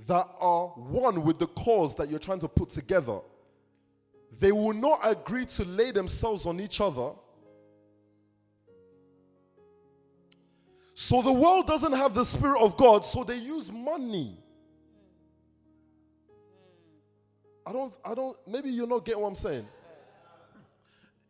that 0.06 0.26
are 0.40 0.68
one 0.68 1.22
with 1.22 1.38
the 1.38 1.48
cause 1.48 1.94
that 1.96 2.08
you're 2.08 2.18
trying 2.18 2.40
to 2.40 2.48
put 2.48 2.70
together, 2.70 3.18
they 4.38 4.50
will 4.50 4.72
not 4.72 5.00
agree 5.02 5.44
to 5.44 5.64
lay 5.66 5.90
themselves 5.90 6.46
on 6.46 6.58
each 6.58 6.80
other. 6.80 7.10
So 11.02 11.22
the 11.22 11.32
world 11.32 11.66
doesn't 11.66 11.94
have 11.94 12.12
the 12.12 12.26
Spirit 12.26 12.60
of 12.60 12.76
God, 12.76 13.06
so 13.06 13.24
they 13.24 13.36
use 13.36 13.72
money. 13.72 14.36
I 17.66 17.72
don't, 17.72 17.94
I 18.04 18.12
don't, 18.12 18.36
maybe 18.46 18.68
you're 18.68 18.86
not 18.86 19.06
getting 19.06 19.22
what 19.22 19.28
I'm 19.28 19.34
saying. 19.34 19.66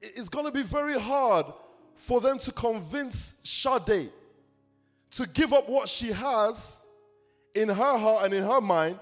It's 0.02 0.28
going 0.28 0.44
to 0.44 0.50
be 0.50 0.64
very 0.64 0.98
hard 0.98 1.46
for 1.94 2.20
them 2.20 2.40
to 2.40 2.50
convince 2.50 3.36
Sade 3.44 4.10
to 5.12 5.28
give 5.28 5.52
up 5.52 5.68
what 5.68 5.88
she 5.88 6.10
has 6.10 6.84
in 7.54 7.68
her 7.68 7.96
heart 7.96 8.24
and 8.24 8.34
in 8.34 8.42
her 8.42 8.60
mind, 8.60 8.98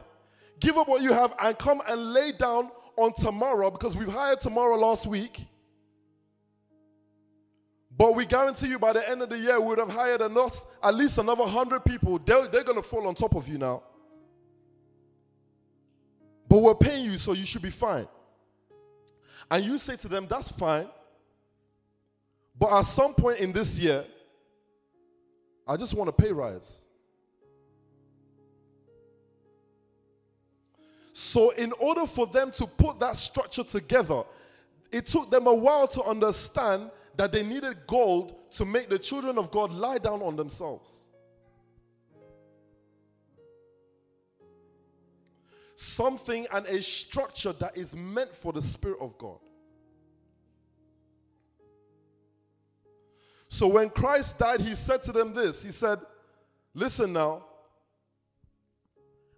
give 0.60 0.76
up 0.76 0.86
what 0.86 1.00
you 1.00 1.14
have 1.14 1.34
and 1.42 1.58
come 1.58 1.80
and 1.88 2.12
lay 2.12 2.32
down 2.32 2.70
on 2.98 3.14
tomorrow 3.14 3.70
because 3.70 3.96
we've 3.96 4.12
hired 4.12 4.38
tomorrow 4.38 4.76
last 4.76 5.06
week. 5.06 5.46
But 7.98 8.14
we 8.14 8.26
guarantee 8.26 8.68
you 8.68 8.78
by 8.78 8.92
the 8.92 9.10
end 9.10 9.22
of 9.22 9.28
the 9.28 9.36
year, 9.36 9.60
we 9.60 9.66
would 9.66 9.78
have 9.80 9.90
hired 9.90 10.20
enough, 10.20 10.64
at 10.80 10.94
least 10.94 11.18
another 11.18 11.42
100 11.42 11.84
people. 11.84 12.20
They're, 12.20 12.46
they're 12.46 12.62
going 12.62 12.78
to 12.78 12.82
fall 12.82 13.08
on 13.08 13.14
top 13.16 13.34
of 13.34 13.48
you 13.48 13.58
now. 13.58 13.82
But 16.48 16.58
we're 16.58 16.76
paying 16.76 17.04
you, 17.04 17.18
so 17.18 17.32
you 17.32 17.44
should 17.44 17.60
be 17.60 17.70
fine. 17.70 18.06
And 19.50 19.64
you 19.64 19.78
say 19.78 19.96
to 19.96 20.08
them, 20.08 20.28
that's 20.30 20.48
fine. 20.48 20.86
But 22.56 22.72
at 22.72 22.84
some 22.84 23.14
point 23.14 23.40
in 23.40 23.50
this 23.50 23.76
year, 23.80 24.04
I 25.66 25.76
just 25.76 25.92
want 25.94 26.08
a 26.08 26.12
pay 26.12 26.30
rise. 26.30 26.86
So, 31.12 31.50
in 31.50 31.72
order 31.80 32.06
for 32.06 32.28
them 32.28 32.52
to 32.52 32.66
put 32.66 33.00
that 33.00 33.16
structure 33.16 33.64
together, 33.64 34.22
it 34.92 35.08
took 35.08 35.30
them 35.30 35.48
a 35.48 35.54
while 35.54 35.88
to 35.88 36.02
understand 36.04 36.90
that 37.18 37.32
they 37.32 37.42
needed 37.42 37.76
gold 37.88 38.52
to 38.52 38.64
make 38.64 38.88
the 38.88 38.98
children 38.98 39.38
of 39.38 39.50
God 39.50 39.72
lie 39.72 39.98
down 39.98 40.22
on 40.22 40.36
themselves. 40.36 41.10
Something 45.74 46.46
and 46.52 46.64
a 46.66 46.80
structure 46.80 47.52
that 47.54 47.76
is 47.76 47.94
meant 47.94 48.32
for 48.32 48.52
the 48.52 48.62
Spirit 48.62 48.98
of 49.00 49.18
God. 49.18 49.38
So 53.48 53.66
when 53.66 53.90
Christ 53.90 54.38
died, 54.38 54.60
he 54.60 54.74
said 54.76 55.02
to 55.04 55.12
them 55.12 55.34
this 55.34 55.64
He 55.64 55.72
said, 55.72 55.98
Listen 56.72 57.12
now, 57.12 57.44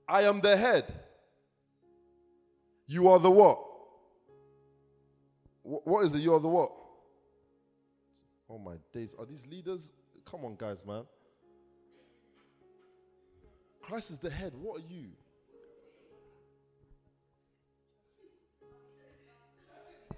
I 0.06 0.22
am 0.22 0.40
the 0.40 0.54
head. 0.54 0.84
You 2.86 3.08
are 3.08 3.18
the 3.18 3.30
what? 3.30 3.58
What 5.62 6.04
is 6.04 6.14
it? 6.14 6.18
You 6.20 6.34
are 6.34 6.40
the 6.40 6.48
what? 6.48 6.72
Oh 8.50 8.58
my 8.58 8.74
days. 8.92 9.14
Are 9.18 9.24
these 9.24 9.46
leaders? 9.46 9.92
Come 10.24 10.44
on, 10.44 10.56
guys, 10.56 10.84
man. 10.84 11.04
Christ 13.80 14.10
is 14.10 14.18
the 14.18 14.30
head. 14.30 14.52
What 14.60 14.78
are 14.78 14.84
you? 14.90 15.06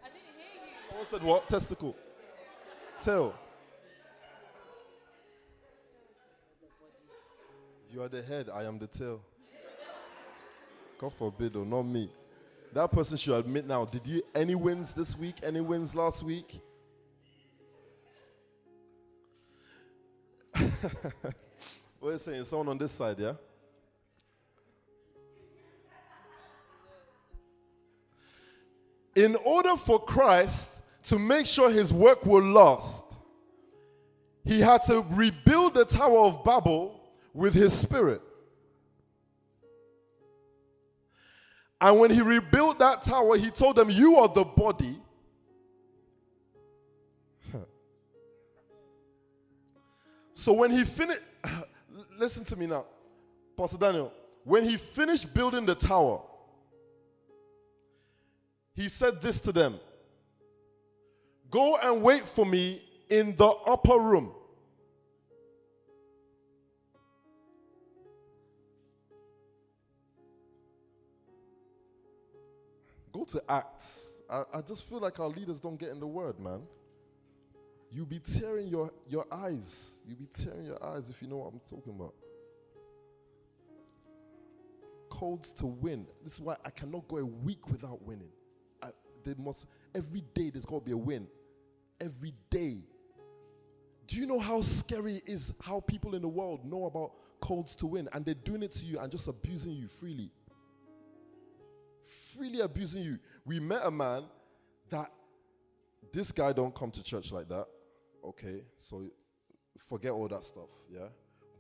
I 0.03 0.09
didn't 0.09 0.22
hear 0.37 0.62
you. 0.64 0.89
Someone 0.89 1.07
said 1.07 1.22
what? 1.22 1.49
Testicle. 1.49 1.95
Tail. 3.03 3.35
You 7.91 8.03
are 8.03 8.09
the 8.09 8.22
head, 8.22 8.49
I 8.53 8.64
am 8.64 8.78
the 8.78 8.87
tail. 8.87 9.20
God 10.97 11.12
forbid, 11.12 11.57
or 11.57 11.66
not 11.66 11.83
me. 11.83 12.09
That 12.72 12.91
person 12.91 13.18
should 13.18 13.39
admit 13.39 13.66
now. 13.66 13.85
Did 13.85 14.07
you 14.07 14.22
any 14.35 14.55
wins 14.55 14.95
this 14.95 15.14
week? 15.18 15.37
Any 15.43 15.61
wins 15.61 15.95
last 15.95 16.22
week? 16.22 16.62
what 22.01 22.09
are 22.09 22.12
you 22.12 22.18
saying? 22.18 22.45
Someone 22.45 22.68
on 22.68 22.78
this 22.78 22.93
side, 22.93 23.18
yeah? 23.18 23.35
In 29.14 29.37
order 29.45 29.76
for 29.76 30.01
Christ 30.01 30.83
to 31.05 31.18
make 31.18 31.47
sure 31.47 31.70
his 31.70 31.93
work 31.93 32.24
will 32.24 32.43
last, 32.43 33.05
he 34.45 34.61
had 34.61 34.83
to 34.85 35.05
rebuild 35.11 35.74
the 35.74 35.85
Tower 35.85 36.26
of 36.26 36.45
Babel 36.45 37.01
with 37.35 37.55
his 37.55 37.72
spirit. 37.72 38.22
And 41.80 41.99
when 41.99 42.11
he 42.11 42.20
rebuilt 42.20 42.78
that 42.78 43.03
tower, 43.03 43.37
he 43.37 43.51
told 43.51 43.76
them, 43.76 43.91
You 43.91 44.16
are 44.16 44.28
the 44.28 44.45
body. 44.45 44.97
So 50.43 50.53
when 50.53 50.72
he 50.72 50.82
finished, 50.82 51.20
listen 52.18 52.45
to 52.47 52.57
me 52.57 52.66
now, 52.66 52.84
Pastor 53.57 53.78
Daniel. 53.78 54.12
When 54.43 54.64
he 54.64 54.76
finished 54.76 55.32
building 55.32 55.64
the 55.64 55.76
tower, 55.76 56.20
he 58.74 58.88
said 58.88 59.22
this 59.22 59.40
to 59.43 59.53
them 59.53 59.78
Go 61.49 61.78
and 61.80 62.03
wait 62.03 62.26
for 62.26 62.45
me 62.45 62.82
in 63.09 63.36
the 63.36 63.47
upper 63.47 63.97
room. 63.97 64.32
Go 73.12 73.22
to 73.26 73.40
Acts. 73.49 74.11
I, 74.28 74.43
I 74.55 74.61
just 74.62 74.88
feel 74.88 74.99
like 74.99 75.20
our 75.20 75.28
leaders 75.28 75.61
don't 75.61 75.78
get 75.78 75.90
in 75.90 76.01
the 76.01 76.07
word, 76.09 76.40
man. 76.40 76.62
You'll 77.93 78.07
be 78.07 78.20
tearing 78.20 78.68
your, 78.68 78.90
your 79.07 79.26
eyes. 79.30 79.99
You'll 80.07 80.18
be 80.18 80.26
tearing 80.26 80.64
your 80.64 80.82
eyes 80.82 81.11
if 81.11 81.20
you 81.20 81.28
know 81.28 81.36
what 81.36 81.53
I'm 81.53 81.61
talking 81.68 81.95
about. 81.95 82.14
Codes 85.11 85.53
to 85.53 85.66
win. 85.66 86.07
This 86.24 86.34
is 86.34 86.40
why 86.40 86.57
I 86.64 86.70
cannot 86.70 87.07
go 87.07 87.18
a 87.18 87.24
week 87.24 87.68
without 87.68 88.01
winning. 88.03 88.30
I, 88.82 88.88
they 89.24 89.34
must 89.36 89.66
every 89.95 90.22
day 90.32 90.49
there's 90.49 90.64
got 90.64 90.78
to 90.78 90.84
be 90.84 90.93
a 90.93 90.97
win. 90.97 91.26
Every 92.01 92.32
day. 92.49 92.78
Do 94.07 94.16
you 94.16 94.26
know 94.26 94.38
how 94.38 94.62
scary 94.62 95.16
it 95.16 95.24
is 95.26 95.53
how 95.61 95.80
people 95.80 96.14
in 96.14 96.22
the 96.22 96.28
world 96.28 96.64
know 96.64 96.86
about 96.86 97.12
codes 97.40 97.76
to 97.76 97.86
win 97.86 98.09
and 98.14 98.24
they're 98.24 98.34
doing 98.34 98.62
it 98.62 98.72
to 98.72 98.86
you 98.86 98.99
and 98.99 99.12
just 99.12 99.28
abusing 99.28 99.72
you 99.72 99.86
freely? 99.86 100.30
freely 102.05 102.61
abusing 102.61 103.03
you. 103.03 103.18
We 103.45 103.61
met 103.61 103.82
a 103.84 103.90
man 103.90 104.24
that 104.90 105.11
this 106.12 106.32
guy 106.32 106.53
don't 106.53 106.74
come 106.74 106.90
to 106.90 107.03
church 107.03 107.32
like 107.32 107.49
that. 107.49 107.66
Okay, 108.25 108.62
so 108.77 109.03
forget 109.79 110.11
all 110.11 110.29
that 110.29 110.45
stuff, 110.45 110.68
yeah? 110.91 111.09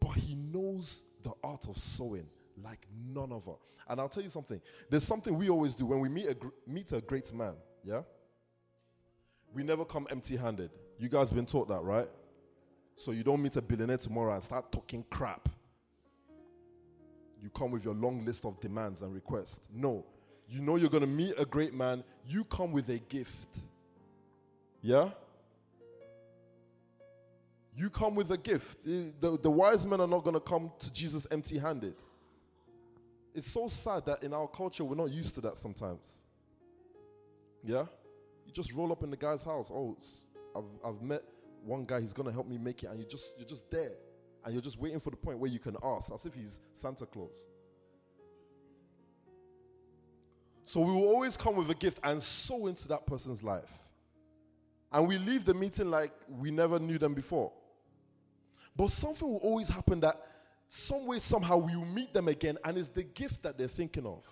But 0.00 0.12
he 0.12 0.34
knows 0.34 1.04
the 1.22 1.32
art 1.42 1.66
of 1.68 1.78
sowing 1.78 2.26
like 2.62 2.86
none 3.12 3.32
other. 3.32 3.56
And 3.88 4.00
I'll 4.00 4.08
tell 4.08 4.22
you 4.22 4.30
something. 4.30 4.60
There's 4.90 5.04
something 5.04 5.36
we 5.36 5.48
always 5.50 5.74
do 5.74 5.86
when 5.86 6.00
we 6.00 6.08
meet 6.08 6.28
a 6.28 6.34
gr- 6.34 6.48
meet 6.66 6.92
a 6.92 7.00
great 7.00 7.32
man, 7.32 7.54
yeah? 7.84 8.02
We 9.52 9.62
never 9.62 9.84
come 9.84 10.06
empty-handed. 10.10 10.70
You 10.98 11.08
guys 11.08 11.32
been 11.32 11.46
taught 11.46 11.68
that, 11.68 11.82
right? 11.82 12.08
So 12.96 13.10
you 13.10 13.22
don't 13.22 13.42
meet 13.42 13.56
a 13.56 13.62
billionaire 13.62 13.98
tomorrow 13.98 14.32
and 14.32 14.42
start 14.42 14.70
talking 14.70 15.04
crap. 15.10 15.48
You 17.40 17.50
come 17.50 17.72
with 17.72 17.84
your 17.84 17.94
long 17.94 18.24
list 18.24 18.44
of 18.44 18.60
demands 18.60 19.02
and 19.02 19.12
requests. 19.12 19.60
No. 19.74 20.06
You 20.48 20.60
know 20.60 20.76
you're 20.76 20.90
going 20.90 21.02
to 21.02 21.08
meet 21.08 21.34
a 21.38 21.44
great 21.44 21.74
man, 21.74 22.04
you 22.26 22.44
come 22.44 22.72
with 22.72 22.88
a 22.90 22.98
gift. 22.98 23.48
Yeah? 24.80 25.10
You 27.74 27.88
come 27.88 28.14
with 28.14 28.30
a 28.30 28.36
gift. 28.36 28.82
The, 28.84 29.38
the 29.42 29.50
wise 29.50 29.86
men 29.86 30.00
are 30.00 30.06
not 30.06 30.24
going 30.24 30.34
to 30.34 30.40
come 30.40 30.70
to 30.78 30.92
Jesus 30.92 31.26
empty 31.30 31.58
handed. 31.58 31.94
It's 33.34 33.50
so 33.50 33.66
sad 33.68 34.04
that 34.06 34.22
in 34.22 34.34
our 34.34 34.46
culture 34.46 34.84
we're 34.84 34.94
not 34.94 35.10
used 35.10 35.34
to 35.36 35.40
that 35.42 35.56
sometimes. 35.56 36.22
Yeah? 37.64 37.86
You 38.44 38.52
just 38.52 38.72
roll 38.74 38.92
up 38.92 39.02
in 39.02 39.10
the 39.10 39.16
guy's 39.16 39.42
house. 39.42 39.70
Oh, 39.72 39.96
I've, 40.54 40.64
I've 40.84 41.00
met 41.00 41.22
one 41.64 41.84
guy, 41.84 42.00
he's 42.00 42.12
going 42.12 42.28
to 42.28 42.32
help 42.32 42.46
me 42.46 42.58
make 42.58 42.82
it. 42.82 42.90
And 42.90 42.98
you 42.98 43.06
just, 43.06 43.32
you're 43.38 43.48
just 43.48 43.70
there. 43.70 43.92
And 44.44 44.52
you're 44.52 44.62
just 44.62 44.78
waiting 44.78 44.98
for 45.00 45.10
the 45.10 45.16
point 45.16 45.38
where 45.38 45.50
you 45.50 45.58
can 45.58 45.76
ask, 45.82 46.12
as 46.12 46.26
if 46.26 46.34
he's 46.34 46.60
Santa 46.72 47.06
Claus. 47.06 47.46
So 50.64 50.80
we 50.80 50.92
will 50.92 51.08
always 51.08 51.36
come 51.36 51.56
with 51.56 51.70
a 51.70 51.74
gift 51.74 52.00
and 52.02 52.22
sow 52.22 52.66
into 52.66 52.88
that 52.88 53.06
person's 53.06 53.42
life. 53.42 53.72
And 54.92 55.08
we 55.08 55.18
leave 55.18 55.44
the 55.44 55.54
meeting 55.54 55.90
like 55.90 56.12
we 56.28 56.50
never 56.50 56.78
knew 56.78 56.98
them 56.98 57.14
before. 57.14 57.52
But 58.74 58.90
something 58.90 59.28
will 59.28 59.38
always 59.38 59.68
happen 59.68 60.00
that 60.00 60.20
some 60.66 61.06
way, 61.06 61.18
somehow, 61.18 61.58
we 61.58 61.76
will 61.76 61.84
meet 61.84 62.14
them 62.14 62.28
again, 62.28 62.56
and 62.64 62.78
it's 62.78 62.88
the 62.88 63.04
gift 63.04 63.42
that 63.42 63.58
they're 63.58 63.68
thinking 63.68 64.06
of. 64.06 64.26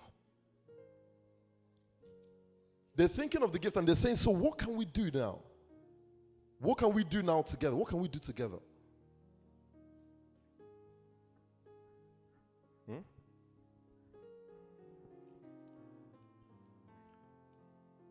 They're 2.95 3.07
thinking 3.07 3.43
of 3.43 3.51
the 3.51 3.59
gift 3.59 3.77
and 3.77 3.87
they're 3.87 3.95
saying, 3.95 4.15
So, 4.17 4.31
what 4.31 4.57
can 4.57 4.75
we 4.75 4.85
do 4.85 5.11
now? 5.13 5.39
What 6.59 6.77
can 6.77 6.93
we 6.93 7.03
do 7.03 7.23
now 7.23 7.41
together? 7.41 7.75
What 7.75 7.87
can 7.87 7.99
we 7.99 8.07
do 8.07 8.19
together? 8.19 8.57
Hmm? 12.87 12.99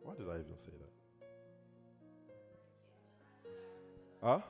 Why 0.03 0.14
did 0.14 0.28
I 0.28 0.41
even 0.41 0.57
say 0.57 0.72
that? 0.78 0.91
Huh? 4.22 4.41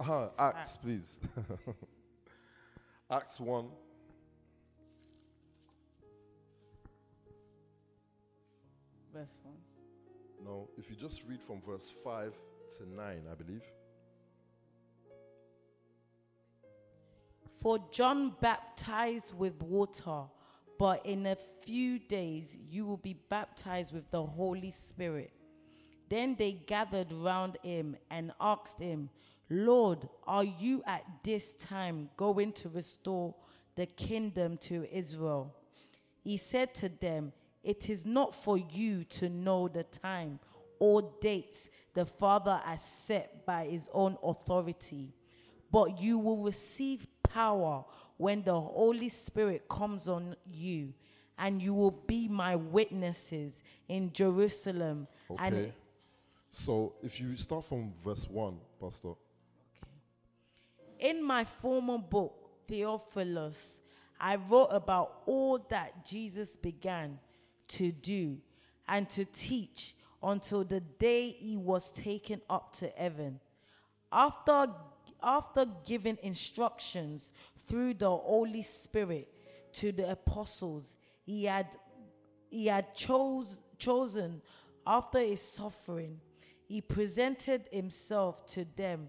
Uh-huh, 0.00 0.28
Acts, 0.38 0.78
please. 0.78 1.20
Acts 3.10 3.38
1. 3.38 3.66
Verse 9.12 9.40
1. 9.44 9.54
No, 10.42 10.70
if 10.78 10.88
you 10.88 10.96
just 10.96 11.28
read 11.28 11.42
from 11.42 11.60
verse 11.60 11.92
5 12.02 12.32
to 12.78 12.88
9, 12.88 13.22
I 13.30 13.34
believe. 13.34 13.62
For 17.58 17.78
John 17.92 18.32
baptized 18.40 19.36
with 19.36 19.62
water, 19.62 20.22
but 20.78 21.04
in 21.04 21.26
a 21.26 21.36
few 21.36 21.98
days 21.98 22.56
you 22.70 22.86
will 22.86 22.96
be 22.96 23.16
baptized 23.28 23.92
with 23.92 24.10
the 24.10 24.24
Holy 24.24 24.70
Spirit. 24.70 25.30
Then 26.08 26.36
they 26.38 26.52
gathered 26.52 27.12
round 27.12 27.58
him 27.62 27.96
and 28.10 28.32
asked 28.40 28.80
him, 28.80 29.10
Lord, 29.50 30.08
are 30.26 30.44
you 30.44 30.82
at 30.86 31.04
this 31.24 31.52
time 31.54 32.08
going 32.16 32.52
to 32.52 32.68
restore 32.68 33.34
the 33.74 33.86
kingdom 33.86 34.56
to 34.58 34.86
Israel? 34.96 35.56
He 36.22 36.36
said 36.36 36.72
to 36.76 36.88
them, 36.88 37.32
It 37.64 37.90
is 37.90 38.06
not 38.06 38.32
for 38.32 38.56
you 38.56 39.02
to 39.04 39.28
know 39.28 39.66
the 39.66 39.82
time 39.82 40.38
or 40.78 41.12
dates 41.20 41.68
the 41.94 42.06
Father 42.06 42.60
has 42.64 42.82
set 42.82 43.44
by 43.44 43.66
his 43.66 43.88
own 43.92 44.16
authority, 44.22 45.12
but 45.72 46.00
you 46.00 46.18
will 46.18 46.44
receive 46.44 47.06
power 47.22 47.84
when 48.16 48.42
the 48.42 48.58
Holy 48.58 49.08
Spirit 49.08 49.68
comes 49.68 50.08
on 50.08 50.36
you, 50.46 50.94
and 51.38 51.60
you 51.60 51.74
will 51.74 51.90
be 52.06 52.28
my 52.28 52.54
witnesses 52.54 53.62
in 53.88 54.12
Jerusalem 54.12 55.08
Okay. 55.30 55.72
So 56.48 56.94
if 57.02 57.20
you 57.20 57.36
start 57.36 57.64
from 57.64 57.92
verse 57.94 58.28
1, 58.28 58.56
Pastor. 58.80 59.14
In 61.00 61.24
my 61.24 61.44
former 61.44 61.96
book, 61.96 62.34
Theophilus, 62.68 63.80
I 64.20 64.36
wrote 64.36 64.68
about 64.70 65.22
all 65.24 65.58
that 65.70 66.04
Jesus 66.04 66.56
began 66.56 67.18
to 67.68 67.90
do 67.90 68.38
and 68.86 69.08
to 69.10 69.24
teach 69.24 69.96
until 70.22 70.62
the 70.62 70.80
day 70.80 71.30
he 71.30 71.56
was 71.56 71.90
taken 71.90 72.42
up 72.50 72.74
to 72.74 72.88
heaven. 72.96 73.40
After, 74.12 74.68
after 75.22 75.66
giving 75.86 76.18
instructions 76.22 77.32
through 77.56 77.94
the 77.94 78.10
Holy 78.10 78.62
Spirit 78.62 79.32
to 79.72 79.92
the 79.92 80.10
apostles 80.10 80.96
he 81.24 81.44
had, 81.44 81.68
he 82.50 82.66
had 82.66 82.94
chose, 82.94 83.58
chosen 83.78 84.42
after 84.86 85.20
his 85.20 85.40
suffering, 85.40 86.20
he 86.68 86.82
presented 86.82 87.68
himself 87.72 88.44
to 88.46 88.66
them 88.76 89.08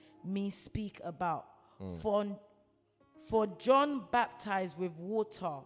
me 0.25 0.49
speak 0.49 0.99
about. 1.03 1.45
Mm. 1.81 1.97
For, 1.99 2.39
for 3.29 3.47
John 3.57 4.03
baptized 4.11 4.77
with 4.77 4.91
water, 4.97 5.57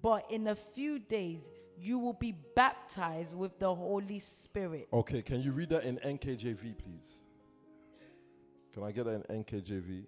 but 0.00 0.30
in 0.30 0.48
a 0.48 0.54
few 0.54 0.98
days 0.98 1.50
you 1.78 1.98
will 1.98 2.12
be 2.12 2.34
baptized 2.54 3.36
with 3.36 3.58
the 3.58 3.74
Holy 3.74 4.18
Spirit. 4.18 4.88
Okay, 4.92 5.22
can 5.22 5.42
you 5.42 5.52
read 5.52 5.70
that 5.70 5.84
in 5.84 5.98
NKJV, 5.98 6.78
please? 6.78 7.22
Can 8.72 8.84
I 8.84 8.92
get 8.92 9.06
that 9.06 9.24
in 9.28 9.44
NKJV? 9.44 10.04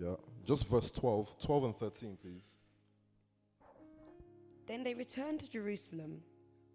Yeah. 0.00 0.14
Just 0.44 0.68
verse 0.70 0.90
12, 0.90 1.40
12 1.40 1.64
and 1.64 1.76
13, 1.76 2.18
please. 2.20 2.58
Then 4.66 4.84
they 4.84 4.94
returned 4.94 5.40
to 5.40 5.50
Jerusalem 5.50 6.20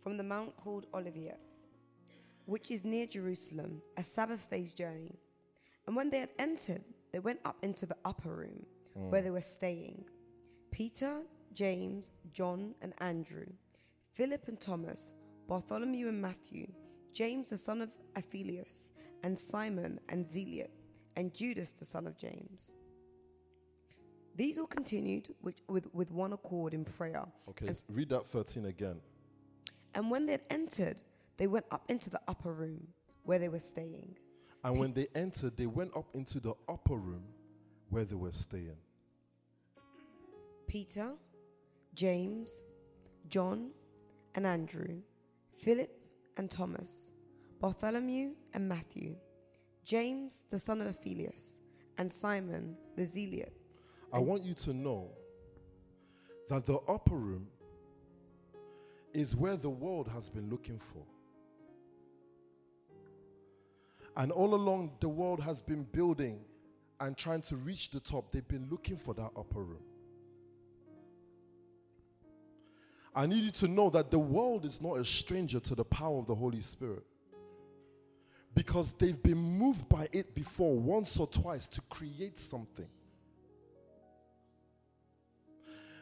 from 0.02 0.18
the 0.18 0.24
mount 0.24 0.56
called 0.58 0.88
Olivet, 0.94 1.40
which 2.46 2.72
is 2.72 2.84
near 2.84 3.06
Jerusalem, 3.06 3.82
a 3.98 4.04
Sabbath 4.04 4.50
day's 4.50 4.74
journey. 4.74 5.20
And 5.88 5.96
when 5.96 6.10
they 6.10 6.20
had 6.20 6.30
entered, 6.40 6.84
they 7.12 7.20
went 7.20 7.40
up 7.46 7.58
into 7.64 7.86
the 7.86 7.98
upper 8.06 8.34
room 8.34 8.66
Mm. 8.98 9.10
where 9.10 9.22
they 9.24 9.32
were 9.32 9.42
staying. 9.42 10.06
Peter, 10.72 11.24
James, 11.54 12.12
John, 12.32 12.76
and 12.82 12.94
Andrew, 13.00 13.48
Philip 14.14 14.48
and 14.48 14.60
Thomas, 14.60 15.14
Bartholomew 15.48 16.08
and 16.10 16.22
Matthew, 16.22 16.68
James 17.14 17.50
the 17.50 17.58
son 17.58 17.82
of 17.82 17.90
Aphelius, 18.16 18.92
and 19.24 19.38
Simon 19.38 20.00
and 20.10 20.28
Zealot, 20.28 20.72
and 21.16 21.34
Judas 21.34 21.72
the 21.74 21.86
son 21.86 22.06
of 22.08 22.18
James. 22.18 22.78
These 24.36 24.58
all 24.58 24.66
continued 24.68 25.34
with, 25.42 25.62
with, 25.70 25.94
with 25.94 26.12
one 26.12 26.34
accord 26.34 26.74
in 26.74 26.86
prayer. 26.86 27.26
Okay, 27.50 27.68
And, 27.68 27.84
read 27.90 28.10
that 28.10 28.26
13 28.26 28.66
again. 28.66 29.00
and 29.94 30.10
when 30.10 30.26
they 30.26 30.34
had 30.34 30.46
entered, 30.50 31.02
they 31.38 31.48
went 31.48 31.66
up 31.72 31.84
into 31.90 32.10
the 32.10 32.22
upper 32.28 32.52
room 32.54 32.88
where 33.24 33.38
they 33.40 33.50
were 33.50 33.60
staying. 33.60 34.18
And 34.64 34.80
when 34.80 34.94
they 34.94 35.08
entered, 35.14 35.58
they 35.58 35.66
went 35.66 35.96
up 35.96 36.06
into 36.14 36.40
the 36.40 36.54
upper 36.70 36.96
room 36.96 37.24
where 37.90 38.06
they 38.06 38.16
were 38.16 38.32
staying. 38.32 38.78
Peter, 40.68 41.12
James, 41.94 42.64
John, 43.28 43.72
and 44.36 44.46
Andrew, 44.48 45.02
Philip 45.58 45.92
and 46.38 46.50
Thomas, 46.50 47.12
Bartholomew 47.60 48.32
and 48.54 48.68
Matthew, 48.68 49.16
James 49.86 50.46
the 50.50 50.58
son 50.58 50.82
of 50.82 50.88
Aphelius, 50.88 51.62
and 51.98 52.12
Simon 52.12 52.76
the 52.96 53.06
Zealot. 53.06 53.54
I 54.12 54.20
want 54.20 54.44
you 54.44 54.54
to 54.56 54.74
know 54.74 55.12
that 56.50 56.66
the 56.66 56.78
upper 56.88 57.16
room 57.16 57.48
is 59.14 59.36
where 59.36 59.56
the 59.56 59.70
world 59.70 60.08
has 60.08 60.30
been 60.30 60.50
looking 60.50 60.80
for. 60.80 61.04
And 64.16 64.32
all 64.32 64.54
along, 64.54 64.94
the 65.00 65.10
world 65.10 65.42
has 65.42 65.62
been 65.62 65.84
building 65.86 66.40
and 67.00 67.18
trying 67.18 67.42
to 67.44 67.56
reach 67.58 67.90
the 67.90 68.00
top. 68.00 68.32
They've 68.32 68.48
been 68.48 68.68
looking 68.70 68.98
for 68.98 69.14
that 69.16 69.32
upper 69.36 69.64
room. 69.64 69.84
I 73.16 73.26
need 73.26 73.44
you 73.44 73.52
to 73.52 73.68
know 73.68 73.90
that 73.92 74.10
the 74.10 74.20
world 74.20 74.66
is 74.66 74.82
not 74.82 74.98
a 74.98 75.06
stranger 75.06 75.60
to 75.60 75.76
the 75.76 75.86
power 75.86 76.18
of 76.18 76.26
the 76.26 76.36
Holy 76.36 76.62
Spirit 76.62 77.04
because 78.56 78.94
they've 78.94 79.22
been 79.22 79.38
moved 79.38 79.88
by 79.90 80.08
it 80.12 80.34
before 80.36 80.78
once 80.78 81.20
or 81.20 81.28
twice 81.28 81.68
to 81.68 81.82
create 81.90 82.38
something. 82.38 82.88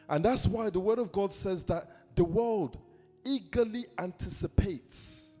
And 0.08 0.24
that's 0.24 0.46
why 0.46 0.70
the 0.70 0.80
Word 0.80 0.98
of 0.98 1.12
God 1.12 1.32
says 1.32 1.64
that 1.64 1.84
the 2.14 2.24
world 2.24 2.78
eagerly 3.24 3.86
anticipates 3.98 5.31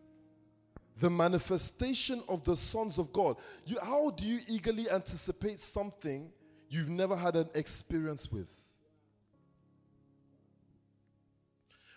the 1.02 1.10
manifestation 1.10 2.22
of 2.28 2.44
the 2.44 2.56
sons 2.56 2.96
of 2.96 3.12
God. 3.12 3.36
You, 3.66 3.76
how 3.82 4.10
do 4.10 4.24
you 4.24 4.38
eagerly 4.48 4.88
anticipate 4.88 5.58
something 5.58 6.30
you've 6.68 6.88
never 6.88 7.16
had 7.16 7.34
an 7.34 7.48
experience 7.56 8.30
with? 8.30 8.48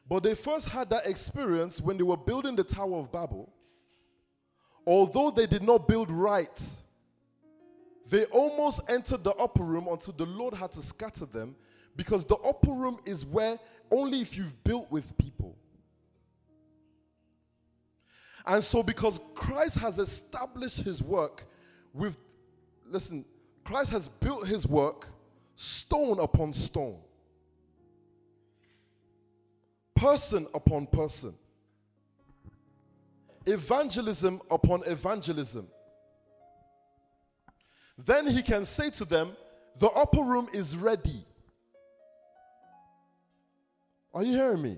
But 0.09 0.23
they 0.23 0.33
first 0.33 0.69
had 0.69 0.89
that 0.89 1.05
experience 1.05 1.79
when 1.79 1.97
they 1.97 2.03
were 2.03 2.17
building 2.17 2.55
the 2.55 2.63
Tower 2.63 2.97
of 2.97 3.11
Babel. 3.11 3.53
Although 4.87 5.29
they 5.29 5.45
did 5.45 5.61
not 5.61 5.87
build 5.87 6.09
right, 6.09 6.61
they 8.09 8.25
almost 8.25 8.81
entered 8.89 9.23
the 9.23 9.35
upper 9.35 9.63
room 9.63 9.87
until 9.87 10.13
the 10.13 10.25
Lord 10.25 10.55
had 10.55 10.71
to 10.71 10.81
scatter 10.81 11.27
them 11.27 11.55
because 11.95 12.25
the 12.25 12.37
upper 12.37 12.71
room 12.71 12.97
is 13.05 13.23
where 13.23 13.59
only 13.91 14.21
if 14.21 14.35
you've 14.35 14.63
built 14.63 14.91
with 14.91 15.15
people. 15.19 15.55
And 18.47 18.63
so, 18.63 18.83
because 18.83 19.19
Christ 19.33 19.79
has 19.79 19.97
established 19.97 20.81
his 20.81 21.01
work 21.01 21.45
with, 21.93 22.17
listen, 22.85 23.25
Christ 23.63 23.91
has 23.91 24.07
built 24.07 24.47
his 24.47 24.67
work 24.67 25.07
stone 25.55 26.19
upon 26.19 26.53
stone 26.53 26.99
person 29.95 30.45
upon 30.53 30.85
person, 30.85 31.33
evangelism 33.45 34.41
upon 34.51 34.83
evangelism. 34.85 35.67
Then 37.97 38.27
he 38.27 38.41
can 38.41 38.65
say 38.65 38.89
to 38.91 39.05
them, 39.05 39.35
The 39.79 39.89
upper 39.89 40.21
room 40.21 40.49
is 40.53 40.75
ready. 40.75 41.25
Are 44.13 44.23
you 44.23 44.33
hearing 44.33 44.61
me? 44.61 44.77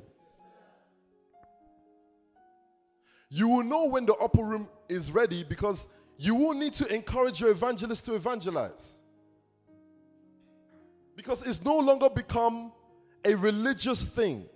You 3.29 3.47
will 3.47 3.63
know 3.63 3.85
when 3.87 4.05
the 4.05 4.15
upper 4.15 4.43
room 4.43 4.69
is 4.89 5.11
ready 5.11 5.43
because 5.43 5.87
you 6.17 6.35
will 6.35 6.53
need 6.53 6.73
to 6.75 6.93
encourage 6.93 7.41
your 7.41 7.51
evangelist 7.51 8.05
to 8.05 8.15
evangelize. 8.15 9.01
Because 11.15 11.45
it's 11.45 11.63
no 11.63 11.77
longer 11.79 12.09
become 12.09 12.71
a 13.25 13.35
religious 13.35 14.05
thing 14.05 14.47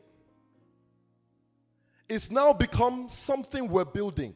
it's 2.11 2.29
now 2.29 2.51
become 2.51 3.07
something 3.07 3.69
we're 3.69 3.85
building. 3.85 4.35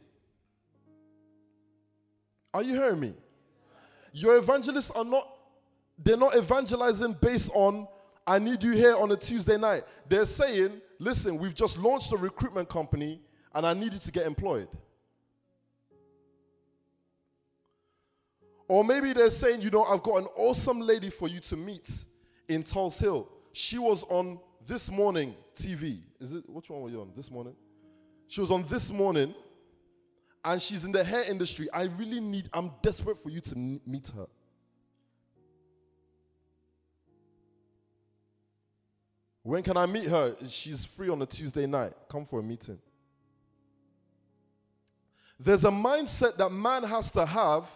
Are 2.54 2.64
you 2.64 2.74
hearing 2.74 3.02
me? 3.02 3.14
Your 4.14 4.38
evangelists 4.38 4.92
are 4.92 5.04
not, 5.04 5.28
they're 6.02 6.16
not 6.16 6.38
evangelizing 6.38 7.18
based 7.22 7.50
on, 7.54 7.86
I 8.26 8.40
need 8.40 8.64
you 8.64 8.72
here 8.72 8.96
on 8.96 9.12
a 9.12 9.18
Tuesday 9.18 9.58
night. 9.58 9.84
They're 10.08 10.26
saying, 10.26 10.80
listen, 11.00 11.38
we've 11.38 11.54
just 11.54 11.78
launched 11.78 12.14
a 12.14 12.16
recruitment 12.16 12.70
company 12.70 13.20
and 13.56 13.66
I 13.66 13.74
need 13.74 13.94
you 13.94 14.00
to 14.00 14.12
get 14.12 14.28
employed. 14.28 14.68
Or 18.68 18.84
maybe 18.84 19.14
they're 19.14 19.30
saying, 19.30 19.62
you 19.62 19.70
know, 19.70 19.84
I've 19.84 20.04
got 20.04 20.18
an 20.18 20.28
awesome 20.36 20.82
lady 20.82 21.10
for 21.10 21.30
you 21.30 21.40
to 21.40 21.56
meet 21.56 21.90
in 22.50 22.64
Tulse 22.64 23.00
Hill. 23.00 23.30
She 23.54 23.78
was 23.78 24.04
on 24.10 24.40
this 24.68 24.92
morning 24.92 25.36
TV. 25.56 26.02
Is 26.20 26.34
it 26.34 26.50
which 26.50 26.70
one 26.70 26.82
were 26.82 26.90
you 26.90 27.02
on 27.02 27.12
this 27.16 27.32
morning? 27.32 27.56
She 28.28 28.42
was 28.42 28.52
on 28.52 28.64
this 28.64 28.92
morning 28.92 29.34
and 30.44 30.62
she's 30.62 30.84
in 30.84 30.92
the 30.92 31.04
hair 31.04 31.24
industry. 31.30 31.70
I 31.72 31.84
really 31.84 32.20
need, 32.20 32.50
I'm 32.54 32.72
desperate 32.82 33.18
for 33.18 33.30
you 33.30 33.40
to 33.42 33.56
meet 33.56 34.12
her. 34.16 34.26
When 39.44 39.62
can 39.62 39.78
I 39.78 39.86
meet 39.86 40.08
her? 40.08 40.36
She's 40.50 40.84
free 40.84 41.10
on 41.10 41.22
a 41.22 41.26
Tuesday 41.26 41.68
night. 41.68 41.94
Come 42.10 42.26
for 42.26 42.40
a 42.40 42.44
meeting. 42.44 42.80
There's 45.40 45.64
a 45.64 45.70
mindset 45.70 46.38
that 46.38 46.52
man 46.52 46.84
has 46.84 47.12
to 47.12 47.26
have 47.26 47.70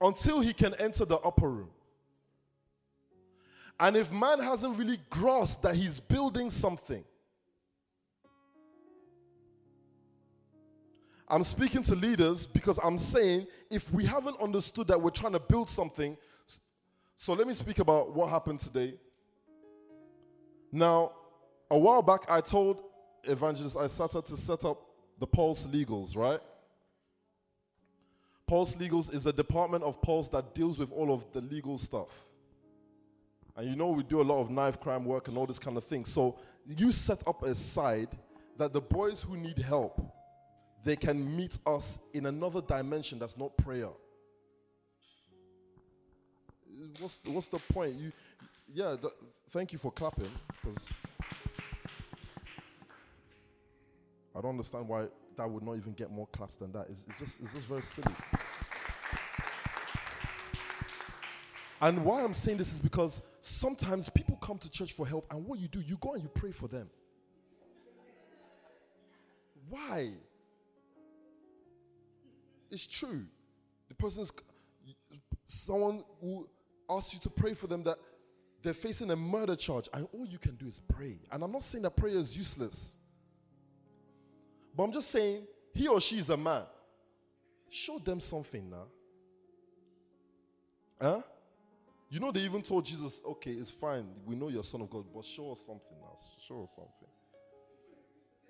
until 0.00 0.40
he 0.40 0.52
can 0.52 0.74
enter 0.74 1.04
the 1.04 1.18
upper 1.18 1.50
room. 1.50 1.70
And 3.80 3.96
if 3.96 4.12
man 4.12 4.38
hasn't 4.38 4.78
really 4.78 4.98
grasped 5.10 5.62
that 5.64 5.74
he's 5.74 5.98
building 5.98 6.50
something, 6.50 7.04
I'm 11.26 11.42
speaking 11.42 11.82
to 11.84 11.94
leaders 11.94 12.46
because 12.46 12.78
I'm 12.84 12.98
saying 12.98 13.46
if 13.70 13.92
we 13.92 14.04
haven't 14.04 14.40
understood 14.40 14.86
that 14.88 15.00
we're 15.00 15.10
trying 15.10 15.32
to 15.32 15.40
build 15.40 15.68
something, 15.68 16.16
so 17.16 17.32
let 17.32 17.48
me 17.48 17.54
speak 17.54 17.78
about 17.78 18.14
what 18.14 18.28
happened 18.28 18.60
today. 18.60 18.94
Now, 20.70 21.12
a 21.70 21.78
while 21.78 22.02
back, 22.02 22.20
I 22.28 22.40
told 22.40 22.82
evangelists 23.24 23.76
I 23.76 23.86
started 23.86 24.26
to 24.26 24.36
set 24.36 24.64
up 24.64 24.82
the 25.18 25.26
Pulse 25.26 25.66
Legals, 25.66 26.16
right? 26.16 26.40
Pulse 28.46 28.76
Legals 28.76 29.12
is 29.12 29.26
a 29.26 29.32
department 29.32 29.84
of 29.84 30.00
Pulse 30.02 30.28
that 30.28 30.54
deals 30.54 30.78
with 30.78 30.92
all 30.92 31.12
of 31.12 31.30
the 31.32 31.40
legal 31.40 31.78
stuff. 31.78 32.28
And 33.56 33.68
you 33.68 33.76
know, 33.76 33.90
we 33.90 34.02
do 34.02 34.20
a 34.20 34.22
lot 34.22 34.40
of 34.40 34.50
knife 34.50 34.80
crime 34.80 35.04
work 35.04 35.28
and 35.28 35.38
all 35.38 35.46
this 35.46 35.58
kind 35.58 35.76
of 35.76 35.84
thing. 35.84 36.04
So 36.04 36.38
you 36.66 36.92
set 36.92 37.26
up 37.26 37.42
a 37.44 37.54
side 37.54 38.08
that 38.58 38.72
the 38.72 38.80
boys 38.80 39.22
who 39.22 39.36
need 39.36 39.58
help 39.58 40.00
they 40.84 40.96
can 40.96 41.34
meet 41.34 41.58
us 41.66 41.98
in 42.12 42.26
another 42.26 42.60
dimension 42.60 43.18
that's 43.18 43.38
not 43.38 43.56
prayer. 43.56 43.88
What's 47.00 47.16
the, 47.18 47.30
what's 47.30 47.48
the 47.48 47.58
point? 47.58 47.94
You, 47.94 48.12
yeah, 48.72 48.94
th- 49.00 49.14
thank 49.50 49.72
you 49.72 49.78
for 49.78 49.90
clapping 49.90 50.30
because 50.48 50.86
I 54.36 54.40
don't 54.42 54.50
understand 54.50 54.86
why 54.86 55.06
that 55.36 55.48
would 55.48 55.62
not 55.62 55.76
even 55.76 55.92
get 55.92 56.10
more 56.10 56.26
claps 56.28 56.56
than 56.56 56.72
that. 56.72 56.86
It's, 56.88 57.04
it's 57.08 57.18
just 57.18 57.40
it's 57.40 57.54
just 57.54 57.66
very 57.66 57.82
silly. 57.82 58.14
And 61.80 62.04
why 62.04 62.22
I'm 62.22 62.32
saying 62.32 62.56
this 62.56 62.72
is 62.72 62.80
because 62.80 63.20
sometimes 63.40 64.08
people 64.08 64.36
come 64.36 64.58
to 64.58 64.70
church 64.70 64.92
for 64.92 65.06
help, 65.06 65.26
and 65.30 65.44
what 65.44 65.58
you 65.58 65.68
do, 65.68 65.80
you 65.80 65.98
go 66.00 66.14
and 66.14 66.22
you 66.22 66.28
pray 66.30 66.50
for 66.50 66.66
them. 66.66 66.88
Why? 69.68 70.10
It's 72.70 72.86
true. 72.86 73.26
The 73.88 73.94
person's 73.94 74.32
someone 75.46 76.04
who 76.20 76.48
asks 76.88 77.12
you 77.12 77.20
to 77.20 77.30
pray 77.30 77.52
for 77.52 77.66
them 77.66 77.82
that 77.82 77.96
they're 78.62 78.72
facing 78.72 79.10
a 79.10 79.16
murder 79.16 79.54
charge, 79.54 79.88
and 79.92 80.08
all 80.14 80.26
you 80.26 80.38
can 80.38 80.56
do 80.56 80.66
is 80.66 80.80
pray. 80.80 81.18
And 81.30 81.44
I'm 81.44 81.52
not 81.52 81.62
saying 81.62 81.82
that 81.82 81.96
prayer 81.96 82.16
is 82.16 82.36
useless, 82.36 82.96
but 84.76 84.84
I'm 84.84 84.92
just 84.92 85.10
saying 85.10 85.46
he 85.72 85.88
or 85.88 86.00
she 86.00 86.18
is 86.18 86.30
a 86.30 86.36
man. 86.36 86.64
Show 87.68 87.98
them 87.98 88.20
something 88.20 88.70
now. 88.70 88.86
Huh? 91.00 91.22
You 92.08 92.20
know, 92.20 92.30
they 92.30 92.40
even 92.40 92.62
told 92.62 92.84
Jesus, 92.84 93.22
okay, 93.26 93.50
it's 93.50 93.70
fine. 93.70 94.06
We 94.24 94.36
know 94.36 94.48
you're 94.48 94.62
son 94.62 94.82
of 94.82 94.90
God, 94.90 95.04
but 95.12 95.24
show 95.24 95.52
us 95.52 95.60
something 95.60 95.96
now. 96.00 96.16
Show 96.46 96.62
us 96.62 96.70
something. 96.76 97.08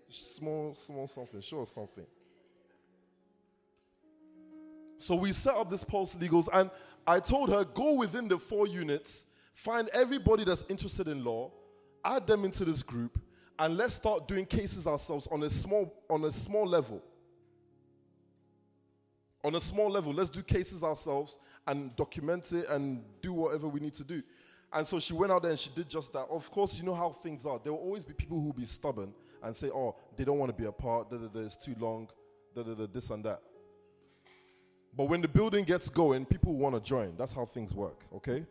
Small, 0.09 0.75
small 0.75 1.09
something. 1.09 1.41
Show 1.41 1.63
us 1.63 1.71
something. 1.71 2.05
So 4.99 5.15
we 5.15 5.33
set 5.33 5.55
up 5.55 5.71
this 5.71 5.85
Pulse 5.85 6.15
Legals, 6.15 6.49
and 6.53 6.71
I 7.07 7.21
told 7.21 7.51
her, 7.51 7.65
go 7.65 7.95
within 7.95 8.29
the 8.29 8.39
four 8.39 8.67
units, 8.67 9.27
find 9.55 9.89
everybody 9.93 10.45
that's 10.45 10.65
interested 10.69 11.09
in 11.09 11.25
law, 11.25 11.51
add 12.05 12.27
them 12.27 12.45
into 12.45 12.65
this 12.65 12.83
group, 12.83 13.19
and 13.59 13.77
let's 13.77 13.95
start 13.95 14.27
doing 14.27 14.47
cases 14.47 14.87
ourselves 14.87 15.29
on 15.31 15.43
a 15.43 15.51
small 15.51 15.95
on 16.11 16.25
a 16.25 16.33
small 16.33 16.67
level. 16.67 17.03
On 19.45 19.55
a 19.55 19.61
small 19.61 19.91
level, 19.91 20.13
let's 20.13 20.31
do 20.31 20.43
cases 20.43 20.83
ourselves 20.83 21.39
and 21.67 21.95
document 21.97 22.51
it 22.53 22.65
and 22.71 23.05
do 23.21 23.33
whatever 23.33 23.69
we 23.69 23.79
need 23.79 23.93
to 23.95 24.05
do. 24.05 24.23
And 24.73 24.87
so 24.87 24.99
she 24.99 25.13
went 25.13 25.31
out 25.31 25.43
there 25.43 25.51
and 25.51 25.61
she 25.61 25.71
did 25.71 25.89
just 25.89 26.13
that. 26.15 26.27
Of 26.31 26.51
course, 26.51 26.79
you 26.79 26.85
know 26.85 26.95
how 26.95 27.11
things 27.11 27.45
are. 27.45 27.61
There 27.63 27.73
will 27.73 27.81
always 27.81 28.05
be 28.05 28.15
people 28.15 28.39
who 28.39 28.47
will 28.47 28.55
be 28.55 28.65
stubborn 28.65 29.13
and 29.43 29.55
say, 29.55 29.69
"Oh, 29.69 29.95
they 30.17 30.25
don't 30.25 30.39
want 30.39 30.51
to 30.51 30.57
be 30.57 30.67
a 30.67 30.73
part. 30.73 31.11
Da, 31.11 31.19
da, 31.19 31.29
da, 31.29 31.41
it's 31.41 31.57
too 31.57 31.77
long. 31.79 32.09
Da, 32.55 32.63
da, 32.63 32.75
da, 32.75 32.87
this 32.87 33.11
and 33.11 33.25
that." 33.25 33.41
But 34.97 35.05
when 35.05 35.21
the 35.21 35.29
building 35.29 35.65
gets 35.65 35.89
going, 35.89 36.25
people 36.25 36.55
want 36.55 36.75
to 36.75 36.81
join. 36.81 37.17
That's 37.17 37.33
how 37.33 37.45
things 37.45 37.75
work, 37.75 38.05
okay? 38.15 38.47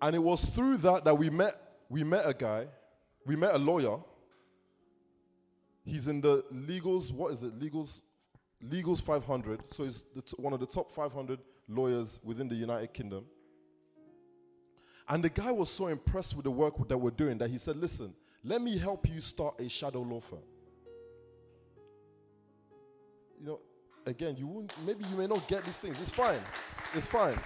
And 0.00 0.16
it 0.16 0.20
was 0.20 0.44
through 0.44 0.78
that 0.78 1.04
that 1.04 1.16
we 1.16 1.28
met 1.30 1.56
we 1.92 2.02
met 2.02 2.22
a 2.24 2.32
guy, 2.32 2.66
we 3.26 3.36
met 3.36 3.54
a 3.54 3.58
lawyer. 3.58 3.98
He's 5.84 6.08
in 6.08 6.22
the 6.22 6.42
legals, 6.50 7.12
what 7.12 7.34
is 7.34 7.42
it? 7.42 7.58
Legals 7.60 8.00
Legal's 8.62 9.00
500, 9.00 9.60
so 9.72 9.84
he's 9.84 10.04
t- 10.14 10.36
one 10.36 10.52
of 10.52 10.60
the 10.60 10.66
top 10.66 10.90
500 10.90 11.40
lawyers 11.68 12.20
within 12.22 12.48
the 12.48 12.54
United 12.54 12.94
Kingdom. 12.94 13.24
And 15.08 15.22
the 15.22 15.28
guy 15.28 15.50
was 15.50 15.68
so 15.68 15.88
impressed 15.88 16.36
with 16.36 16.44
the 16.44 16.50
work 16.50 16.88
that 16.88 16.96
we're 16.96 17.10
doing 17.10 17.38
that 17.38 17.50
he 17.50 17.58
said, 17.58 17.76
Listen, 17.76 18.14
let 18.44 18.62
me 18.62 18.78
help 18.78 19.08
you 19.08 19.20
start 19.20 19.60
a 19.60 19.68
shadow 19.68 20.00
law 20.00 20.20
firm. 20.20 20.38
You 23.38 23.46
know, 23.46 23.60
again, 24.06 24.36
you 24.38 24.46
won't, 24.46 24.72
maybe 24.86 25.04
you 25.10 25.16
may 25.16 25.26
not 25.26 25.46
get 25.48 25.64
these 25.64 25.76
things. 25.76 26.00
It's 26.00 26.14
fine. 26.14 26.40
It's 26.94 27.06
fine. 27.06 27.38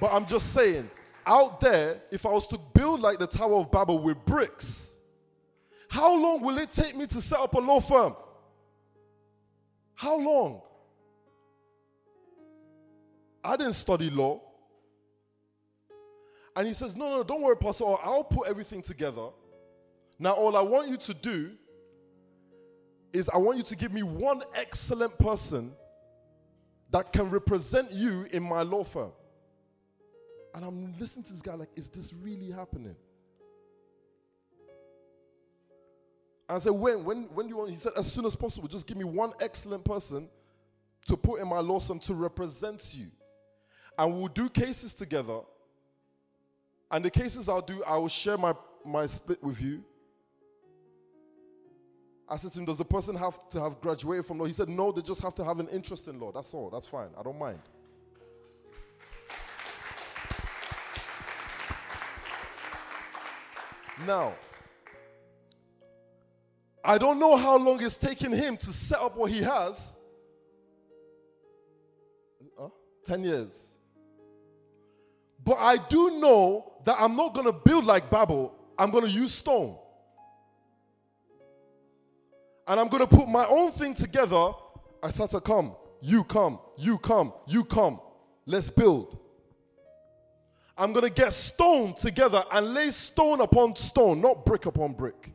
But 0.00 0.12
I'm 0.12 0.24
just 0.24 0.54
saying, 0.54 0.88
out 1.26 1.60
there, 1.60 2.02
if 2.10 2.26
I 2.26 2.30
was 2.30 2.46
to 2.48 2.58
build 2.74 3.00
like 3.00 3.18
the 3.18 3.26
Tower 3.26 3.56
of 3.56 3.70
Babel 3.70 3.98
with 3.98 4.24
bricks, 4.24 4.98
how 5.88 6.14
long 6.16 6.42
will 6.42 6.58
it 6.58 6.70
take 6.72 6.96
me 6.96 7.06
to 7.06 7.20
set 7.20 7.38
up 7.38 7.54
a 7.54 7.60
law 7.60 7.80
firm? 7.80 8.16
How 9.94 10.18
long? 10.18 10.62
I 13.44 13.56
didn't 13.56 13.74
study 13.74 14.10
law. 14.10 14.40
And 16.56 16.66
he 16.66 16.74
says, 16.74 16.96
No, 16.96 17.10
no, 17.10 17.22
don't 17.22 17.42
worry, 17.42 17.56
Pastor, 17.56 17.84
I'll 17.84 18.24
put 18.24 18.48
everything 18.48 18.82
together. 18.82 19.28
Now, 20.18 20.32
all 20.32 20.56
I 20.56 20.62
want 20.62 20.88
you 20.88 20.96
to 20.96 21.14
do 21.14 21.52
is 23.12 23.28
I 23.28 23.36
want 23.38 23.58
you 23.58 23.64
to 23.64 23.76
give 23.76 23.92
me 23.92 24.02
one 24.02 24.42
excellent 24.54 25.18
person 25.18 25.72
that 26.90 27.12
can 27.12 27.30
represent 27.30 27.92
you 27.92 28.26
in 28.32 28.42
my 28.42 28.62
law 28.62 28.84
firm. 28.84 29.12
And 30.54 30.64
I'm 30.64 30.94
listening 30.98 31.24
to 31.24 31.32
this 31.32 31.42
guy 31.42 31.54
like, 31.54 31.70
is 31.74 31.88
this 31.88 32.14
really 32.14 32.50
happening? 32.50 32.94
I 36.48 36.58
said, 36.58 36.72
when, 36.72 37.04
when, 37.04 37.24
when 37.34 37.46
do 37.46 37.50
you 37.50 37.56
want? 37.56 37.70
He 37.70 37.76
said, 37.76 37.92
as 37.96 38.10
soon 38.10 38.24
as 38.26 38.36
possible. 38.36 38.68
Just 38.68 38.86
give 38.86 38.96
me 38.96 39.04
one 39.04 39.32
excellent 39.40 39.84
person 39.84 40.28
to 41.06 41.16
put 41.16 41.40
in 41.40 41.48
my 41.48 41.58
law 41.58 41.80
firm 41.80 41.98
to 42.00 42.14
represent 42.14 42.94
you. 42.94 43.06
And 43.98 44.14
we'll 44.14 44.28
do 44.28 44.48
cases 44.48 44.94
together. 44.94 45.40
And 46.90 47.04
the 47.04 47.10
cases 47.10 47.48
I'll 47.48 47.60
do, 47.60 47.82
I 47.84 47.96
will 47.96 48.08
share 48.08 48.38
my, 48.38 48.54
my 48.84 49.06
split 49.06 49.42
with 49.42 49.60
you. 49.60 49.82
I 52.28 52.36
said 52.36 52.52
to 52.52 52.58
him, 52.60 52.64
Does 52.64 52.78
the 52.78 52.84
person 52.84 53.16
have 53.16 53.48
to 53.50 53.60
have 53.60 53.80
graduated 53.80 54.24
from 54.24 54.38
law? 54.38 54.46
He 54.46 54.52
said, 54.52 54.68
No, 54.68 54.92
they 54.92 55.02
just 55.02 55.22
have 55.22 55.34
to 55.36 55.44
have 55.44 55.58
an 55.60 55.68
interest 55.68 56.08
in 56.08 56.18
law. 56.18 56.32
That's 56.32 56.54
all. 56.54 56.70
That's 56.70 56.86
fine. 56.86 57.08
I 57.18 57.22
don't 57.22 57.38
mind. 57.38 57.60
Now, 64.06 64.34
I 66.84 66.98
don't 66.98 67.18
know 67.18 67.36
how 67.36 67.56
long 67.56 67.82
it's 67.82 67.96
taken 67.96 68.32
him 68.32 68.56
to 68.58 68.66
set 68.66 69.00
up 69.00 69.16
what 69.16 69.30
he 69.30 69.42
has. 69.42 69.96
Uh, 72.60 72.68
10 73.06 73.24
years. 73.24 73.78
But 75.42 75.56
I 75.58 75.76
do 75.88 76.18
know 76.18 76.72
that 76.84 76.96
I'm 76.98 77.16
not 77.16 77.34
going 77.34 77.46
to 77.46 77.52
build 77.52 77.84
like 77.84 78.10
Babel, 78.10 78.54
I'm 78.78 78.90
going 78.90 79.04
to 79.04 79.10
use 79.10 79.32
stone. 79.32 79.78
And 82.66 82.80
I'm 82.80 82.88
going 82.88 83.06
to 83.06 83.16
put 83.16 83.28
my 83.28 83.46
own 83.46 83.70
thing 83.70 83.94
together. 83.94 84.50
I 85.02 85.10
start 85.10 85.30
to 85.32 85.40
come. 85.40 85.76
You 86.00 86.24
come. 86.24 86.58
You 86.78 86.98
come. 86.98 87.32
You 87.46 87.64
come. 87.64 88.00
Let's 88.46 88.70
build. 88.70 89.18
I'm 90.76 90.92
going 90.92 91.06
to 91.06 91.12
get 91.12 91.32
stone 91.32 91.94
together 91.94 92.42
and 92.52 92.74
lay 92.74 92.90
stone 92.90 93.40
upon 93.40 93.76
stone, 93.76 94.20
not 94.20 94.44
brick 94.44 94.66
upon 94.66 94.94
brick. 94.94 95.32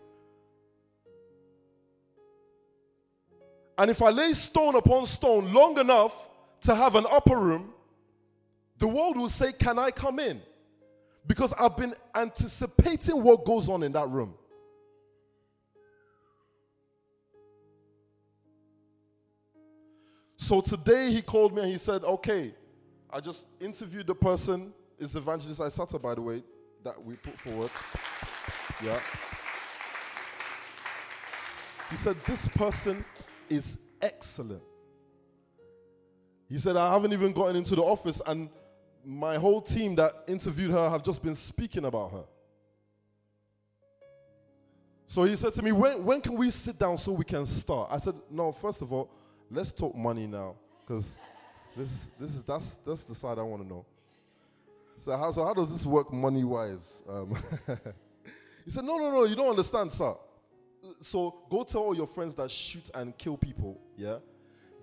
And 3.78 3.90
if 3.90 4.02
I 4.02 4.10
lay 4.10 4.34
stone 4.34 4.76
upon 4.76 5.06
stone 5.06 5.53
long 5.53 5.80
enough 5.80 6.28
to 6.61 6.76
have 6.76 6.95
an 6.95 7.06
upper 7.10 7.38
room, 7.38 7.74
the 8.78 8.88
world 8.88 9.18
will 9.18 9.30
say, 9.30 9.53
Can 9.53 9.80
I 9.80 9.91
come 9.91 10.20
in? 10.20 10.41
Because 11.26 11.53
I've 11.53 11.78
been 11.78 11.94
anticipating 12.14 13.24
what 13.24 13.45
goes 13.45 13.70
on 13.70 13.84
in 13.84 13.94
that 13.94 14.10
room. 14.10 14.34
So 20.36 20.60
today 20.60 21.11
he 21.11 21.22
called 21.22 21.56
me 21.56 21.61
and 21.61 21.72
he 21.72 21.78
said, 21.78 22.03
Okay, 22.03 22.53
I 23.10 23.22
just 23.22 23.45
interviewed 23.61 24.07
the 24.07 24.16
person, 24.16 24.74
it's 25.00 25.16
Evangelist 25.16 25.62
Isata, 25.62 26.02
by 26.02 26.16
the 26.16 26.22
way, 26.22 26.44
that 26.84 27.02
we 27.04 27.16
put 27.16 27.38
forward. 27.38 27.70
Yeah. 28.84 29.00
He 31.90 31.96
said, 31.96 32.16
This 32.22 32.48
person 32.50 33.04
is 33.50 33.78
excellent. 34.02 34.62
He 36.48 36.58
said, 36.58 36.76
I 36.76 36.94
haven't 36.94 37.14
even 37.14 37.32
gotten 37.32 37.56
into 37.56 37.76
the 37.76 37.84
office, 37.84 38.22
and 38.26 38.50
my 39.06 39.36
whole 39.36 39.62
team 39.62 39.96
that 39.96 40.14
interviewed 40.28 40.72
her 40.72 40.90
have 40.90 41.04
just 41.04 41.22
been 41.22 41.36
speaking 41.36 41.86
about 41.86 42.12
her. 42.12 42.26
So 45.06 45.24
he 45.24 45.36
said 45.36 45.54
to 45.54 45.64
me, 45.64 45.72
when, 45.72 46.04
when 46.06 46.22
can 46.22 46.36
we 46.36 46.50
sit 46.50 46.78
down 46.78 46.98
so 46.98 47.12
we 47.12 47.26
can 47.26 47.46
start? 47.46 47.90
I 47.92 47.98
said, 47.98 48.16
No, 48.30 48.52
first 48.52 48.82
of 48.82 48.92
all, 48.94 49.10
let's 49.50 49.72
talk 49.72 49.96
money 49.96 50.28
now, 50.28 50.56
because 50.82 51.18
this, 51.76 52.10
this 52.20 52.36
is, 52.36 52.44
that's, 52.44 52.78
that's 52.86 53.04
the 53.04 53.16
side 53.16 53.40
I 53.40 53.44
want 53.44 53.64
to 53.64 53.68
know. 53.68 53.86
So 55.00 55.16
how, 55.16 55.32
so 55.32 55.46
how 55.46 55.54
does 55.54 55.72
this 55.72 55.86
work 55.86 56.12
money 56.12 56.44
wise? 56.44 57.04
Um, 57.08 57.34
he 58.66 58.70
said, 58.70 58.84
No, 58.84 58.98
no, 58.98 59.10
no, 59.10 59.24
you 59.24 59.34
don't 59.34 59.50
understand, 59.50 59.94
sir. 59.94 60.14
So 61.00 61.44
go 61.50 61.64
tell 61.64 61.84
all 61.84 61.96
your 61.96 62.06
friends 62.06 62.36
that 62.36 62.52
shoot 62.52 62.92
and 62.94 63.18
kill 63.18 63.38
people, 63.38 63.80
yeah? 63.96 64.18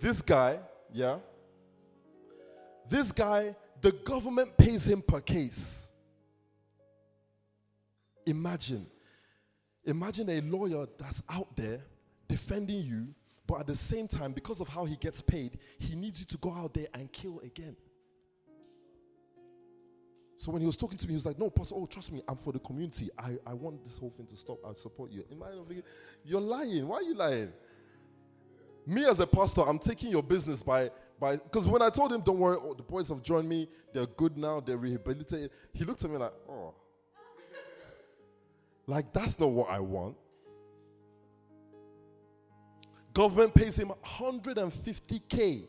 This 0.01 0.23
guy, 0.23 0.59
yeah? 0.91 1.19
This 2.89 3.13
guy, 3.13 3.55
the 3.83 3.93
government 3.93 4.57
pays 4.57 4.87
him 4.87 5.03
per 5.03 5.21
case. 5.21 5.93
Imagine. 8.25 8.87
Imagine 9.85 10.31
a 10.31 10.41
lawyer 10.41 10.87
that's 10.99 11.23
out 11.29 11.55
there 11.57 11.81
defending 12.27 12.83
you, 12.83 13.09
but 13.47 13.61
at 13.61 13.67
the 13.67 13.77
same 13.77 14.09
time, 14.09 14.33
because 14.33 14.63
of 14.63 14.69
how 14.69 14.87
he 14.87 14.97
gets 14.97 15.21
paid, 15.21 15.59
he 15.79 15.95
needs 15.95 16.21
you 16.21 16.27
to 16.27 16.39
go 16.39 16.53
out 16.53 16.73
there 16.73 16.87
and 16.95 17.13
kill 17.13 17.39
again. 17.41 17.77
So 20.37 20.53
when 20.53 20.61
he 20.61 20.67
was 20.67 20.77
talking 20.77 20.99
to 20.99 21.07
me, 21.07 21.13
he 21.13 21.17
was 21.17 21.27
like, 21.27 21.39
No, 21.39 21.49
Pastor, 21.49 21.75
oh, 21.77 21.87
trust 21.87 22.13
me, 22.13 22.23
I'm 22.29 22.37
for 22.37 22.53
the 22.53 22.59
community. 22.59 23.09
I, 23.19 23.37
I 23.47 23.55
want 23.55 23.83
this 23.83 23.99
whole 23.99 24.11
thing 24.11 24.27
to 24.27 24.37
stop. 24.37 24.59
I 24.67 24.75
support 24.75 25.11
you. 25.11 25.25
In 25.31 25.39
my 25.39 25.51
own 25.51 25.65
thinking, 25.65 25.85
You're 26.25 26.41
lying. 26.41 26.87
Why 26.87 26.97
are 26.97 27.03
you 27.03 27.15
lying? 27.15 27.53
Me 28.87 29.05
as 29.07 29.19
a 29.19 29.27
pastor, 29.27 29.63
I'm 29.63 29.79
taking 29.79 30.11
your 30.11 30.23
business 30.23 30.63
by 30.63 30.91
by 31.19 31.37
because 31.37 31.67
when 31.67 31.81
I 31.81 31.89
told 31.89 32.13
him, 32.13 32.21
Don't 32.21 32.39
worry, 32.39 32.59
oh, 32.61 32.75
the 32.75 32.83
boys 32.83 33.09
have 33.09 33.23
joined 33.23 33.49
me, 33.49 33.67
they're 33.95 34.07
good 34.07 34.37
now, 34.37 34.61
they're 34.61 34.77
rehabilitated. 34.77 35.51
He 35.73 35.85
looked 35.85 36.05
at 36.05 36.11
me 36.11 36.19
like, 36.19 36.33
Oh. 36.49 36.75
Like 38.87 39.13
that's 39.13 39.41
not 39.41 39.51
what 39.51 39.71
I 39.71 39.81
want. 39.81 40.17
Government 43.15 43.55
pays 43.55 43.79
him 43.79 43.91
150k 44.05 45.67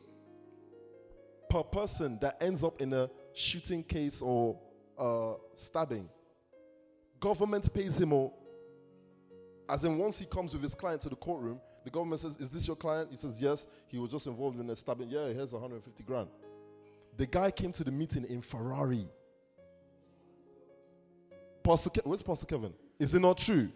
per 1.50 1.64
person 1.64 2.20
that 2.22 2.36
ends 2.42 2.64
up 2.64 2.82
in 2.82 2.92
a 2.94 3.10
shooting 3.38 3.84
case 3.84 4.22
or 4.22 4.60
uh, 4.98 5.34
stabbing. 5.54 6.10
Government 7.20 7.72
pays 7.74 8.00
him 8.02 8.12
all. 8.14 8.38
As 9.70 9.84
in, 9.84 9.98
once 9.98 10.18
he 10.18 10.26
comes 10.26 10.54
with 10.54 10.64
his 10.64 10.74
client 10.74 11.02
to 11.02 11.10
the 11.10 11.16
courtroom, 11.16 11.60
the 11.84 11.92
government 11.92 12.22
says, 12.22 12.38
Is 12.38 12.50
this 12.50 12.66
your 12.68 12.76
client? 12.76 13.10
He 13.12 13.18
says, 13.18 13.42
Yes. 13.42 13.68
He 13.88 14.00
was 14.00 14.10
just 14.10 14.28
involved 14.28 14.60
in 14.60 14.70
a 14.70 14.76
stabbing. 14.76 15.10
Yeah, 15.10 15.28
here's 15.28 15.54
150 15.54 16.04
grand. 16.04 16.30
The 17.18 17.28
guy 17.28 17.52
came 17.52 17.72
to 17.74 17.84
the 17.84 17.92
meeting 17.92 18.26
in 18.26 18.42
Ferrari. 18.42 19.08
Pastor 21.64 21.90
Ke- 21.90 22.06
Where's 22.06 22.22
Pastor 22.22 22.46
Kevin? 22.46 22.74
Is 23.00 23.14
it 23.14 23.20
not 23.20 23.38
true? 23.38 23.70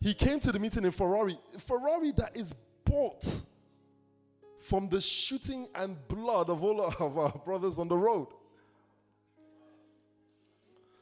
He 0.00 0.14
came 0.14 0.38
to 0.40 0.52
the 0.52 0.58
meeting 0.58 0.84
in 0.84 0.90
Ferrari. 0.90 1.38
Ferrari 1.58 2.12
that 2.12 2.36
is 2.36 2.54
bought 2.84 3.24
from 4.64 4.88
the 4.88 4.98
shooting 4.98 5.68
and 5.74 5.96
blood 6.08 6.48
of 6.48 6.64
all 6.64 6.80
of 6.80 7.18
our 7.18 7.32
brothers 7.44 7.78
on 7.78 7.86
the 7.86 7.96
road. 7.96 8.28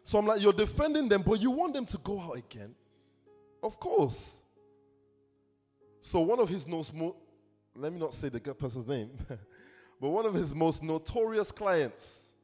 So 0.03 0.19
I'm 0.19 0.27
like, 0.27 0.43
you're 0.43 0.53
defending 0.53 1.09
them, 1.09 1.23
but 1.25 1.41
you 1.41 1.53
want 1.53 1.75
them 1.75 1.87
to 1.87 1.99
go 1.99 2.21
out 2.21 2.37
again? 2.37 2.75
Of 3.63 3.79
course. 3.79 4.43
So 6.01 6.21
one 6.21 6.41
of 6.41 6.49
his 6.49 6.67
most, 6.67 6.93
mo- 6.93 7.15
let 7.77 7.93
me 7.93 8.01
not 8.01 8.13
say 8.13 8.29
the 8.29 8.41
person's 8.41 8.89
name, 8.89 9.11
but 10.01 10.09
one 10.09 10.27
of 10.27 10.35
his 10.35 10.53
most 10.53 10.83
notorious 10.83 11.53
clients 11.53 12.35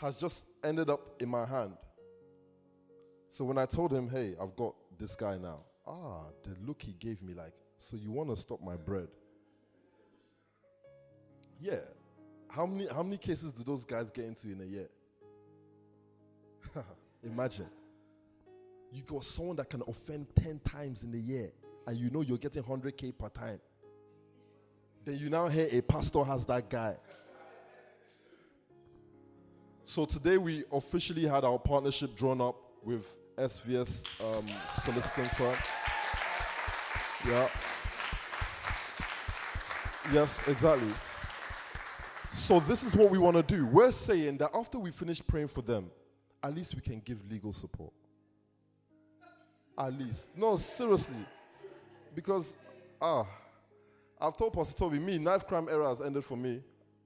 has 0.00 0.18
just 0.18 0.46
ended 0.64 0.88
up 0.88 1.20
in 1.20 1.28
my 1.28 1.44
hand. 1.44 1.76
So 3.28 3.44
when 3.44 3.58
I 3.58 3.66
told 3.66 3.92
him, 3.92 4.08
hey, 4.08 4.32
I've 4.40 4.56
got 4.56 4.74
this 4.98 5.14
guy 5.16 5.36
now, 5.36 5.60
ah, 5.86 6.28
the 6.42 6.56
look 6.66 6.80
he 6.80 6.94
gave 6.94 7.20
me, 7.20 7.34
like, 7.34 7.52
so 7.76 7.98
you 7.98 8.10
want 8.10 8.30
to 8.30 8.36
stop 8.36 8.62
my 8.62 8.76
bread? 8.76 9.08
Yeah. 11.60 11.80
How 12.48 12.66
many 12.66 12.88
how 12.88 13.02
many 13.02 13.18
cases 13.18 13.52
do 13.52 13.62
those 13.62 13.84
guys 13.84 14.10
get 14.10 14.24
into 14.24 14.48
in 14.48 14.60
a 14.60 14.64
year? 14.64 14.88
Imagine. 17.22 17.68
You 18.90 19.02
got 19.02 19.24
someone 19.24 19.56
that 19.56 19.70
can 19.70 19.82
offend 19.86 20.26
10 20.42 20.60
times 20.60 21.04
in 21.04 21.14
a 21.14 21.18
year 21.18 21.52
and 21.86 21.96
you 21.96 22.10
know 22.10 22.22
you're 22.22 22.38
getting 22.38 22.62
100k 22.62 23.16
per 23.16 23.28
time. 23.28 23.60
Then 25.04 25.18
you 25.18 25.30
now 25.30 25.46
hear 25.48 25.68
a 25.70 25.80
pastor 25.80 26.24
has 26.24 26.44
that 26.46 26.68
guy. 26.68 26.96
So 29.84 30.04
today 30.04 30.38
we 30.38 30.64
officially 30.72 31.26
had 31.26 31.44
our 31.44 31.58
partnership 31.58 32.16
drawn 32.16 32.40
up 32.40 32.56
with 32.82 33.16
SVS 33.36 34.04
um, 34.24 34.46
soliciting 34.82 35.24
firm. 35.26 35.56
Yeah. 37.26 37.48
Yes, 40.12 40.46
exactly. 40.48 40.92
So 42.40 42.58
this 42.58 42.82
is 42.82 42.96
what 42.96 43.10
we 43.10 43.18
want 43.18 43.36
to 43.36 43.42
do. 43.42 43.66
We're 43.66 43.92
saying 43.92 44.38
that 44.38 44.50
after 44.54 44.78
we 44.78 44.90
finish 44.90 45.24
praying 45.24 45.48
for 45.48 45.60
them, 45.60 45.90
at 46.42 46.52
least 46.54 46.74
we 46.74 46.80
can 46.80 46.98
give 47.00 47.18
legal 47.30 47.52
support. 47.52 47.92
At 49.78 49.92
least. 49.92 50.30
No, 50.34 50.56
seriously. 50.56 51.24
Because 52.14 52.56
ah, 53.00 53.24
I've 54.20 54.36
told 54.36 54.54
Pastor 54.54 54.84
Tobi, 54.84 55.00
me, 55.00 55.18
knife 55.18 55.46
crime 55.46 55.68
era 55.70 55.86
has 55.90 56.00
ended 56.00 56.24
for 56.24 56.36
me. 56.36 56.60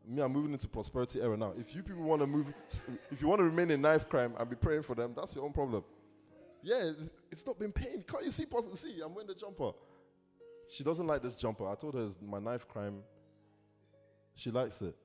Me, 0.06 0.23
I'm 0.23 0.32
moving 0.32 0.52
into 0.52 0.69
prosperity 0.69 1.20
era 1.20 1.36
now. 1.36 1.52
If 1.59 1.74
you 1.74 1.82
people 1.82 2.05
want 2.05 2.23
to 2.23 2.27
move, 2.27 2.55
if 3.11 3.20
you 3.20 3.27
want 3.27 3.40
to 3.40 3.44
remain 3.44 3.70
in 3.73 3.82
knife 3.82 4.09
crime 4.09 4.35
and 4.39 4.48
be 4.48 4.56
praying 4.56 4.85
for 4.85 4.94
them, 4.94 5.15
that's 5.16 5.35
your 5.35 5.44
own 5.44 5.52
problem. 5.52 5.85
Yeah, 6.62 6.90
it's 7.31 7.44
not 7.44 7.59
been 7.59 7.73
paying. 7.73 8.02
Can't 8.05 8.24
you 8.24 8.31
see? 8.31 8.47
Pastor, 8.47 8.74
see, 8.77 9.01
I'm 9.05 9.12
wearing 9.12 9.28
the 9.28 9.35
jumper. 9.35 9.73
She 10.69 10.85
doesn't 10.85 11.06
like 11.06 11.23
this 11.23 11.35
jumper. 11.35 11.69
I 11.69 11.74
told 11.74 11.94
her 11.94 12.05
it's 12.05 12.16
my 12.23 12.39
knife 12.39 12.66
crime. 12.69 13.02
She 14.35 14.51
likes 14.51 14.81
it. 14.81 14.97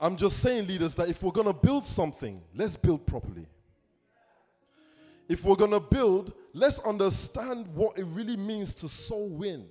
I'm 0.00 0.16
just 0.16 0.38
saying, 0.38 0.68
leaders, 0.68 0.94
that 0.94 1.08
if 1.08 1.22
we're 1.22 1.32
going 1.32 1.48
to 1.48 1.52
build 1.52 1.84
something, 1.84 2.40
let's 2.54 2.76
build 2.76 3.06
properly. 3.06 3.46
If 5.28 5.44
we're 5.44 5.56
going 5.56 5.72
to 5.72 5.80
build, 5.80 6.32
let's 6.54 6.78
understand 6.80 7.66
what 7.74 7.98
it 7.98 8.06
really 8.10 8.36
means 8.36 8.74
to 8.76 8.88
soul 8.88 9.28
win. 9.28 9.66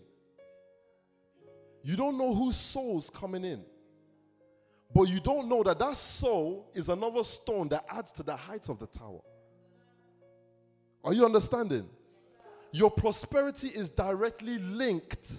You 1.84 1.96
don't 1.96 2.18
know 2.18 2.36
whose 2.36 2.58
soul's 2.58 3.10
coming 3.10 3.46
in. 3.46 3.64
But 4.94 5.04
you 5.04 5.20
don't 5.20 5.48
know 5.48 5.64
that 5.64 5.80
that 5.80 5.98
soul 5.98 6.70
is 6.74 6.90
another 6.90 7.24
stone 7.24 7.70
that 7.70 7.86
adds 7.90 8.12
to 8.14 8.24
the 8.24 8.36
height 8.36 8.70
of 8.70 8.80
the 8.80 8.88
tower. 8.88 9.22
Are 11.04 11.14
you 11.14 11.26
understanding? 11.26 11.88
Your 12.72 12.92
prosperity 12.92 13.68
is 13.68 13.90
directly 13.90 14.60
linked. 14.60 15.32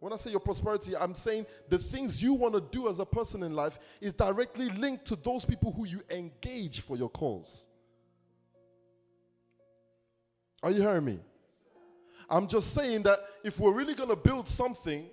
When 0.00 0.12
I 0.12 0.16
say 0.16 0.30
your 0.30 0.40
prosperity, 0.40 0.96
I'm 0.96 1.14
saying 1.14 1.46
the 1.68 1.78
things 1.78 2.22
you 2.22 2.32
want 2.32 2.54
to 2.54 2.60
do 2.60 2.88
as 2.88 3.00
a 3.00 3.06
person 3.06 3.42
in 3.42 3.54
life 3.54 3.78
is 4.00 4.12
directly 4.12 4.68
linked 4.70 5.06
to 5.06 5.16
those 5.16 5.44
people 5.44 5.72
who 5.72 5.86
you 5.86 6.02
engage 6.10 6.80
for 6.80 6.96
your 6.96 7.08
cause. 7.08 7.66
Are 10.62 10.70
you 10.70 10.82
hearing 10.82 11.04
me? 11.04 11.18
I'm 12.30 12.46
just 12.46 12.74
saying 12.74 13.04
that 13.04 13.18
if 13.42 13.58
we're 13.58 13.72
really 13.72 13.94
going 13.94 14.10
to 14.10 14.16
build 14.16 14.46
something 14.46 15.06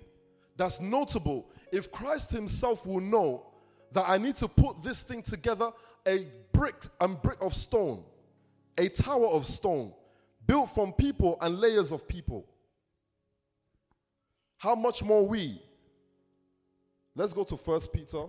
that's 0.56 0.80
notable, 0.80 1.50
if 1.72 1.90
Christ 1.90 2.30
Himself 2.30 2.86
will 2.86 3.00
know 3.00 3.46
that 3.92 4.04
I 4.08 4.18
need 4.18 4.36
to 4.36 4.48
put 4.48 4.82
this 4.82 5.02
thing 5.02 5.22
together, 5.22 5.70
a 6.06 6.26
brick 6.52 6.76
and 7.00 7.20
brick 7.22 7.38
of 7.40 7.54
stone, 7.54 8.04
a 8.78 8.88
tower 8.88 9.26
of 9.28 9.46
stone, 9.46 9.92
built 10.46 10.70
from 10.70 10.92
people 10.92 11.38
and 11.40 11.58
layers 11.58 11.92
of 11.92 12.06
people. 12.06 12.46
How 14.58 14.74
much 14.74 15.02
more 15.02 15.26
we? 15.26 15.60
Let's 17.14 17.32
go 17.32 17.44
to 17.44 17.56
First 17.56 17.92
Peter. 17.92 18.24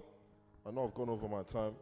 I 0.65 0.71
know 0.71 0.85
I've 0.85 0.93
gone 0.93 1.09
over 1.09 1.27
my 1.27 1.43
time. 1.43 1.73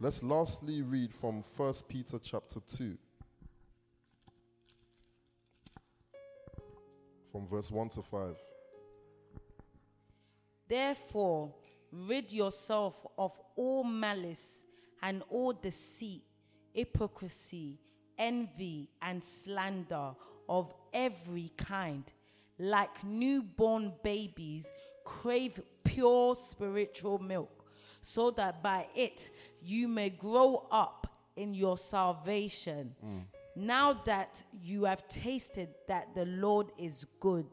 Let's 0.00 0.22
lastly 0.22 0.82
read 0.82 1.14
from 1.14 1.42
First 1.42 1.88
Peter 1.88 2.18
chapter 2.18 2.60
2. 2.60 2.98
From 7.30 7.46
verse 7.46 7.70
1 7.70 7.88
to 7.90 8.02
5. 8.02 8.36
Therefore, 10.68 11.54
rid 11.90 12.32
yourself 12.32 13.06
of 13.16 13.40
all 13.56 13.84
malice 13.84 14.66
and 15.02 15.22
all 15.30 15.52
deceit, 15.52 16.22
hypocrisy, 16.74 17.78
envy, 18.18 18.90
and 19.00 19.22
slander 19.22 20.10
of 20.48 20.74
every 20.92 21.50
kind. 21.56 22.04
Like 22.58 23.02
newborn 23.02 23.92
babies, 24.02 24.70
crave 25.04 25.60
pure 25.82 26.36
spiritual 26.36 27.18
milk, 27.18 27.64
so 28.00 28.30
that 28.32 28.62
by 28.62 28.86
it 28.94 29.30
you 29.62 29.88
may 29.88 30.10
grow 30.10 30.66
up 30.70 31.06
in 31.36 31.54
your 31.54 31.76
salvation. 31.78 32.94
Mm. 33.04 33.22
Now 33.56 33.92
that 34.04 34.42
you 34.62 34.84
have 34.84 35.08
tasted 35.08 35.68
that 35.88 36.14
the 36.14 36.26
Lord 36.26 36.68
is 36.78 37.06
good, 37.18 37.46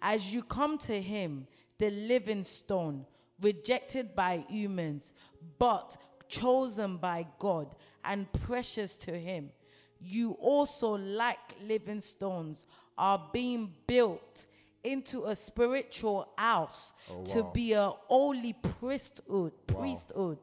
as 0.00 0.32
you 0.32 0.42
come 0.42 0.78
to 0.78 1.00
him, 1.00 1.46
the 1.78 1.90
living 1.90 2.42
stone, 2.42 3.04
rejected 3.40 4.14
by 4.14 4.44
humans, 4.48 5.12
but 5.58 5.96
chosen 6.28 6.96
by 6.96 7.26
God 7.38 7.74
and 8.08 8.30
precious 8.32 8.96
to 8.96 9.12
him, 9.12 9.50
you 10.00 10.32
also, 10.40 10.96
like 10.96 11.38
living 11.62 12.00
stones, 12.00 12.66
are 12.96 13.22
being 13.32 13.72
built 13.86 14.46
into 14.82 15.24
a 15.24 15.36
spiritual 15.36 16.28
house 16.38 16.92
Oh, 17.10 17.22
to 17.24 17.44
be 17.52 17.72
a 17.74 17.90
holy 18.08 18.54
priesthood, 18.54 19.52
priesthood, 19.66 20.38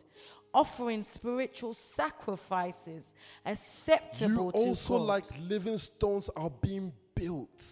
offering 0.53 1.01
spiritual 1.03 1.73
sacrifices 1.73 3.13
You 3.45 3.51
acceptable 3.51 4.51
to 4.51 4.57
also, 4.57 4.97
God. 4.99 5.07
like 5.07 5.25
living 5.41 5.77
stones, 5.77 6.29
are 6.35 6.51
being 6.61 6.93
built 7.15 7.63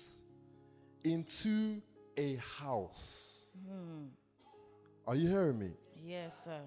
into 1.03 1.81
a 2.17 2.35
house. 2.59 3.45
Hmm. 3.67 4.05
Are 5.05 5.15
you 5.15 5.27
hearing 5.29 5.59
me? 5.59 5.71
Yes, 6.03 6.45
sir. 6.45 6.61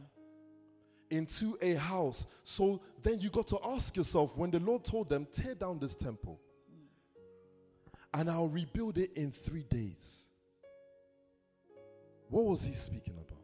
Into 1.11 1.57
a 1.63 1.75
house. 1.75 2.27
So 2.45 2.81
then 3.03 3.21
you 3.21 3.31
got 3.31 3.47
to 3.49 3.59
ask 3.65 3.97
yourself 3.97 4.37
when 4.37 4.51
the 4.51 4.61
Lord 4.61 4.85
told 4.85 5.09
them, 5.09 5.27
tear 5.33 5.55
down 5.55 5.79
this 5.79 5.95
temple 5.95 6.41
and 8.15 8.31
I'll 8.31 8.49
rebuild 8.49 8.99
it 8.99 9.13
in 9.15 9.31
three 9.31 9.65
days. 9.65 10.25
What 12.29 12.45
was 12.45 12.65
he 12.65 12.73
speaking 12.73 13.15
about? 13.15 13.37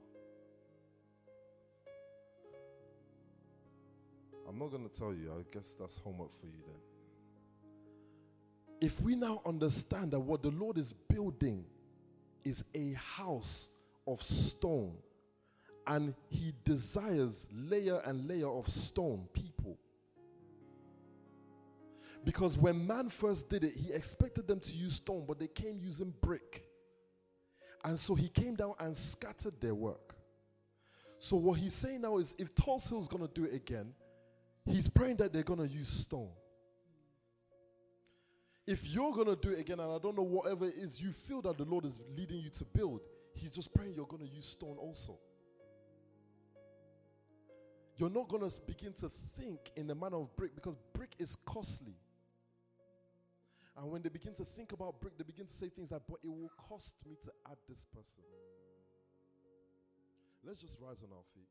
I'm 4.49 4.59
not 4.59 4.71
going 4.71 4.89
to 4.89 4.99
tell 4.99 5.15
you. 5.15 5.31
I 5.31 5.45
guess 5.51 5.75
that's 5.79 5.99
homework 5.99 6.33
for 6.33 6.47
you 6.47 6.63
then. 6.67 6.77
If 8.81 9.01
we 9.01 9.15
now 9.15 9.41
understand 9.47 10.11
that 10.13 10.21
what 10.21 10.43
the 10.43 10.51
Lord 10.51 10.77
is 10.77 10.93
building 10.93 11.65
is 12.45 12.65
a 12.75 12.95
house 12.95 13.69
of 14.07 14.21
stone, 14.21 14.95
and 15.87 16.15
He 16.29 16.53
desires 16.65 17.47
layer 17.53 18.01
and 18.05 18.29
layer 18.29 18.49
of 18.49 18.69
stone 18.69 19.29
people. 19.33 19.79
Because 22.25 22.57
when 22.57 22.87
man 22.87 23.09
first 23.09 23.49
did 23.49 23.65
it, 23.65 23.75
he 23.77 23.93
expected 23.93 24.47
them 24.47 24.61
to 24.61 24.77
use 24.77 24.95
stone, 24.95 25.25
but 25.27 25.41
they 25.41 25.49
came 25.49 25.79
using 25.83 26.15
brick. 26.21 26.65
And 27.85 27.99
so 27.99 28.15
he 28.15 28.29
came 28.29 28.55
down 28.55 28.75
and 28.79 28.95
scattered 28.95 29.61
their 29.61 29.75
work. 29.75 30.15
So 31.19 31.37
what 31.37 31.59
he's 31.59 31.75
saying 31.75 32.01
now 32.01 32.19
is 32.19 32.35
if 32.39 32.55
Tulse 32.55 32.89
Hill's 32.89 33.09
going 33.09 33.27
to 33.27 33.33
do 33.33 33.45
it 33.45 33.55
again, 33.55 33.93
he's 34.65 34.89
praying 34.89 35.17
that 35.17 35.33
they're 35.33 35.43
going 35.43 35.59
to 35.61 35.69
use 35.69 35.89
stone. 35.89 36.31
If 38.67 38.89
you're 38.89 39.13
going 39.13 39.27
to 39.27 39.37
do 39.37 39.51
it 39.51 39.61
again, 39.61 39.81
and 39.81 39.91
I 39.91 39.99
don't 39.99 40.17
know 40.17 40.23
whatever 40.23 40.67
it 40.67 40.75
is 40.77 41.01
you 41.01 41.11
feel 41.11 41.43
that 41.43 41.59
the 41.59 41.65
Lord 41.65 41.85
is 41.85 41.99
leading 42.17 42.39
you 42.39 42.51
to 42.51 42.65
build, 42.65 43.01
he's 43.35 43.51
just 43.51 43.75
praying 43.75 43.95
you're 43.95 44.07
going 44.07 44.25
to 44.25 44.33
use 44.33 44.47
stone 44.47 44.77
also. 44.79 45.19
You're 48.03 48.11
not 48.11 48.27
going 48.27 48.43
to 48.43 48.61
begin 48.67 48.93
to 48.95 49.09
think 49.39 49.71
in 49.77 49.87
the 49.87 49.95
manner 49.95 50.17
of 50.17 50.35
brick 50.35 50.57
because 50.57 50.77
brick 50.93 51.15
is 51.21 51.37
costly. 51.47 51.95
And 53.77 53.93
when 53.93 54.03
they 54.03 54.09
begin 54.09 54.35
to 54.35 54.45
think 54.45 54.73
about 54.73 55.01
brick, 55.01 55.17
they 55.17 55.23
begin 55.23 55.47
to 55.47 55.53
say 55.53 55.69
things 55.69 55.93
like, 55.93 56.03
but 56.09 56.19
it 56.25 56.29
will 56.29 56.51
cost 56.69 56.97
me 57.09 57.15
to 57.23 57.31
add 57.49 57.59
this 57.69 57.87
person. 57.95 58.25
Let's 60.43 60.61
just 60.61 60.79
rise 60.81 61.01
on 61.05 61.11
our 61.17 61.23
feet. 61.33 61.47